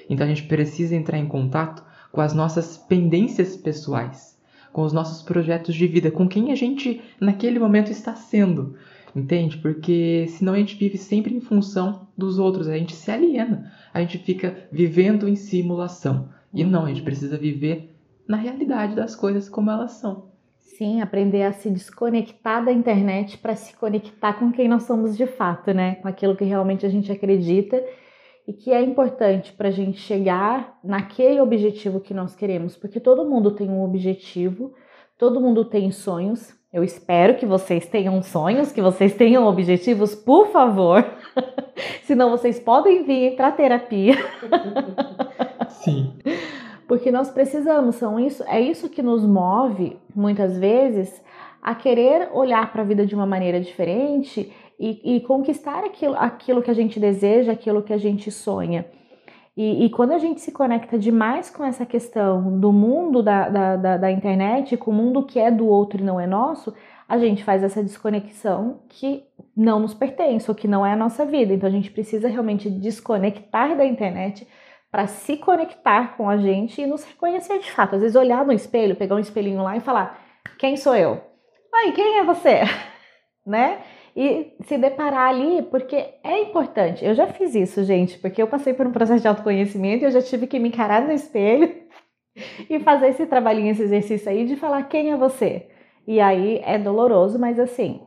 Então 0.09 0.25
a 0.25 0.29
gente 0.29 0.43
precisa 0.43 0.95
entrar 0.95 1.17
em 1.17 1.27
contato 1.27 1.83
com 2.11 2.21
as 2.21 2.33
nossas 2.33 2.77
pendências 2.77 3.55
pessoais, 3.55 4.37
com 4.71 4.83
os 4.83 4.93
nossos 4.93 5.21
projetos 5.21 5.73
de 5.73 5.87
vida, 5.87 6.11
com 6.11 6.27
quem 6.27 6.51
a 6.51 6.55
gente 6.55 7.01
naquele 7.19 7.59
momento 7.59 7.91
está 7.91 8.15
sendo. 8.15 8.75
Entende? 9.15 9.57
Porque 9.57 10.25
senão 10.27 10.53
a 10.53 10.57
gente 10.57 10.75
vive 10.75 10.97
sempre 10.97 11.35
em 11.35 11.39
função 11.39 12.07
dos 12.17 12.39
outros, 12.39 12.67
a 12.67 12.77
gente 12.77 12.95
se 12.95 13.11
aliena, 13.11 13.71
a 13.93 14.01
gente 14.01 14.17
fica 14.17 14.67
vivendo 14.71 15.27
em 15.27 15.35
simulação. 15.35 16.29
E 16.53 16.63
não, 16.63 16.85
a 16.85 16.89
gente 16.89 17.03
precisa 17.03 17.37
viver 17.37 17.95
na 18.27 18.37
realidade 18.37 18.95
das 18.95 19.15
coisas 19.15 19.47
como 19.47 19.69
elas 19.69 19.91
são. 19.91 20.32
Sim, 20.63 21.01
aprender 21.01 21.43
a 21.43 21.51
se 21.51 21.69
desconectar 21.69 22.63
da 22.63 22.71
internet 22.71 23.37
para 23.37 23.55
se 23.55 23.75
conectar 23.75 24.33
com 24.33 24.51
quem 24.51 24.67
nós 24.67 24.83
somos 24.83 25.15
de 25.15 25.27
fato, 25.27 25.73
né? 25.73 25.95
Com 25.95 26.07
aquilo 26.07 26.35
que 26.35 26.43
realmente 26.43 26.85
a 26.85 26.89
gente 26.89 27.11
acredita 27.11 27.83
e 28.47 28.53
que 28.53 28.71
é 28.71 28.81
importante 28.81 29.53
para 29.53 29.67
a 29.67 29.71
gente 29.71 29.99
chegar 29.99 30.79
naquele 30.83 31.39
objetivo 31.39 31.99
que 31.99 32.13
nós 32.13 32.35
queremos, 32.35 32.75
porque 32.75 32.99
todo 32.99 33.29
mundo 33.29 33.51
tem 33.51 33.69
um 33.69 33.83
objetivo, 33.83 34.73
todo 35.17 35.39
mundo 35.39 35.63
tem 35.65 35.91
sonhos. 35.91 36.53
Eu 36.71 36.83
espero 36.83 37.35
que 37.35 37.45
vocês 37.45 37.85
tenham 37.85 38.21
sonhos, 38.23 38.71
que 38.71 38.81
vocês 38.81 39.13
tenham 39.13 39.45
objetivos, 39.45 40.15
por 40.15 40.47
favor. 40.47 41.05
Senão 42.03 42.31
vocês 42.31 42.59
podem 42.59 43.03
vir 43.03 43.35
para 43.35 43.51
terapia. 43.51 44.15
Sim 45.69 46.17
porque 46.87 47.11
nós 47.11 47.29
precisamos, 47.29 47.95
são 47.95 48.19
isso, 48.19 48.43
é 48.47 48.59
isso 48.59 48.89
que 48.89 49.01
nos 49.01 49.25
move 49.25 49.97
muitas 50.15 50.57
vezes 50.57 51.21
a 51.61 51.73
querer 51.73 52.29
olhar 52.33 52.71
para 52.71 52.81
a 52.81 52.85
vida 52.85 53.05
de 53.05 53.15
uma 53.15 53.25
maneira 53.25 53.59
diferente 53.59 54.51
e, 54.79 55.15
e, 55.15 55.21
conquistar 55.21 55.83
aquilo, 55.85 56.15
aquilo 56.17 56.61
que 56.61 56.69
a 56.69 56.73
gente 56.73 56.99
deseja, 56.99 57.53
aquilo 57.53 57.81
que 57.81 57.93
a 57.93 57.97
gente 57.97 58.29
sonha. 58.29 58.85
E, 59.55 59.85
e, 59.85 59.89
quando 59.91 60.11
a 60.11 60.17
gente 60.17 60.41
se 60.41 60.51
conecta 60.51 60.97
demais 60.97 61.49
com 61.49 61.63
essa 61.63 61.85
questão 61.85 62.59
do 62.59 62.73
mundo 62.73 63.21
da, 63.21 63.47
da, 63.47 63.75
da, 63.75 63.97
da 63.97 64.11
internet, 64.11 64.75
com 64.75 64.91
o 64.91 64.93
mundo 64.93 65.23
que 65.23 65.39
é 65.39 65.51
do 65.51 65.67
outro 65.67 66.01
e 66.01 66.03
não 66.03 66.19
é 66.19 66.25
nosso, 66.27 66.73
a 67.07 67.17
gente 67.17 67.43
faz 67.43 67.63
essa 67.63 67.83
desconexão 67.83 68.79
que 68.89 69.23
não 69.55 69.79
nos 69.79 69.93
pertence, 69.93 70.49
ou 70.49 70.55
que 70.55 70.67
não 70.67 70.85
é 70.85 70.93
a 70.93 70.97
nossa 70.97 71.23
vida. 71.25 71.53
Então 71.53 71.69
a 71.69 71.71
gente 71.71 71.91
precisa 71.91 72.27
realmente 72.27 72.69
desconectar 72.69 73.77
da 73.77 73.85
internet 73.85 74.47
para 74.93 75.07
se 75.07 75.37
conectar 75.37 76.15
com 76.15 76.29
a 76.29 76.37
gente 76.37 76.79
e 76.79 76.85
nos 76.85 77.03
reconhecer 77.03 77.57
de 77.57 77.71
fato. 77.71 77.95
Às 77.95 78.01
vezes 78.01 78.15
olhar 78.15 78.45
no 78.45 78.53
espelho, 78.53 78.95
pegar 78.95 79.15
um 79.15 79.19
espelhinho 79.19 79.63
lá 79.63 79.75
e 79.75 79.79
falar: 79.79 80.23
"Quem 80.59 80.77
sou 80.77 80.95
eu?" 80.95 81.19
"Oi, 81.73 81.91
quem 81.93 82.19
é 82.19 82.23
você?" 82.23 82.59
né? 83.43 83.79
E 84.15 84.53
se 84.65 84.77
deparar 84.77 85.29
ali, 85.29 85.63
porque 85.63 85.95
é 86.23 86.39
importante. 86.43 87.03
Eu 87.03 87.15
já 87.15 87.25
fiz 87.25 87.55
isso, 87.55 87.83
gente, 87.83 88.19
porque 88.19 88.39
eu 88.39 88.45
passei 88.45 88.75
por 88.75 88.85
um 88.85 88.91
processo 88.91 89.23
de 89.23 89.27
autoconhecimento 89.27 90.03
e 90.03 90.05
eu 90.05 90.11
já 90.11 90.21
tive 90.21 90.45
que 90.45 90.59
me 90.59 90.69
encarar 90.69 91.01
no 91.01 91.11
espelho 91.11 91.73
e 92.69 92.79
fazer 92.79 93.07
esse 93.07 93.25
trabalhinho, 93.25 93.71
esse 93.71 93.81
exercício 93.81 94.29
aí 94.29 94.45
de 94.45 94.55
falar 94.55 94.83
quem 94.83 95.11
é 95.11 95.17
você. 95.17 95.69
E 96.05 96.19
aí 96.19 96.61
é 96.63 96.77
doloroso, 96.77 97.39
mas 97.39 97.59
assim, 97.59 97.99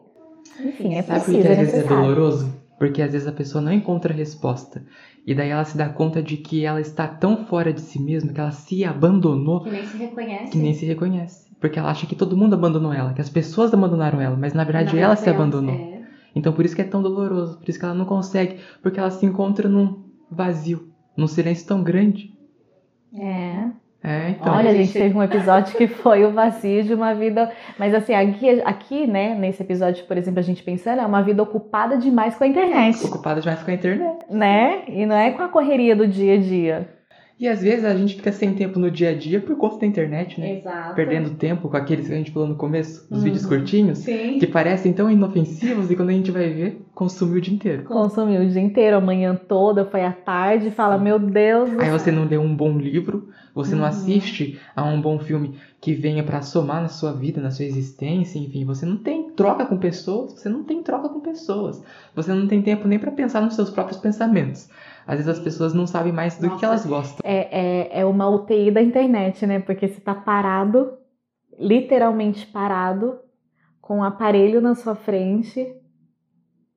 enfim, 0.60 0.94
é 0.94 1.02
Sabe 1.02 1.18
preciso, 1.18 1.38
por 1.38 1.42
que 1.42 1.48
é 1.48 1.50
às 1.50 1.58
vezes 1.58 1.84
é 1.84 1.88
doloroso? 1.88 2.55
Porque 2.78 3.00
às 3.00 3.12
vezes 3.12 3.26
a 3.26 3.32
pessoa 3.32 3.62
não 3.62 3.72
encontra 3.72 4.12
resposta. 4.12 4.84
E 5.26 5.34
daí 5.34 5.48
ela 5.48 5.64
se 5.64 5.76
dá 5.76 5.88
conta 5.88 6.22
de 6.22 6.36
que 6.36 6.64
ela 6.64 6.80
está 6.80 7.08
tão 7.08 7.44
fora 7.46 7.72
de 7.72 7.80
si 7.80 8.00
mesma, 8.00 8.32
que 8.32 8.40
ela 8.40 8.52
se 8.52 8.84
abandonou. 8.84 9.62
Que 9.62 9.70
nem 9.70 9.86
se 9.86 9.96
reconhece. 9.96 10.52
Que 10.52 10.58
nem 10.58 10.74
se 10.74 10.86
reconhece. 10.86 11.46
Porque 11.58 11.78
ela 11.78 11.90
acha 11.90 12.06
que 12.06 12.14
todo 12.14 12.36
mundo 12.36 12.54
abandonou 12.54 12.92
ela, 12.92 13.14
que 13.14 13.20
as 13.20 13.30
pessoas 13.30 13.72
abandonaram 13.72 14.20
ela, 14.20 14.36
mas 14.36 14.52
na 14.52 14.62
verdade 14.62 14.94
na 14.94 15.00
ela 15.00 15.14
verdade, 15.14 15.20
se 15.20 15.30
abandonou. 15.30 15.74
É. 15.74 16.02
Então 16.34 16.52
por 16.52 16.64
isso 16.64 16.76
que 16.76 16.82
é 16.82 16.84
tão 16.84 17.02
doloroso, 17.02 17.58
por 17.58 17.68
isso 17.68 17.78
que 17.78 17.84
ela 17.84 17.94
não 17.94 18.04
consegue, 18.04 18.58
porque 18.82 19.00
ela 19.00 19.10
se 19.10 19.24
encontra 19.24 19.68
num 19.68 20.04
vazio, 20.30 20.92
num 21.16 21.26
silêncio 21.26 21.66
tão 21.66 21.82
grande. 21.82 22.36
É. 23.14 23.70
É, 24.02 24.30
então. 24.30 24.54
Olha, 24.54 24.70
a 24.70 24.74
gente 24.74 24.92
teve 24.92 25.16
um 25.16 25.22
episódio 25.22 25.76
que 25.76 25.88
foi 25.88 26.24
o 26.24 26.30
vazio 26.30 26.84
de 26.84 26.94
uma 26.94 27.14
vida. 27.14 27.50
Mas 27.78 27.94
assim, 27.94 28.14
aqui, 28.14 28.62
aqui, 28.62 29.06
né, 29.06 29.34
nesse 29.34 29.62
episódio, 29.62 30.04
por 30.04 30.16
exemplo, 30.16 30.38
a 30.38 30.42
gente 30.42 30.62
pensando, 30.62 31.00
é 31.00 31.06
uma 31.06 31.22
vida 31.22 31.42
ocupada 31.42 31.96
demais 31.96 32.36
com 32.36 32.44
a 32.44 32.46
internet. 32.46 33.04
Ocupada 33.04 33.40
demais 33.40 33.62
com 33.62 33.70
a 33.70 33.74
internet. 33.74 34.18
Né? 34.30 34.82
E 34.86 35.04
não 35.06 35.16
é 35.16 35.32
com 35.32 35.42
a 35.42 35.48
correria 35.48 35.96
do 35.96 36.06
dia 36.06 36.34
a 36.34 36.38
dia. 36.38 36.95
E 37.38 37.46
às 37.46 37.60
vezes 37.60 37.84
a 37.84 37.94
gente 37.94 38.14
fica 38.16 38.32
sem 38.32 38.54
tempo 38.54 38.78
no 38.78 38.90
dia 38.90 39.10
a 39.10 39.14
dia 39.14 39.38
por 39.40 39.56
conta 39.56 39.80
da 39.80 39.86
internet, 39.86 40.40
né? 40.40 40.58
Exato. 40.58 40.94
Perdendo 40.94 41.30
tempo 41.30 41.68
com 41.68 41.76
aqueles 41.76 42.06
que 42.08 42.14
a 42.14 42.16
gente 42.16 42.30
falou 42.30 42.48
no 42.48 42.56
começo, 42.56 43.06
os 43.10 43.18
Uhum. 43.18 43.24
vídeos 43.24 43.44
curtinhos, 43.44 43.98
Sim. 43.98 44.38
que 44.38 44.46
parecem 44.46 44.90
tão 44.94 45.10
inofensivos 45.10 45.90
e 45.90 45.96
quando 45.96 46.08
a 46.08 46.12
gente 46.14 46.30
vai 46.30 46.48
ver, 46.48 46.80
consumiu 46.94 47.36
o 47.36 47.40
dia 47.40 47.52
inteiro. 47.54 47.82
Consumiu 47.84 48.40
o 48.40 48.46
dia 48.48 48.62
inteiro, 48.62 48.96
a 48.96 49.00
manhã 49.02 49.38
toda, 49.46 49.84
foi 49.84 50.02
à 50.02 50.12
tarde, 50.12 50.70
fala, 50.70 50.96
meu 50.96 51.18
Deus 51.18 51.68
Aí 51.78 51.90
você 51.90 52.10
não 52.10 52.24
lê 52.24 52.38
um 52.38 52.56
bom 52.56 52.78
livro, 52.78 53.28
você 53.54 53.74
não 53.74 53.82
Uhum. 53.82 53.88
assiste 53.88 54.58
a 54.74 54.82
um 54.84 54.98
bom 54.98 55.18
filme 55.18 55.58
que 55.78 55.92
venha 55.92 56.22
pra 56.22 56.40
somar 56.40 56.80
na 56.80 56.88
sua 56.88 57.12
vida, 57.12 57.38
na 57.38 57.50
sua 57.50 57.66
existência, 57.66 58.38
enfim, 58.38 58.64
você 58.64 58.86
não 58.86 58.96
tem 58.96 59.30
troca 59.32 59.66
com 59.66 59.76
pessoas, 59.76 60.32
você 60.32 60.48
não 60.48 60.64
tem 60.64 60.82
troca 60.82 61.10
com 61.10 61.20
pessoas. 61.20 61.82
Você 62.14 62.32
não 62.32 62.46
tem 62.48 62.62
tempo 62.62 62.88
nem 62.88 62.98
pra 62.98 63.10
pensar 63.10 63.42
nos 63.42 63.54
seus 63.54 63.68
próprios 63.68 63.98
pensamentos. 64.00 64.68
Às 65.06 65.18
vezes 65.18 65.28
as 65.28 65.38
pessoas 65.38 65.72
não 65.72 65.86
sabem 65.86 66.12
mais 66.12 66.36
do 66.36 66.48
que 66.48 66.54
Nossa. 66.54 66.66
elas 66.66 66.86
gostam. 66.86 67.20
É, 67.22 67.90
é, 67.96 68.00
é 68.00 68.04
uma 68.04 68.28
UTI 68.28 68.70
da 68.72 68.82
internet, 68.82 69.46
né? 69.46 69.60
Porque 69.60 69.86
você 69.86 70.00
tá 70.00 70.14
parado, 70.14 70.98
literalmente 71.58 72.46
parado, 72.46 73.18
com 73.80 73.98
um 73.98 74.04
aparelho 74.04 74.60
na 74.60 74.74
sua 74.74 74.96
frente 74.96 75.74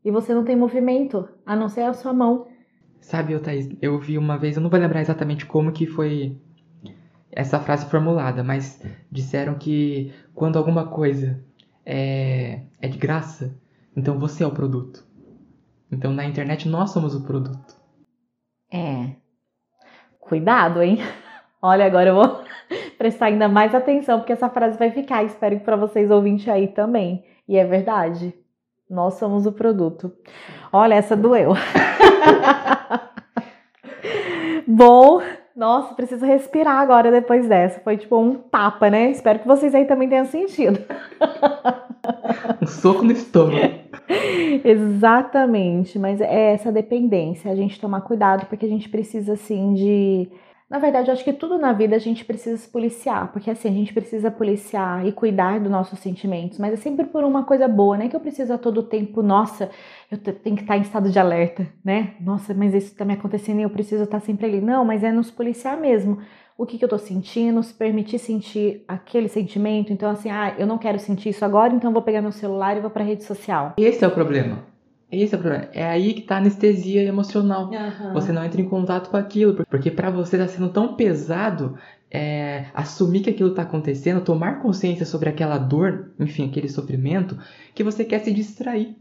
e 0.05 0.11
você 0.11 0.33
não 0.33 0.45
tem 0.45 0.55
movimento, 0.55 1.27
a 1.43 1.55
não 1.55 1.67
ser 1.67 1.81
a 1.81 1.93
sua 1.93 2.13
mão. 2.13 2.47
Sabe, 3.01 3.35
ô 3.35 3.39
Thaís, 3.39 3.69
eu 3.81 3.99
vi 3.99 4.17
uma 4.17 4.37
vez, 4.37 4.55
eu 4.55 4.61
não 4.61 4.69
vou 4.69 4.79
lembrar 4.79 5.01
exatamente 5.01 5.45
como 5.45 5.71
que 5.71 5.87
foi 5.87 6.37
essa 7.31 7.59
frase 7.59 7.89
formulada, 7.89 8.43
mas 8.43 8.81
disseram 9.11 9.55
que 9.55 10.13
quando 10.35 10.57
alguma 10.57 10.87
coisa 10.87 11.43
é, 11.85 12.61
é 12.79 12.87
de 12.87 12.97
graça, 12.97 13.57
então 13.95 14.19
você 14.19 14.43
é 14.43 14.47
o 14.47 14.51
produto. 14.51 15.03
Então 15.91 16.13
na 16.13 16.25
internet 16.25 16.67
nós 16.67 16.91
somos 16.91 17.15
o 17.15 17.23
produto. 17.23 17.78
É. 18.71 19.09
Cuidado, 20.19 20.81
hein? 20.81 20.99
Olha, 21.61 21.85
agora 21.85 22.09
eu 22.09 22.15
vou 22.15 22.43
prestar 22.97 23.27
ainda 23.27 23.47
mais 23.47 23.75
atenção, 23.75 24.19
porque 24.19 24.33
essa 24.33 24.49
frase 24.49 24.77
vai 24.77 24.91
ficar. 24.91 25.23
Espero 25.23 25.57
que 25.57 25.65
para 25.65 25.75
vocês 25.75 26.09
ouvintes 26.09 26.47
aí 26.47 26.67
também. 26.67 27.23
E 27.47 27.57
é 27.57 27.65
verdade. 27.65 28.33
Nós 28.89 29.15
somos 29.15 29.45
o 29.45 29.51
produto. 29.51 30.11
Olha, 30.71 30.95
essa 30.95 31.15
doeu. 31.15 31.53
Bom, 34.65 35.21
nossa, 35.55 35.93
preciso 35.93 36.25
respirar 36.25 36.79
agora 36.79 37.11
depois 37.11 37.47
dessa. 37.47 37.79
Foi 37.81 37.97
tipo 37.97 38.17
um 38.17 38.35
tapa, 38.35 38.89
né? 38.89 39.11
Espero 39.11 39.39
que 39.39 39.47
vocês 39.47 39.75
aí 39.75 39.85
também 39.85 40.07
tenham 40.07 40.25
sentido. 40.25 40.79
Um 42.61 42.65
soco 42.65 43.03
no 43.03 43.11
estômago. 43.11 43.78
Exatamente, 44.65 45.99
mas 45.99 46.19
é 46.19 46.53
essa 46.53 46.71
dependência, 46.71 47.51
a 47.51 47.55
gente 47.55 47.79
tomar 47.79 48.01
cuidado, 48.01 48.47
porque 48.47 48.65
a 48.65 48.69
gente 48.69 48.89
precisa 48.89 49.33
assim 49.33 49.73
de. 49.73 50.29
Na 50.69 50.77
verdade, 50.77 51.07
eu 51.09 51.13
acho 51.13 51.23
que 51.23 51.33
tudo 51.33 51.57
na 51.57 51.73
vida 51.73 51.95
a 51.95 51.99
gente 51.99 52.23
precisa 52.23 52.55
se 52.55 52.69
policiar, 52.69 53.31
porque 53.31 53.49
assim, 53.49 53.69
a 53.69 53.71
gente 53.71 53.91
precisa 53.91 54.29
policiar 54.29 55.03
e 55.03 55.11
cuidar 55.11 55.59
dos 55.59 55.71
nossos 55.71 55.97
sentimentos, 55.97 56.59
mas 56.59 56.73
é 56.73 56.75
sempre 56.75 57.07
por 57.07 57.23
uma 57.23 57.43
coisa 57.43 57.67
boa, 57.67 57.97
não 57.97 58.05
é 58.05 58.07
que 58.07 58.15
eu 58.15 58.19
preciso 58.19 58.53
a 58.53 58.57
todo 58.57 58.83
tempo, 58.83 59.23
nossa, 59.23 59.71
eu 60.11 60.17
te- 60.19 60.31
tenho 60.31 60.55
que 60.55 60.61
estar 60.61 60.77
em 60.77 60.81
estado 60.81 61.09
de 61.09 61.17
alerta, 61.17 61.67
né? 61.83 62.13
Nossa, 62.21 62.53
mas 62.53 62.75
isso 62.75 62.95
tá 62.95 63.03
me 63.03 63.13
acontecendo 63.13 63.59
e 63.59 63.63
eu 63.63 63.69
preciso 63.71 64.03
estar 64.03 64.19
sempre 64.19 64.45
ali. 64.45 64.61
Não, 64.61 64.85
mas 64.85 65.03
é 65.03 65.11
nos 65.11 65.31
policiar 65.31 65.75
mesmo. 65.75 66.19
O 66.55 66.65
que, 66.67 66.77
que 66.77 66.83
eu 66.85 66.89
tô 66.89 66.97
sentindo, 66.99 67.63
se 67.63 67.73
permitir 67.73 68.19
sentir 68.19 68.83
aquele 68.87 69.27
sentimento. 69.29 69.91
Então, 69.93 70.09
assim, 70.11 70.29
ah, 70.29 70.53
eu 70.57 70.67
não 70.67 70.77
quero 70.77 70.99
sentir 70.99 71.29
isso 71.29 71.43
agora, 71.45 71.73
então 71.73 71.91
vou 71.93 72.01
pegar 72.01 72.21
meu 72.21 72.31
celular 72.33 72.75
e 72.77 72.81
vou 72.81 72.89
pra 72.91 73.03
rede 73.03 73.23
social. 73.23 73.73
Esse 73.77 74.03
é 74.03 74.07
o 74.07 74.11
problema. 74.11 74.59
Esse 75.11 75.33
é 75.33 75.37
o 75.37 75.41
problema. 75.41 75.67
É 75.73 75.85
aí 75.85 76.13
que 76.13 76.21
tá 76.21 76.35
a 76.35 76.37
anestesia 76.37 77.03
emocional. 77.03 77.69
Você 78.13 78.31
não 78.31 78.43
entra 78.43 78.61
em 78.61 78.69
contato 78.69 79.09
com 79.09 79.17
aquilo, 79.17 79.65
porque 79.65 79.89
pra 79.89 80.09
você 80.09 80.37
tá 80.37 80.47
sendo 80.47 80.69
tão 80.69 80.95
pesado 80.95 81.77
é, 82.11 82.65
assumir 82.73 83.21
que 83.21 83.29
aquilo 83.29 83.53
tá 83.53 83.63
acontecendo, 83.63 84.21
tomar 84.21 84.61
consciência 84.61 85.05
sobre 85.05 85.29
aquela 85.29 85.57
dor, 85.57 86.11
enfim, 86.19 86.47
aquele 86.47 86.69
sofrimento, 86.69 87.37
que 87.73 87.83
você 87.83 88.05
quer 88.05 88.19
se 88.19 88.31
distrair. 88.31 88.95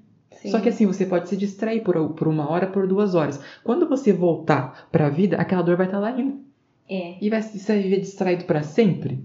Só 0.46 0.60
que 0.60 0.68
assim, 0.68 0.86
você 0.86 1.04
pode 1.04 1.28
se 1.28 1.36
distrair 1.36 1.80
por, 1.82 2.10
por 2.10 2.28
uma 2.28 2.48
hora, 2.48 2.66
por 2.68 2.86
duas 2.86 3.14
horas. 3.14 3.40
Quando 3.64 3.88
você 3.88 4.12
voltar 4.12 4.88
pra 4.92 5.08
vida, 5.08 5.36
aquela 5.36 5.62
dor 5.62 5.76
vai 5.76 5.86
estar 5.86 5.98
lá 5.98 6.08
ainda. 6.08 6.36
É. 6.88 7.16
E 7.20 7.28
vai, 7.28 7.42
você 7.42 7.72
vai 7.72 7.82
viver 7.82 8.00
distraído 8.00 8.44
pra 8.44 8.62
sempre? 8.62 9.18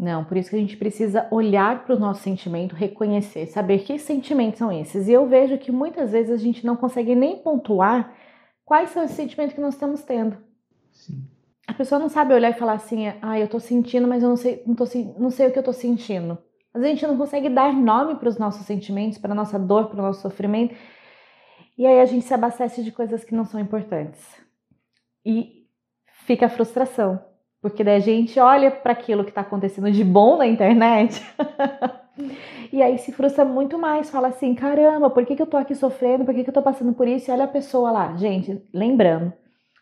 Não, 0.00 0.24
por 0.24 0.38
isso 0.38 0.48
que 0.48 0.56
a 0.56 0.58
gente 0.58 0.78
precisa 0.78 1.28
olhar 1.30 1.84
para 1.84 1.94
o 1.94 1.98
nosso 1.98 2.22
sentimento, 2.22 2.74
reconhecer, 2.74 3.44
saber 3.48 3.80
que 3.80 3.98
sentimentos 3.98 4.58
são 4.58 4.72
esses. 4.72 5.06
E 5.06 5.12
eu 5.12 5.26
vejo 5.26 5.58
que 5.58 5.70
muitas 5.70 6.12
vezes 6.12 6.32
a 6.32 6.38
gente 6.38 6.64
não 6.64 6.74
consegue 6.74 7.14
nem 7.14 7.36
pontuar 7.36 8.10
quais 8.64 8.88
são 8.88 9.04
esses 9.04 9.14
sentimentos 9.14 9.54
que 9.54 9.60
nós 9.60 9.74
estamos 9.74 10.02
tendo. 10.02 10.38
Sim. 10.90 11.22
A 11.66 11.74
pessoa 11.74 11.98
não 11.98 12.08
sabe 12.08 12.32
olhar 12.32 12.48
e 12.48 12.58
falar 12.58 12.72
assim, 12.72 13.12
ah, 13.20 13.38
eu 13.38 13.46
tô 13.46 13.60
sentindo, 13.60 14.08
mas 14.08 14.22
eu 14.22 14.30
não 14.30 14.36
sei, 14.36 14.62
não, 14.66 14.74
tô, 14.74 14.84
não 15.18 15.30
sei 15.30 15.48
o 15.48 15.52
que 15.52 15.58
eu 15.58 15.62
tô 15.62 15.72
sentindo. 15.72 16.38
Vezes 16.72 16.86
a 16.86 16.94
gente 16.94 17.06
não 17.06 17.18
consegue 17.18 17.50
dar 17.50 17.74
nome 17.74 18.14
para 18.14 18.28
os 18.30 18.38
nossos 18.38 18.64
sentimentos, 18.64 19.18
para 19.18 19.34
nossa 19.34 19.58
dor, 19.58 19.90
para 19.90 20.00
o 20.00 20.02
nosso 20.02 20.22
sofrimento. 20.22 20.74
E 21.76 21.86
aí 21.86 22.00
a 22.00 22.06
gente 22.06 22.24
se 22.24 22.32
abastece 22.32 22.82
de 22.82 22.90
coisas 22.90 23.22
que 23.22 23.34
não 23.34 23.44
são 23.44 23.60
importantes. 23.60 24.24
E 25.26 25.66
fica 26.24 26.46
a 26.46 26.48
frustração. 26.48 27.22
Porque 27.60 27.84
daí 27.84 27.96
a 27.96 28.00
gente 28.00 28.40
olha 28.40 28.70
para 28.70 28.92
aquilo 28.92 29.22
que 29.22 29.30
está 29.30 29.42
acontecendo 29.42 29.90
de 29.90 30.02
bom 30.02 30.38
na 30.38 30.46
internet 30.46 31.22
e 32.72 32.82
aí 32.82 32.96
se 32.98 33.12
frustra 33.12 33.44
muito 33.44 33.78
mais. 33.78 34.08
Fala 34.08 34.28
assim: 34.28 34.54
caramba, 34.54 35.10
por 35.10 35.26
que, 35.26 35.36
que 35.36 35.42
eu 35.42 35.46
tô 35.46 35.56
aqui 35.56 35.74
sofrendo? 35.74 36.24
Por 36.24 36.34
que, 36.34 36.42
que 36.42 36.50
eu 36.50 36.54
tô 36.54 36.62
passando 36.62 36.94
por 36.94 37.06
isso? 37.06 37.30
E 37.30 37.32
olha 37.32 37.44
a 37.44 37.48
pessoa 37.48 37.90
lá. 37.90 38.16
Gente, 38.16 38.62
lembrando, 38.72 39.32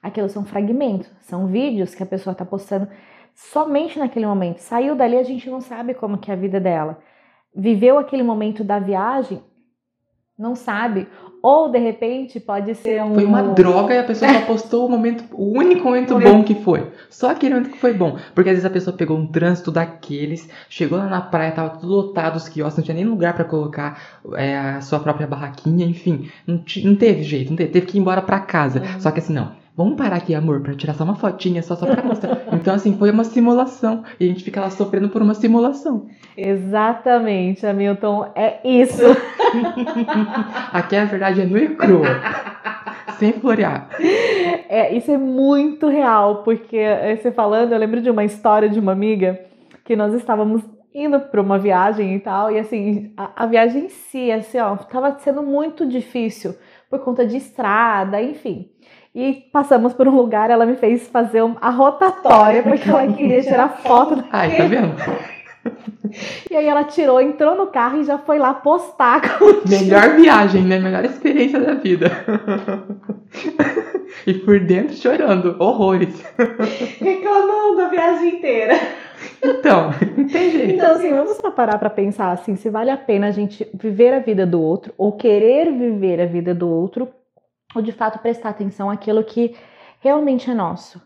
aquilo 0.03 0.29
são 0.29 0.45
fragmentos, 0.45 1.09
são 1.21 1.47
vídeos 1.47 1.95
que 1.95 2.03
a 2.03 2.07
pessoa 2.07 2.35
tá 2.35 2.45
postando 2.45 2.89
somente 3.35 3.99
naquele 3.99 4.27
momento. 4.27 4.59
Saiu 4.59 4.97
dali, 4.97 5.17
a 5.17 5.23
gente 5.23 5.49
não 5.49 5.61
sabe 5.61 5.95
como 5.95 6.19
que 6.19 6.31
é 6.31 6.35
a 6.35 6.37
vida 6.37 6.59
dela. 6.59 6.99
Viveu 7.55 7.97
aquele 7.99 8.25
momento 8.25 8.65
da 8.65 8.81
viagem, 8.81 9.41
não 10.39 10.55
sabe. 10.55 11.09
Ou 11.43 11.71
de 11.71 11.79
repente 11.79 12.41
pode 12.41 12.75
ser 12.75 13.03
um. 13.03 13.15
Foi 13.15 13.25
uma 13.25 13.43
droga 13.43 13.95
e 13.95 13.99
a 13.99 14.05
pessoa 14.05 14.33
só 14.33 14.41
postou 14.43 14.87
o 14.87 14.91
momento, 14.91 15.25
o 15.33 15.57
único 15.57 15.85
momento 15.85 16.19
bom 16.19 16.43
que 16.43 16.55
foi. 16.55 16.91
Só 17.11 17.31
aquele 17.31 17.55
momento 17.55 17.73
que 17.73 17.79
foi 17.79 17.95
bom. 17.95 18.19
Porque 18.35 18.51
às 18.51 18.55
vezes 18.55 18.65
a 18.65 18.71
pessoa 18.71 18.97
pegou 18.97 19.17
um 19.17 19.27
trânsito 19.27 19.71
daqueles, 19.71 20.49
chegou 20.69 20.99
lá 20.99 21.07
na 21.07 21.21
praia, 21.21 21.53
tava 21.53 21.71
tudo 21.71 21.93
lotado 21.93 22.37
os 22.37 22.49
quiosques, 22.49 22.79
não 22.79 22.85
tinha 22.85 22.95
nem 22.95 23.05
lugar 23.05 23.35
pra 23.35 23.45
colocar 23.45 24.01
é, 24.35 24.59
a 24.59 24.81
sua 24.81 25.01
própria 25.01 25.27
barraquinha, 25.27 25.87
enfim. 25.87 26.29
Não, 26.47 26.63
não 26.85 26.97
teve 26.97 27.23
jeito, 27.23 27.51
não 27.51 27.57
teve, 27.57 27.71
teve 27.71 27.87
que 27.87 27.99
ir 27.99 28.01
embora 28.01 28.23
pra 28.23 28.41
casa. 28.41 28.81
Uhum. 28.81 29.01
Só 29.01 29.11
que 29.11 29.21
assim, 29.21 29.33
não. 29.33 29.58
Vamos 29.79 29.95
parar 29.95 30.17
aqui, 30.17 30.35
amor, 30.35 30.61
pra 30.61 30.75
tirar 30.75 30.93
só 30.93 31.05
uma 31.05 31.15
fotinha, 31.15 31.63
só, 31.63 31.77
só 31.77 31.87
pra 31.87 32.03
mostrar. 32.03 32.37
então, 32.53 32.75
assim, 32.75 32.99
foi 32.99 33.13
uma 33.13 33.23
simulação. 33.23 34.03
E 34.19 34.25
a 34.25 34.27
gente 34.27 34.43
fica 34.43 34.61
lá 34.61 34.71
sofrendo 34.71 35.09
por 35.09 35.23
uma 35.23 35.35
simulação. 35.35 36.09
Exatamente, 36.37 37.65
Hamilton. 37.65 38.33
É 38.35 38.59
isso. 38.65 39.05
Aqui 40.73 40.97
a 40.97 41.05
verdade 41.05 41.43
é 41.43 41.45
nua 41.45 41.61
e 41.61 41.77
crua. 41.77 42.09
sem 43.21 43.35
florear. 43.35 43.89
É, 44.69 44.93
isso 44.97 45.13
é 45.13 45.17
muito 45.17 45.87
real, 45.87 46.43
porque 46.43 46.77
eh, 46.77 47.15
você 47.15 47.31
falando, 47.31 47.71
eu 47.71 47.79
lembro 47.79 48.01
de 48.01 48.11
uma 48.11 48.25
história 48.25 48.69
de 48.69 48.81
uma 48.81 48.91
amiga 48.91 49.39
que 49.85 49.95
nós 49.95 50.13
estávamos 50.13 50.61
indo 50.93 51.21
para 51.21 51.41
uma 51.41 51.57
viagem 51.57 52.17
e 52.17 52.19
tal, 52.19 52.51
e 52.51 52.59
assim, 52.59 53.13
a, 53.17 53.45
a 53.45 53.47
viagem 53.47 53.85
em 53.85 53.89
si, 53.89 54.33
assim, 54.33 54.59
ó, 54.59 54.75
tava 54.75 55.17
sendo 55.21 55.41
muito 55.41 55.87
difícil 55.87 56.57
por 56.91 56.99
conta 57.01 57.25
de 57.25 57.37
estrada, 57.37 58.21
enfim. 58.21 58.71
E 59.15 59.49
passamos 59.53 59.93
por 59.95 60.07
um 60.07 60.15
lugar, 60.15 60.51
ela 60.51 60.67
me 60.67 60.77
fez 60.77 61.09
fazer 61.09 61.43
a 61.61 61.71
rotatória, 61.71 62.63
porque 62.63 62.89
ela 62.89 63.07
queria 63.13 63.43
tirar 63.43 63.69
foto. 63.79 64.23
Ai, 64.31 64.57
tá 64.57 64.65
vendo? 64.65 64.95
E 66.51 66.57
aí 66.57 66.67
ela 66.67 66.85
tirou, 66.85 67.21
entrou 67.21 67.55
no 67.55 67.67
carro 67.67 68.01
e 68.01 68.05
já 68.05 68.17
foi 68.17 68.39
lá 68.39 68.55
postar 68.55 69.21
com 69.39 69.69
Melhor 69.69 70.17
viagem, 70.17 70.63
né? 70.63 70.79
Melhor 70.79 71.05
experiência 71.05 71.61
da 71.61 71.75
vida. 71.75 72.11
e 74.27 74.33
por 74.33 74.59
dentro 74.61 74.97
chorando, 74.97 75.57
horrores. 75.59 76.25
reclamando 76.99 77.83
a 77.83 77.89
viagem 77.89 78.37
inteira. 78.37 78.79
Então, 79.43 79.93
jeito. 80.29 80.75
Então, 80.77 80.93
assim, 80.93 81.11
vamos 81.11 81.39
parar 81.55 81.79
para 81.79 81.91
pensar 81.91 82.33
assim, 82.33 82.57
se 82.57 82.71
vale 82.71 82.91
a 82.91 82.97
pena 82.97 83.27
a 83.27 83.31
gente 83.31 83.69
viver 83.75 84.15
a 84.15 84.21
vida 84.21 84.47
do 84.47 84.63
outro 84.63 84.93
ou 84.97 85.13
querer 85.13 85.71
viver 85.73 86.21
a 86.21 86.27
vida 86.27 86.55
do 86.55 86.69
outro, 86.69 87.09
ou 87.75 87.83
de 87.83 87.93
fato 87.93 88.19
prestar 88.19 88.51
atenção 88.51 88.91
àquilo 88.91 89.25
que 89.25 89.55
realmente 90.01 90.51
é 90.51 90.55
nosso. 90.55 91.01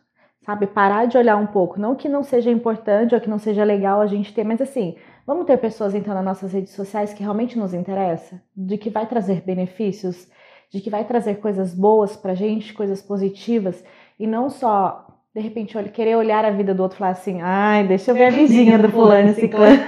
Sabe, 0.44 0.66
parar 0.66 1.06
de 1.06 1.16
olhar 1.16 1.36
um 1.36 1.46
pouco, 1.46 1.78
não 1.78 1.94
que 1.94 2.08
não 2.08 2.24
seja 2.24 2.50
importante 2.50 3.14
ou 3.14 3.20
que 3.20 3.30
não 3.30 3.38
seja 3.38 3.62
legal 3.62 4.00
a 4.00 4.08
gente 4.08 4.34
ter, 4.34 4.42
mas 4.42 4.60
assim, 4.60 4.96
vamos 5.24 5.46
ter 5.46 5.56
pessoas 5.56 5.94
então 5.94 6.12
nas 6.14 6.24
nossas 6.24 6.52
redes 6.52 6.72
sociais 6.72 7.14
que 7.14 7.22
realmente 7.22 7.56
nos 7.56 7.72
interessa, 7.72 8.42
de 8.56 8.76
que 8.76 8.90
vai 8.90 9.06
trazer 9.06 9.40
benefícios, 9.42 10.28
de 10.68 10.80
que 10.80 10.90
vai 10.90 11.04
trazer 11.04 11.36
coisas 11.36 11.72
boas 11.72 12.16
pra 12.16 12.34
gente, 12.34 12.74
coisas 12.74 13.00
positivas, 13.00 13.84
e 14.18 14.26
não 14.26 14.50
só 14.50 15.06
de 15.32 15.40
repente 15.40 15.78
querer 15.90 16.16
olhar 16.16 16.44
a 16.44 16.50
vida 16.50 16.74
do 16.74 16.82
outro 16.82 16.96
e 16.96 16.98
falar 16.98 17.12
assim, 17.12 17.40
ai, 17.40 17.86
deixa 17.86 18.10
eu 18.10 18.14
ver 18.16 18.24
a 18.24 18.30
vizinha 18.30 18.78
do 18.80 18.88
fulano 18.90 19.30
e 19.30 19.34
ciclano, 19.34 19.80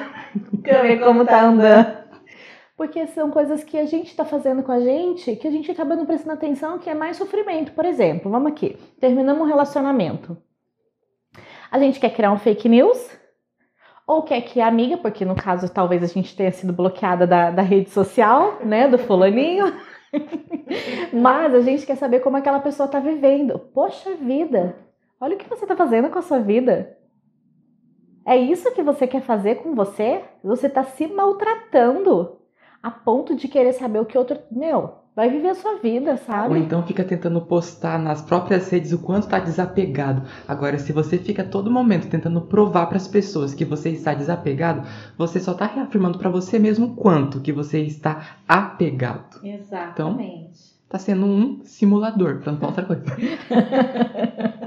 deixa 0.52 0.78
eu 0.78 0.82
ver 0.82 1.00
como 1.00 1.24
tá 1.24 1.42
andando. 1.42 2.03
Porque 2.76 3.06
são 3.06 3.30
coisas 3.30 3.62
que 3.62 3.78
a 3.78 3.86
gente 3.86 4.16
tá 4.16 4.24
fazendo 4.24 4.62
com 4.62 4.72
a 4.72 4.80
gente, 4.80 5.36
que 5.36 5.46
a 5.46 5.50
gente 5.50 5.70
acaba 5.70 5.94
não 5.94 6.04
prestando 6.04 6.32
atenção, 6.34 6.78
que 6.78 6.90
é 6.90 6.94
mais 6.94 7.16
sofrimento. 7.16 7.72
Por 7.72 7.84
exemplo, 7.84 8.30
vamos 8.30 8.50
aqui, 8.50 8.76
terminamos 8.98 9.42
um 9.42 9.46
relacionamento. 9.46 10.36
A 11.70 11.78
gente 11.78 12.00
quer 12.00 12.10
criar 12.10 12.32
um 12.32 12.38
fake 12.38 12.68
news? 12.68 13.18
Ou 14.06 14.22
quer 14.22 14.40
que 14.42 14.60
a 14.60 14.66
amiga, 14.66 14.98
porque 14.98 15.24
no 15.24 15.34
caso 15.34 15.72
talvez 15.72 16.02
a 16.02 16.06
gente 16.06 16.36
tenha 16.36 16.50
sido 16.50 16.72
bloqueada 16.72 17.26
da, 17.26 17.50
da 17.50 17.62
rede 17.62 17.90
social, 17.90 18.58
né, 18.64 18.88
do 18.88 18.98
fulaninho. 18.98 19.72
Mas 21.12 21.54
a 21.54 21.60
gente 21.60 21.86
quer 21.86 21.96
saber 21.96 22.20
como 22.20 22.36
aquela 22.36 22.60
pessoa 22.60 22.86
está 22.86 22.98
vivendo. 22.98 23.58
Poxa 23.58 24.14
vida, 24.16 24.76
olha 25.20 25.36
o 25.36 25.38
que 25.38 25.48
você 25.48 25.64
está 25.64 25.76
fazendo 25.76 26.10
com 26.10 26.18
a 26.18 26.22
sua 26.22 26.40
vida. 26.40 26.98
É 28.26 28.36
isso 28.36 28.72
que 28.72 28.82
você 28.82 29.06
quer 29.06 29.22
fazer 29.22 29.56
com 29.56 29.74
você? 29.74 30.22
Você 30.42 30.66
está 30.66 30.82
se 30.82 31.06
maltratando 31.06 32.43
a 32.84 32.90
ponto 32.90 33.34
de 33.34 33.48
querer 33.48 33.72
saber 33.72 33.98
o 33.98 34.04
que 34.04 34.18
outro. 34.18 34.38
Meu, 34.52 34.96
vai 35.16 35.30
viver 35.30 35.48
a 35.48 35.54
sua 35.54 35.76
vida, 35.76 36.18
sabe? 36.18 36.50
Ou 36.50 36.56
então 36.58 36.82
fica 36.82 37.02
tentando 37.02 37.40
postar 37.40 37.98
nas 37.98 38.20
próprias 38.20 38.68
redes 38.68 38.92
o 38.92 38.98
quanto 38.98 39.24
está 39.24 39.38
desapegado. 39.38 40.22
Agora, 40.46 40.78
se 40.78 40.92
você 40.92 41.16
fica 41.16 41.42
todo 41.42 41.70
momento 41.70 42.10
tentando 42.10 42.42
provar 42.42 42.84
para 42.88 42.98
as 42.98 43.08
pessoas 43.08 43.54
que 43.54 43.64
você 43.64 43.88
está 43.88 44.12
desapegado, 44.12 44.86
você 45.16 45.40
só 45.40 45.52
está 45.52 45.64
reafirmando 45.64 46.18
para 46.18 46.28
você 46.28 46.58
mesmo 46.58 46.94
quanto 46.94 47.40
que 47.40 47.52
você 47.54 47.80
está 47.80 48.36
apegado. 48.46 49.40
Exatamente. 49.42 49.94
Então, 49.94 50.74
tá 50.86 50.98
sendo 50.98 51.24
um 51.24 51.64
simulador, 51.64 52.40
para 52.40 52.52
não 52.52 52.58
falar 52.58 52.72
outra 52.72 52.84
coisa. 52.84 53.04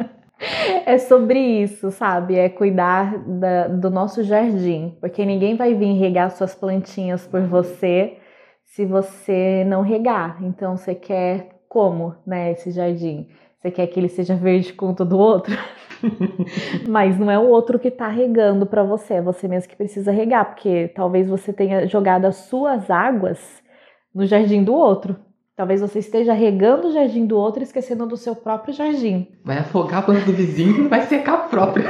É 0.87 0.97
sobre 0.97 1.37
isso, 1.37 1.91
sabe? 1.91 2.37
É 2.37 2.47
cuidar 2.47 3.17
da, 3.17 3.67
do 3.67 3.89
nosso 3.89 4.23
jardim, 4.23 4.95
porque 5.01 5.25
ninguém 5.25 5.53
vai 5.53 5.73
vir 5.73 5.91
regar 5.99 6.31
suas 6.31 6.55
plantinhas 6.55 7.27
por 7.27 7.41
você 7.41 8.15
se 8.63 8.85
você 8.85 9.65
não 9.67 9.81
regar. 9.81 10.41
Então, 10.41 10.77
você 10.77 10.95
quer 10.95 11.59
como, 11.67 12.15
né, 12.25 12.53
esse 12.53 12.71
jardim? 12.71 13.27
Você 13.59 13.69
quer 13.69 13.87
que 13.87 13.99
ele 13.99 14.07
seja 14.07 14.33
verde 14.33 14.71
com 14.71 14.93
todo 14.93 15.19
outro? 15.19 15.53
Mas 16.87 17.19
não 17.19 17.29
é 17.29 17.37
o 17.37 17.49
outro 17.49 17.77
que 17.77 17.89
está 17.89 18.07
regando 18.07 18.65
para 18.65 18.81
você, 18.81 19.15
é 19.15 19.21
você 19.21 19.45
mesmo 19.45 19.69
que 19.69 19.75
precisa 19.75 20.09
regar, 20.09 20.45
porque 20.45 20.87
talvez 20.95 21.27
você 21.27 21.51
tenha 21.51 21.85
jogado 21.85 22.23
as 22.23 22.37
suas 22.47 22.89
águas 22.89 23.61
no 24.15 24.25
jardim 24.25 24.63
do 24.63 24.73
outro. 24.73 25.26
Talvez 25.57 25.81
você 25.81 25.97
esteja 25.97 26.33
regando 26.33 26.87
o 26.87 26.91
jardim 26.91 27.25
do 27.25 27.35
outro 27.35 27.61
e 27.61 27.63
esquecendo 27.63 28.05
do 28.05 28.15
seu 28.15 28.35
próprio 28.35 28.75
jardim. 28.75 29.27
Vai 29.43 29.57
afogar 29.57 30.01
a 30.01 30.01
planta 30.03 30.23
do 30.23 30.31
vizinho 30.31 30.85
e 30.85 30.87
vai 30.87 31.01
secar 31.01 31.33
a 31.33 31.37
própria. 31.47 31.83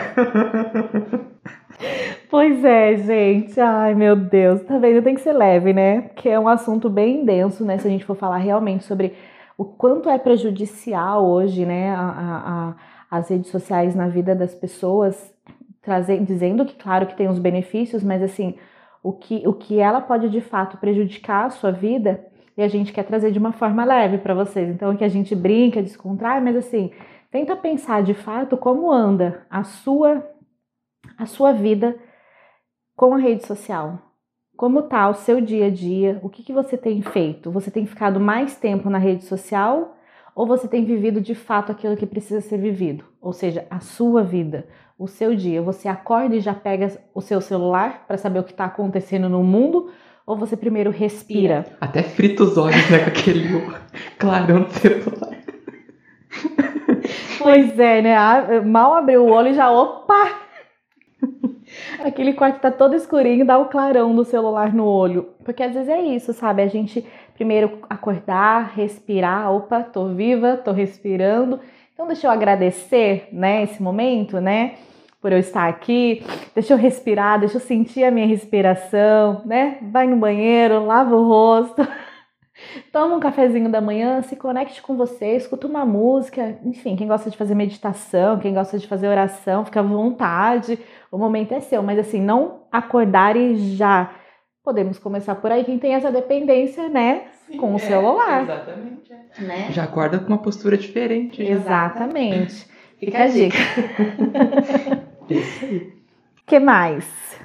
pois 2.32 2.64
é, 2.64 2.96
gente. 2.96 3.60
Ai, 3.60 3.94
meu 3.94 4.16
Deus. 4.16 4.62
Tá 4.62 4.78
vendo? 4.78 5.04
Tem 5.04 5.16
que 5.16 5.20
ser 5.20 5.34
leve, 5.34 5.74
né? 5.74 6.04
Que 6.16 6.30
é 6.30 6.40
um 6.40 6.48
assunto 6.48 6.90
bem 6.90 7.26
denso, 7.26 7.66
né? 7.66 7.78
Se 7.78 7.86
a 7.86 7.92
gente 7.92 8.06
for 8.06 8.16
falar 8.16 8.38
realmente 8.38 8.86
sobre 8.86 9.18
o 9.58 9.66
quanto 9.66 10.10
é 10.10 10.18
prejudicial 10.18 11.26
hoje, 11.26 11.66
né? 11.66 11.94
A, 11.94 12.00
a, 12.00 12.70
a, 12.70 13.18
as 13.20 13.30
redes 13.30 13.52
sociais 13.52 13.94
na 13.94 14.08
vida 14.08 14.34
das 14.34 14.56
pessoas, 14.56 15.36
trazendo, 15.82 16.24
dizendo 16.24 16.66
que, 16.66 16.76
claro, 16.76 17.06
que 17.06 17.18
tem 17.18 17.28
os 17.28 17.38
benefícios, 17.38 18.02
mas 18.02 18.24
assim, 18.24 18.56
o 19.04 19.12
que, 19.12 19.46
o 19.46 19.52
que 19.52 19.78
ela 19.78 20.00
pode 20.00 20.30
de 20.30 20.40
fato 20.40 20.78
prejudicar 20.78 21.48
a 21.48 21.50
sua 21.50 21.72
vida 21.72 22.26
e 22.58 22.64
a 22.64 22.68
gente 22.68 22.92
quer 22.92 23.04
trazer 23.04 23.32
de 23.32 23.38
uma 23.38 23.54
forma 23.54 23.86
leve 23.86 24.18
para 24.18 24.34
vocês. 24.34 24.68
Então, 24.68 24.98
que 24.98 25.04
a 25.04 25.10
gente 25.10 25.36
brinca, 25.36 25.82
descontrai, 25.82 26.42
mas 26.42 26.56
assim, 26.56 26.92
tenta 27.30 27.56
pensar 27.56 28.02
de 28.02 28.16
fato 28.16 28.58
como 28.58 28.92
anda 28.92 29.46
a 29.50 29.64
sua 29.64 30.28
a 31.18 31.26
sua 31.26 31.54
vida 31.54 31.96
com 32.96 33.14
a 33.14 33.18
rede 33.18 33.46
social. 33.46 34.00
Como 34.58 34.82
tá 34.82 35.08
o 35.08 35.14
seu 35.14 35.40
dia 35.40 35.68
a 35.68 35.70
dia? 35.70 36.20
O 36.24 36.30
que, 36.30 36.44
que 36.44 36.52
você 36.52 36.76
tem 36.76 37.02
feito? 37.02 37.52
Você 37.52 37.70
tem 37.70 37.86
ficado 37.86 38.20
mais 38.20 38.58
tempo 38.58 38.90
na 38.90 38.98
rede 38.98 39.24
social 39.24 39.96
ou 40.36 40.48
você 40.48 40.68
tem 40.68 40.84
vivido 40.84 41.22
de 41.22 41.36
fato 41.36 41.72
aquilo 41.72 41.96
que 41.96 42.06
precisa 42.06 42.42
ser 42.42 42.58
vivido? 42.58 43.06
Ou 43.22 43.34
seja, 43.34 43.68
a 43.70 43.80
sua 43.80 44.24
vida, 44.24 44.68
o 44.98 45.08
seu 45.08 45.36
dia. 45.36 45.62
Você 45.62 45.88
acorda 45.88 46.36
e 46.36 46.40
já 46.40 46.56
pega 46.56 47.00
o 47.14 47.22
seu 47.22 47.40
celular 47.40 48.06
para 48.08 48.18
saber 48.18 48.40
o 48.40 48.44
que 48.44 48.52
está 48.52 48.66
acontecendo 48.66 49.30
no 49.30 49.44
mundo 49.44 49.92
ou 50.28 50.36
você 50.36 50.58
primeiro 50.58 50.92
respira? 50.92 51.66
Até 51.80 52.04
frita 52.04 52.44
os 52.44 52.58
olhos, 52.58 52.90
né, 52.90 53.00
com 53.00 53.10
aquele 53.10 53.48
clarão 54.20 54.64
do 54.64 54.72
celular. 54.74 55.38
Pois 57.40 57.80
é, 57.80 58.02
né? 58.02 58.60
Mal 58.60 58.94
abriu 58.94 59.24
o 59.24 59.32
olho 59.32 59.48
e 59.48 59.54
já, 59.54 59.72
opa! 59.72 60.42
Aquele 62.04 62.34
quarto 62.34 62.60
tá 62.60 62.70
todo 62.70 62.94
escurinho, 62.94 63.46
dá 63.46 63.58
o 63.58 63.70
clarão 63.70 64.14
do 64.14 64.26
celular 64.26 64.74
no 64.74 64.86
olho. 64.86 65.30
Porque 65.46 65.64
às 65.64 65.74
vezes 65.74 65.88
é 65.88 66.02
isso, 66.02 66.34
sabe? 66.34 66.62
A 66.62 66.68
gente 66.68 67.06
primeiro 67.34 67.80
acordar, 67.90 68.74
respirar, 68.76 69.52
opa, 69.54 69.82
tô 69.82 70.08
viva, 70.10 70.58
tô 70.58 70.74
respirando. 70.74 71.60
Então 71.94 72.06
deixa 72.06 72.28
eu 72.28 72.32
agradecer, 72.32 73.30
né, 73.32 73.64
esse 73.64 73.82
momento, 73.82 74.42
né? 74.42 74.76
Por 75.22 75.32
eu 75.32 75.40
estar 75.40 75.68
aqui. 75.68 76.24
Deixa 76.54 76.74
eu 76.74 76.78
respirar, 76.78 77.40
deixa 77.40 77.58
eu 77.58 77.62
sentir 77.62 78.04
a 78.04 78.12
minha 78.12 78.28
respiração, 78.28 79.42
né? 79.46 79.78
Vai 79.92 80.08
no 80.08 80.18
banheiro, 80.18 80.86
lava 80.86 81.16
o 81.16 81.28
rosto. 81.28 81.88
Toma 82.92 83.16
um 83.16 83.20
cafezinho 83.20 83.70
da 83.70 83.80
manhã, 83.80 84.22
se 84.22 84.36
conecte 84.36 84.82
com 84.82 84.98
você, 84.98 85.36
escuta 85.36 85.68
uma 85.68 85.86
música, 85.86 86.58
enfim, 86.64 86.96
quem 86.96 87.08
gosta 87.08 87.30
de 87.30 87.38
fazer 87.38 87.54
meditação, 87.54 88.40
quem 88.40 88.54
gosta 88.54 88.80
de 88.80 88.88
fazer 88.88 89.08
oração, 89.08 89.64
fica 89.64 89.80
à 89.80 89.84
vontade, 89.84 90.80
o 91.12 91.18
momento 91.18 91.54
é 91.54 91.60
seu, 91.60 91.84
mas 91.84 92.00
assim, 92.00 92.20
não 92.20 92.62
acordar 92.72 93.36
e 93.36 93.56
já. 93.76 94.12
Podemos 94.64 95.00
começar 95.00 95.36
por 95.36 95.52
aí, 95.52 95.64
quem 95.64 95.80
tem 95.80 95.94
essa 95.94 96.12
dependência, 96.12 96.90
né, 96.90 97.28
Sim, 97.46 97.58
com 97.58 97.74
o 97.74 97.78
é, 97.78 97.80
celular. 97.80 98.42
Exatamente. 98.42 99.14
É. 99.14 99.42
Né? 99.42 99.68
Já 99.72 99.84
acorda 99.84 100.20
com 100.20 100.28
uma 100.28 100.42
postura 100.42 100.78
diferente. 100.78 101.42
Exatamente. 101.42 102.68
Fica 103.00 103.24
a 103.24 103.28
dica. 103.28 103.58
que 106.46 106.60
mais 106.60 107.40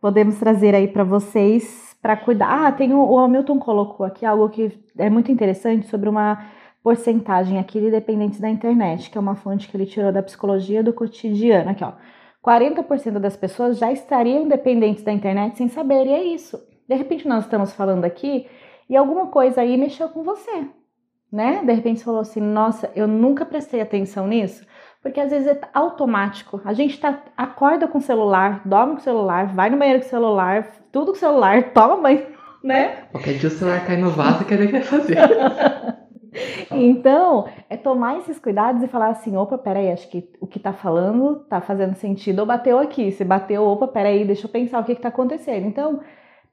podemos 0.00 0.38
trazer 0.38 0.74
aí 0.74 0.88
para 0.88 1.04
vocês 1.04 1.96
para 2.00 2.16
cuidar? 2.16 2.66
Ah, 2.66 2.72
tem 2.72 2.92
o, 2.92 3.00
o 3.00 3.18
Hamilton 3.18 3.58
colocou 3.58 4.04
aqui 4.04 4.24
algo 4.24 4.48
que 4.48 4.72
é 4.96 5.08
muito 5.10 5.30
interessante 5.30 5.86
sobre 5.86 6.08
uma 6.08 6.46
porcentagem 6.82 7.58
aqui 7.58 7.80
de 7.80 7.90
dependentes 7.90 8.40
da 8.40 8.48
internet, 8.48 9.10
que 9.10 9.18
é 9.18 9.20
uma 9.20 9.34
fonte 9.34 9.68
que 9.68 9.76
ele 9.76 9.86
tirou 9.86 10.12
da 10.12 10.22
psicologia 10.22 10.82
do 10.82 10.92
cotidiano. 10.92 11.70
Aqui, 11.70 11.84
ó. 11.84 11.92
40% 12.42 13.18
das 13.18 13.36
pessoas 13.36 13.78
já 13.78 13.92
estariam 13.92 14.48
dependentes 14.48 15.02
da 15.02 15.12
internet 15.12 15.58
sem 15.58 15.68
saber, 15.68 16.06
e 16.06 16.12
é 16.12 16.22
isso. 16.22 16.58
De 16.88 16.94
repente 16.94 17.28
nós 17.28 17.44
estamos 17.44 17.72
falando 17.72 18.04
aqui 18.04 18.46
e 18.88 18.96
alguma 18.96 19.26
coisa 19.26 19.60
aí 19.60 19.76
mexeu 19.76 20.08
com 20.08 20.22
você, 20.22 20.66
né? 21.30 21.62
De 21.64 21.72
repente 21.72 21.98
você 21.98 22.04
falou 22.04 22.20
assim: 22.20 22.40
"Nossa, 22.40 22.90
eu 22.94 23.06
nunca 23.06 23.44
prestei 23.44 23.80
atenção 23.80 24.26
nisso". 24.26 24.64
Porque 25.02 25.20
às 25.20 25.30
vezes 25.30 25.46
é 25.46 25.60
automático. 25.72 26.60
A 26.64 26.72
gente 26.72 26.98
tá, 26.98 27.22
acorda 27.36 27.86
com 27.86 27.98
o 27.98 28.02
celular, 28.02 28.62
dorme 28.64 28.94
com 28.94 29.00
o 29.00 29.04
celular, 29.04 29.46
vai 29.46 29.70
no 29.70 29.76
banheiro 29.76 30.00
com 30.00 30.06
o 30.06 30.10
celular, 30.10 30.70
tudo 30.90 31.12
com 31.12 31.16
o 31.16 31.20
celular, 31.20 31.70
toma 31.72 31.96
banho, 31.96 32.26
né? 32.62 33.04
Qualquer 33.12 33.34
dia 33.34 33.48
o 33.48 33.52
celular 33.52 33.86
cai 33.86 33.96
no 33.96 34.10
vaso, 34.10 34.44
quer 34.44 34.58
ver 34.58 34.64
o 34.64 34.66
que 34.66 34.72
vai 34.72 34.82
fazer. 34.82 35.18
então, 36.72 37.48
é 37.70 37.76
tomar 37.76 38.18
esses 38.18 38.38
cuidados 38.38 38.82
e 38.82 38.88
falar 38.88 39.08
assim: 39.08 39.36
opa, 39.36 39.56
peraí, 39.56 39.90
acho 39.90 40.08
que 40.08 40.28
o 40.40 40.46
que 40.46 40.58
tá 40.58 40.72
falando 40.72 41.46
tá 41.48 41.60
fazendo 41.60 41.94
sentido 41.94 42.40
ou 42.40 42.46
bateu 42.46 42.78
aqui. 42.78 43.12
Se 43.12 43.24
bateu, 43.24 43.64
opa, 43.64 43.86
peraí, 43.86 44.24
deixa 44.24 44.46
eu 44.46 44.50
pensar 44.50 44.80
o 44.80 44.84
que, 44.84 44.96
que 44.96 45.00
tá 45.02 45.08
acontecendo. 45.08 45.66
Então, 45.66 46.00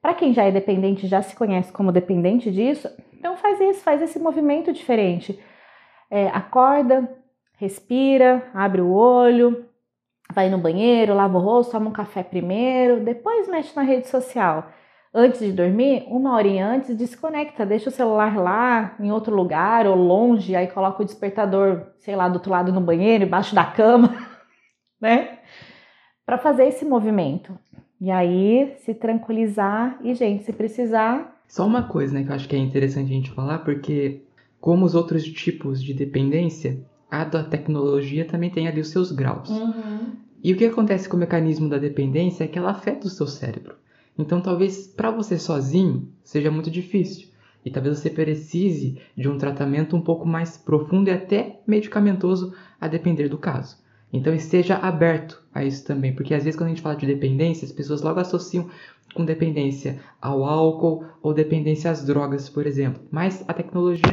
para 0.02 0.14
quem 0.14 0.34
já 0.34 0.44
é 0.44 0.52
dependente, 0.52 1.08
já 1.08 1.20
se 1.24 1.36
conhece 1.36 1.72
como 1.72 1.92
dependente 1.92 2.52
disso, 2.52 2.88
então 3.18 3.36
faz 3.38 3.60
isso, 3.60 3.84
faz 3.84 4.04
esse 4.04 4.20
movimento 4.20 4.72
diferente. 4.72 5.40
É, 6.12 6.28
acorda, 6.28 7.10
respira, 7.58 8.50
abre 8.54 8.82
o 8.82 8.92
olho, 8.92 9.66
vai 10.34 10.50
no 10.50 10.58
banheiro, 10.58 11.14
lava 11.14 11.38
o 11.38 11.42
rosto, 11.42 11.72
toma 11.72 11.90
um 11.90 11.94
café 11.94 12.24
primeiro, 12.24 13.04
depois 13.04 13.48
mexe 13.48 13.76
na 13.76 13.84
rede 13.84 14.08
social. 14.08 14.70
Antes 15.14 15.40
de 15.40 15.54
dormir, 15.54 16.04
uma 16.08 16.36
horinha 16.36 16.68
antes, 16.68 16.96
desconecta, 16.96 17.66
deixa 17.66 17.90
o 17.90 17.92
celular 17.92 18.38
lá 18.38 18.96
em 19.00 19.12
outro 19.12 19.34
lugar 19.34 19.88
ou 19.88 19.96
longe, 19.96 20.56
aí 20.56 20.68
coloca 20.68 21.02
o 21.02 21.06
despertador, 21.06 21.88
sei 22.00 22.18
lá, 22.18 22.28
do 22.28 22.36
outro 22.36 22.52
lado 22.52 22.74
no 22.74 22.82
banheiro, 22.82 23.24
embaixo 23.24 23.56
da 23.56 23.64
cama, 23.64 24.14
né? 25.00 25.40
Para 26.26 26.38
fazer 26.38 26.66
esse 26.66 26.84
movimento. 26.84 27.58
E 28.02 28.12
aí 28.12 28.76
se 28.80 28.94
tranquilizar 28.94 29.98
e, 30.04 30.14
gente, 30.14 30.44
se 30.44 30.52
precisar. 30.52 31.42
Só 31.48 31.66
uma 31.66 31.84
coisa, 31.84 32.14
né, 32.14 32.24
que 32.24 32.30
eu 32.30 32.36
acho 32.36 32.50
que 32.50 32.56
é 32.56 32.60
interessante 32.60 33.10
a 33.10 33.16
gente 33.16 33.32
falar, 33.32 33.60
porque 33.60 34.22
como 34.60 34.84
os 34.84 34.96
outros 34.96 35.24
tipos 35.24 35.82
de 35.82 35.94
dependência, 35.94 36.78
a 37.22 37.44
tecnologia 37.44 38.26
também 38.26 38.50
tem 38.50 38.68
ali 38.68 38.82
os 38.82 38.90
seus 38.90 39.12
graus. 39.12 39.50
Uhum. 39.50 40.14
E 40.44 40.54
o 40.54 40.58
que 40.58 40.66
acontece 40.66 41.10
com 41.10 41.18
o 41.18 41.20
mecanismo 41.20 41.70
da 41.70 41.78
dependência 41.78 42.44
é 42.44 42.48
que 42.48 42.60
ela 42.60 42.72
afeta 42.72 43.08
o 43.08 43.10
seu 43.10 43.26
cérebro. 43.26 43.76
Então, 44.18 44.40
talvez 44.40 44.88
para 44.88 45.12
você 45.12 45.38
sozinho 45.38 46.08
seja 46.24 46.52
muito 46.52 46.70
difícil. 46.70 47.30
E 47.66 47.72
talvez 47.72 47.98
você 47.98 48.10
precise 48.10 49.00
de 49.18 49.28
um 49.28 49.38
tratamento 49.38 49.96
um 49.96 50.02
pouco 50.02 50.28
mais 50.28 50.56
profundo 50.56 51.10
e 51.10 51.14
até 51.14 51.60
medicamentoso, 51.66 52.54
a 52.80 52.88
depender 52.88 53.28
do 53.28 53.38
caso. 53.38 53.78
Então, 54.14 54.34
esteja 54.34 54.76
aberto 54.76 55.44
a 55.54 55.66
isso 55.66 55.84
também, 55.84 56.14
porque 56.14 56.34
às 56.34 56.44
vezes 56.44 56.58
quando 56.58 56.68
a 56.68 56.70
gente 56.70 56.82
fala 56.82 56.96
de 56.96 57.08
dependência, 57.08 57.66
as 57.66 57.72
pessoas 57.72 58.02
logo 58.02 58.20
associam 58.20 58.70
com 59.14 59.26
dependência 59.26 60.00
ao 60.22 60.44
álcool 60.44 61.06
ou 61.22 61.34
dependência 61.34 61.90
às 61.90 62.06
drogas, 62.06 62.50
por 62.50 62.68
exemplo. 62.68 63.02
Mas 63.10 63.44
a 63.48 63.54
tecnologia 63.54 64.12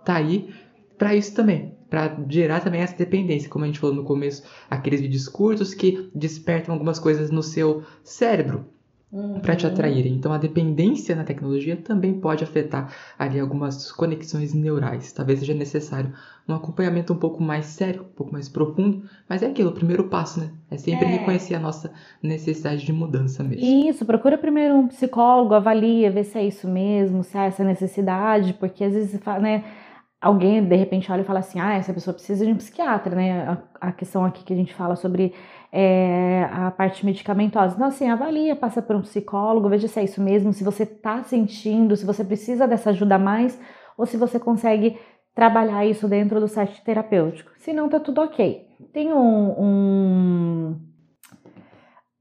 está 0.00 0.16
aí 0.16 0.52
para 0.98 1.14
isso 1.14 1.34
também, 1.34 1.75
para 1.96 2.14
gerar 2.28 2.60
também 2.60 2.82
essa 2.82 2.94
dependência, 2.94 3.48
como 3.48 3.64
a 3.64 3.66
gente 3.66 3.78
falou 3.78 3.96
no 3.96 4.04
começo, 4.04 4.42
aqueles 4.68 5.00
vídeos 5.00 5.26
curtos 5.28 5.72
que 5.72 6.10
despertam 6.14 6.74
algumas 6.74 6.98
coisas 6.98 7.30
no 7.30 7.42
seu 7.42 7.84
cérebro 8.04 8.66
uhum. 9.10 9.40
para 9.40 9.56
te 9.56 9.66
atraírem. 9.66 10.12
Então 10.12 10.30
a 10.30 10.36
dependência 10.36 11.16
na 11.16 11.24
tecnologia 11.24 11.74
também 11.74 12.12
pode 12.20 12.44
afetar 12.44 12.92
ali 13.18 13.40
algumas 13.40 13.90
conexões 13.90 14.52
neurais. 14.52 15.10
Talvez 15.10 15.38
seja 15.38 15.54
necessário 15.54 16.12
um 16.46 16.54
acompanhamento 16.54 17.14
um 17.14 17.16
pouco 17.16 17.42
mais 17.42 17.64
sério, 17.64 18.02
um 18.02 18.14
pouco 18.14 18.32
mais 18.32 18.46
profundo, 18.46 19.02
mas 19.26 19.42
é 19.42 19.46
aquilo, 19.46 19.70
o 19.70 19.74
primeiro 19.74 20.04
passo, 20.04 20.38
né? 20.38 20.50
É 20.70 20.76
sempre 20.76 21.06
é. 21.06 21.08
reconhecer 21.08 21.54
a 21.54 21.58
nossa 21.58 21.90
necessidade 22.22 22.84
de 22.84 22.92
mudança 22.92 23.42
mesmo. 23.42 23.64
Isso, 23.88 24.04
procura 24.04 24.36
primeiro 24.36 24.74
um 24.74 24.86
psicólogo, 24.86 25.54
avalia, 25.54 26.10
vê 26.10 26.22
se 26.22 26.38
é 26.38 26.46
isso 26.46 26.68
mesmo, 26.68 27.24
se 27.24 27.38
há 27.38 27.44
essa 27.44 27.64
necessidade, 27.64 28.52
porque 28.52 28.84
às 28.84 28.92
vezes, 28.92 29.18
né, 29.40 29.64
alguém 30.20 30.64
de 30.64 30.76
repente 30.76 31.10
olha 31.10 31.20
e 31.20 31.24
fala 31.24 31.40
assim, 31.40 31.60
ah, 31.60 31.74
essa 31.74 31.92
pessoa 31.92 32.14
precisa 32.14 32.44
de 32.44 32.52
um 32.52 32.56
psiquiatra, 32.56 33.14
né? 33.14 33.48
A, 33.48 33.88
a 33.88 33.92
questão 33.92 34.24
aqui 34.24 34.44
que 34.44 34.52
a 34.52 34.56
gente 34.56 34.74
fala 34.74 34.96
sobre 34.96 35.34
é, 35.72 36.48
a 36.50 36.70
parte 36.70 37.04
medicamentosa. 37.04 37.74
Então, 37.74 37.86
assim, 37.88 38.08
avalia, 38.08 38.56
passa 38.56 38.80
por 38.80 38.96
um 38.96 39.02
psicólogo, 39.02 39.68
veja 39.68 39.88
se 39.88 40.00
é 40.00 40.04
isso 40.04 40.22
mesmo, 40.22 40.52
se 40.52 40.64
você 40.64 40.84
está 40.84 41.22
sentindo, 41.22 41.96
se 41.96 42.06
você 42.06 42.24
precisa 42.24 42.66
dessa 42.66 42.90
ajuda 42.90 43.16
a 43.16 43.18
mais, 43.18 43.60
ou 43.96 44.06
se 44.06 44.16
você 44.16 44.38
consegue 44.38 44.98
trabalhar 45.34 45.84
isso 45.84 46.08
dentro 46.08 46.40
do 46.40 46.48
site 46.48 46.82
terapêutico. 46.82 47.50
Se 47.58 47.72
não, 47.72 47.88
tá 47.88 48.00
tudo 48.00 48.22
ok. 48.22 48.66
Tem 48.92 49.12
um, 49.12 49.54
um 49.60 50.80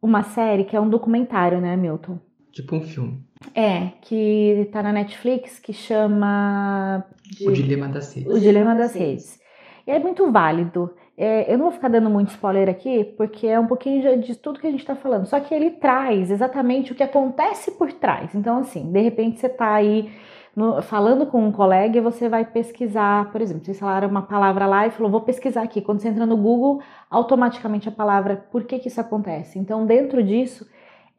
uma 0.01 0.21
série 0.21 0.65
que 0.65 0.75
é 0.75 0.79
um 0.79 0.89
documentário, 0.89 1.59
né, 1.59 1.75
Milton? 1.75 2.19
Tipo 2.51 2.75
um 2.75 2.81
filme. 2.81 3.25
É, 3.53 3.91
que 4.01 4.69
tá 4.71 4.81
na 4.81 4.93
Netflix, 4.93 5.59
que 5.59 5.73
chama... 5.73 7.05
De... 7.23 7.47
O 7.47 7.51
Dilema 7.51 7.87
das 7.87 8.13
Redes. 8.13 8.33
O 8.33 8.39
Dilema 8.39 8.75
das 8.75 8.93
Redes. 8.93 9.39
E 9.85 9.91
é 9.91 9.99
muito 9.99 10.31
válido. 10.31 10.91
É, 11.17 11.51
eu 11.51 11.57
não 11.57 11.65
vou 11.65 11.73
ficar 11.73 11.89
dando 11.89 12.09
muito 12.09 12.31
spoiler 12.31 12.67
aqui, 12.67 13.03
porque 13.17 13.47
é 13.47 13.59
um 13.59 13.67
pouquinho 13.67 14.19
de 14.19 14.35
tudo 14.35 14.59
que 14.59 14.67
a 14.67 14.71
gente 14.71 14.81
está 14.81 14.95
falando. 14.95 15.25
Só 15.25 15.39
que 15.39 15.53
ele 15.53 15.71
traz 15.71 16.31
exatamente 16.31 16.91
o 16.91 16.95
que 16.95 17.03
acontece 17.03 17.71
por 17.71 17.91
trás. 17.93 18.33
Então, 18.35 18.59
assim, 18.59 18.91
de 18.91 19.01
repente 19.01 19.39
você 19.39 19.47
está 19.47 19.73
aí 19.73 20.11
no, 20.55 20.81
falando 20.81 21.25
com 21.25 21.45
um 21.45 21.51
colega 21.51 21.97
e 21.97 22.01
você 22.01 22.27
vai 22.27 22.45
pesquisar, 22.45 23.31
por 23.31 23.41
exemplo, 23.41 23.63
vocês 23.63 23.79
falaram 23.79 24.09
uma 24.09 24.23
palavra 24.23 24.65
lá 24.65 24.87
e 24.87 24.91
falou, 24.91 25.11
vou 25.11 25.21
pesquisar 25.21 25.61
aqui. 25.61 25.81
Quando 25.81 25.99
você 25.99 26.09
entra 26.09 26.25
no 26.25 26.35
Google, 26.37 26.81
automaticamente 27.09 27.87
a 27.87 27.91
palavra, 27.91 28.45
por 28.51 28.63
que, 28.63 28.79
que 28.79 28.87
isso 28.87 28.99
acontece? 28.99 29.57
Então, 29.59 29.85
dentro 29.85 30.21
disso, 30.23 30.67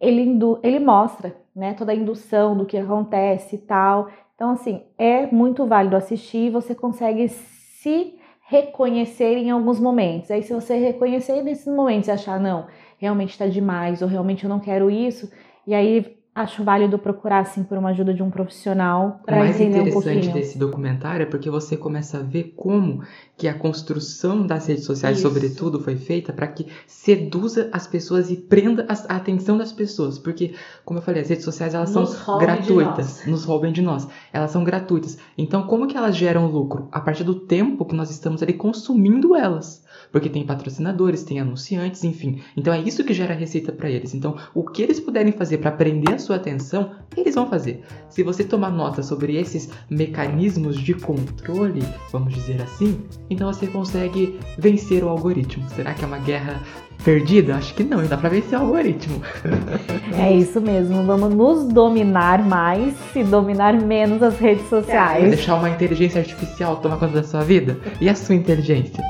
ele, 0.00 0.38
ele 0.62 0.78
mostra 0.78 1.34
né, 1.57 1.72
toda 1.72 1.90
a 1.92 1.94
indução 1.94 2.54
do 2.54 2.66
que 2.66 2.76
acontece 2.76 3.57
e 3.57 3.59
tal. 3.59 4.09
Então, 4.34 4.50
assim, 4.50 4.82
é 4.98 5.26
muito 5.26 5.66
válido 5.66 5.96
assistir, 5.96 6.50
você 6.50 6.74
consegue 6.74 7.26
se 7.28 8.18
reconhecer 8.48 9.38
em 9.38 9.50
alguns 9.50 9.80
momentos. 9.80 10.30
Aí, 10.30 10.42
se 10.42 10.52
você 10.52 10.76
reconhecer 10.76 11.42
nesses 11.42 11.74
momentos 11.74 12.09
e 12.09 12.12
achar, 12.12 12.38
não, 12.38 12.66
realmente 12.98 13.30
está 13.30 13.46
demais, 13.46 14.02
ou 14.02 14.09
realmente 14.09 14.44
eu 14.44 14.50
não 14.50 14.61
quero 14.61 14.90
isso, 14.90 15.32
e 15.66 15.74
aí 15.74 16.15
acho 16.37 16.62
válido 16.62 16.99
procurar 16.99 17.39
assim 17.39 17.64
por 17.64 17.78
uma 17.78 17.89
ajuda 17.89 18.12
de 18.12 18.22
um 18.22 18.30
profissional 18.30 19.20
para 19.24 19.49
entender 19.49 19.80
um 19.80 19.91
pouquinho. 19.91 19.93
O 19.93 19.95
mais 19.95 20.07
interessante 20.07 20.32
desse 20.34 20.59
documentário 20.59 21.22
é 21.22 21.26
porque 21.26 21.49
você 21.49 21.78
começa 21.78 22.18
a 22.18 22.22
ver 22.22 22.53
como 22.55 23.03
que 23.39 23.49
a 23.49 23.55
construção 23.55 24.47
das 24.47 24.66
redes 24.66 24.84
sociais, 24.84 25.18
Isso. 25.18 25.26
sobretudo, 25.26 25.80
foi 25.80 25.97
feita 25.97 26.34
para 26.34 26.47
que 26.47 26.66
seduza 26.87 27.70
as 27.72 27.87
pessoas 27.87 28.30
e 28.30 28.37
prenda 28.37 28.87
a 29.09 29.16
atenção 29.16 29.57
das 29.57 29.72
pessoas, 29.72 30.18
porque 30.18 30.55
como 30.84 30.99
eu 30.99 31.03
falei, 31.03 31.22
as 31.22 31.30
redes 31.30 31.45
sociais 31.45 31.72
elas 31.72 31.95
nos 31.95 32.11
são 32.11 32.39
gratuitas, 32.39 33.24
nos 33.26 33.45
roubem 33.45 33.72
de 33.72 33.80
nós. 33.80 34.07
Elas 34.30 34.51
são 34.51 34.62
gratuitas. 34.62 35.16
Então, 35.39 35.62
como 35.66 35.87
que 35.87 35.97
elas 35.97 36.14
geram 36.14 36.47
lucro? 36.47 36.89
A 36.93 37.01
partir 37.01 37.24
do 37.24 37.34
tempo 37.34 37.87
que 37.87 37.95
nós 37.95 38.11
estamos 38.11 38.43
ali 38.43 38.53
consumindo 38.53 39.34
elas 39.34 39.86
porque 40.16 40.30
tem 40.30 40.46
patrocinadores, 40.46 41.24
tem 41.24 41.40
anunciantes, 41.40 42.02
enfim. 42.02 42.40
Então 42.56 42.72
é 42.72 42.80
isso 42.80 43.04
que 43.04 43.12
gera 43.12 43.34
receita 43.34 43.70
para 43.70 43.90
eles. 43.90 44.14
Então, 44.14 44.34
o 44.54 44.64
que 44.64 44.80
eles 44.80 44.98
puderem 44.98 45.30
fazer 45.30 45.58
para 45.58 45.70
prender 45.70 46.14
a 46.14 46.18
sua 46.18 46.36
atenção, 46.36 46.92
eles 47.14 47.34
vão 47.34 47.50
fazer. 47.50 47.82
Se 48.08 48.22
você 48.22 48.42
tomar 48.42 48.70
nota 48.70 49.02
sobre 49.02 49.36
esses 49.36 49.68
mecanismos 49.90 50.78
de 50.80 50.94
controle, 50.94 51.82
vamos 52.10 52.32
dizer 52.32 52.62
assim, 52.62 52.98
então 53.28 53.52
você 53.52 53.66
consegue 53.66 54.40
vencer 54.56 55.04
o 55.04 55.10
algoritmo. 55.10 55.68
Será 55.68 55.92
que 55.92 56.02
é 56.02 56.06
uma 56.06 56.18
guerra 56.18 56.62
perdida? 57.04 57.54
Acho 57.54 57.74
que 57.74 57.84
não, 57.84 58.02
dá 58.06 58.16
para 58.16 58.30
vencer 58.30 58.58
o 58.58 58.62
algoritmo. 58.62 59.20
É 60.18 60.32
isso 60.32 60.60
mesmo, 60.60 61.02
vamos 61.04 61.34
nos 61.34 61.68
dominar 61.68 62.42
mais 62.42 62.94
e 63.14 63.22
dominar 63.22 63.74
menos 63.74 64.22
as 64.22 64.38
redes 64.38 64.66
sociais. 64.68 65.28
Deixar 65.28 65.56
uma 65.56 65.68
inteligência 65.68 66.20
artificial 66.20 66.76
tomar 66.76 66.96
conta 66.96 67.20
da 67.20 67.22
sua 67.22 67.42
vida? 67.42 67.78
E 68.00 68.08
a 68.08 68.14
sua 68.14 68.34
inteligência? 68.34 69.04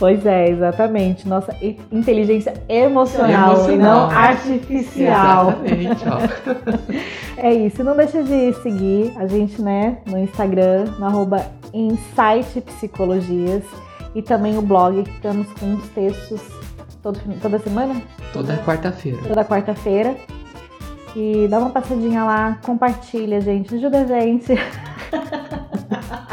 Pois 0.00 0.24
é, 0.24 0.48
exatamente. 0.48 1.28
Nossa 1.28 1.54
inteligência 1.92 2.54
emocional, 2.70 3.52
emocional. 3.52 3.70
e 3.70 3.76
não 3.76 4.10
artificial. 4.10 5.60
Exatamente, 5.62 6.04
ó. 6.08 7.36
é 7.36 7.52
isso. 7.52 7.84
Não 7.84 7.94
deixa 7.94 8.22
de 8.22 8.54
seguir 8.62 9.12
a 9.18 9.26
gente, 9.26 9.60
né, 9.60 9.98
no 10.06 10.16
Instagram, 10.16 10.86
no 10.98 11.04
arroba 11.04 11.44
Insight 11.74 12.62
Psicologias. 12.62 13.62
E 14.14 14.22
também 14.22 14.56
o 14.56 14.62
blog, 14.62 15.02
que 15.02 15.10
estamos 15.10 15.46
com 15.52 15.66
uns 15.66 15.86
textos 15.90 16.40
todo, 17.02 17.20
toda 17.42 17.58
semana? 17.58 18.00
Toda 18.32 18.56
quarta-feira. 18.56 19.18
Toda 19.28 19.44
quarta-feira. 19.44 20.16
E 21.14 21.46
dá 21.48 21.58
uma 21.58 21.68
passadinha 21.70 22.24
lá, 22.24 22.58
compartilha, 22.64 23.38
gente. 23.40 23.74
Ajuda 23.74 23.98
a 23.98 24.06
gente. 24.06 24.54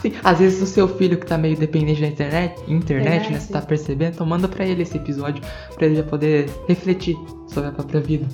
Sim, 0.00 0.12
às 0.22 0.38
vezes 0.38 0.62
o 0.62 0.66
seu 0.66 0.88
filho 0.88 1.18
que 1.18 1.26
tá 1.26 1.38
meio 1.38 1.56
dependente 1.56 2.00
da 2.00 2.06
internet, 2.06 2.60
internet, 2.68 3.32
né? 3.32 3.40
Você 3.40 3.52
tá 3.52 3.60
percebendo, 3.60 4.14
então 4.14 4.26
manda 4.26 4.46
pra 4.46 4.64
ele 4.64 4.82
esse 4.82 4.96
episódio 4.96 5.42
pra 5.74 5.86
ele 5.86 5.96
já 5.96 6.02
poder 6.02 6.48
refletir 6.68 7.16
sobre 7.48 7.70
a 7.70 7.72
própria 7.72 8.00
vida. 8.00 8.26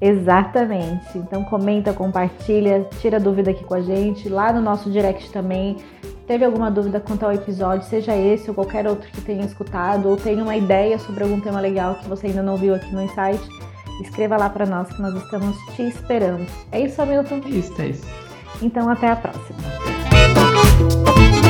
Exatamente. 0.00 1.18
Então 1.18 1.42
comenta, 1.44 1.92
compartilha, 1.92 2.86
tira 3.00 3.18
dúvida 3.18 3.50
aqui 3.50 3.64
com 3.64 3.74
a 3.74 3.80
gente, 3.80 4.28
lá 4.28 4.52
no 4.52 4.60
nosso 4.60 4.90
direct 4.90 5.30
também. 5.30 5.76
Teve 6.26 6.44
alguma 6.44 6.70
dúvida 6.70 7.00
quanto 7.00 7.24
ao 7.24 7.32
episódio, 7.32 7.88
seja 7.88 8.14
esse 8.14 8.48
ou 8.48 8.54
qualquer 8.54 8.86
outro 8.86 9.10
que 9.10 9.20
tenha 9.20 9.44
escutado, 9.44 10.08
ou 10.08 10.16
tenha 10.16 10.42
uma 10.42 10.56
ideia 10.56 10.98
sobre 10.98 11.24
algum 11.24 11.40
tema 11.40 11.58
legal 11.58 11.96
que 11.96 12.08
você 12.08 12.26
ainda 12.26 12.42
não 12.42 12.56
viu 12.56 12.74
aqui 12.74 12.94
no 12.94 13.02
insight, 13.02 13.40
escreva 14.02 14.36
lá 14.36 14.50
para 14.50 14.66
nós 14.66 14.88
que 14.88 15.00
nós 15.00 15.14
estamos 15.14 15.56
te 15.74 15.82
esperando. 15.82 16.46
É 16.70 16.80
isso, 16.80 17.00
Hamilton? 17.00 17.40
É 17.46 17.48
isso, 17.48 17.82
é 17.82 17.86
isso. 17.88 18.06
Então 18.60 18.88
até 18.90 19.08
a 19.08 19.16
próxima. 19.16 19.58
Thank 20.78 21.42
you. 21.44 21.47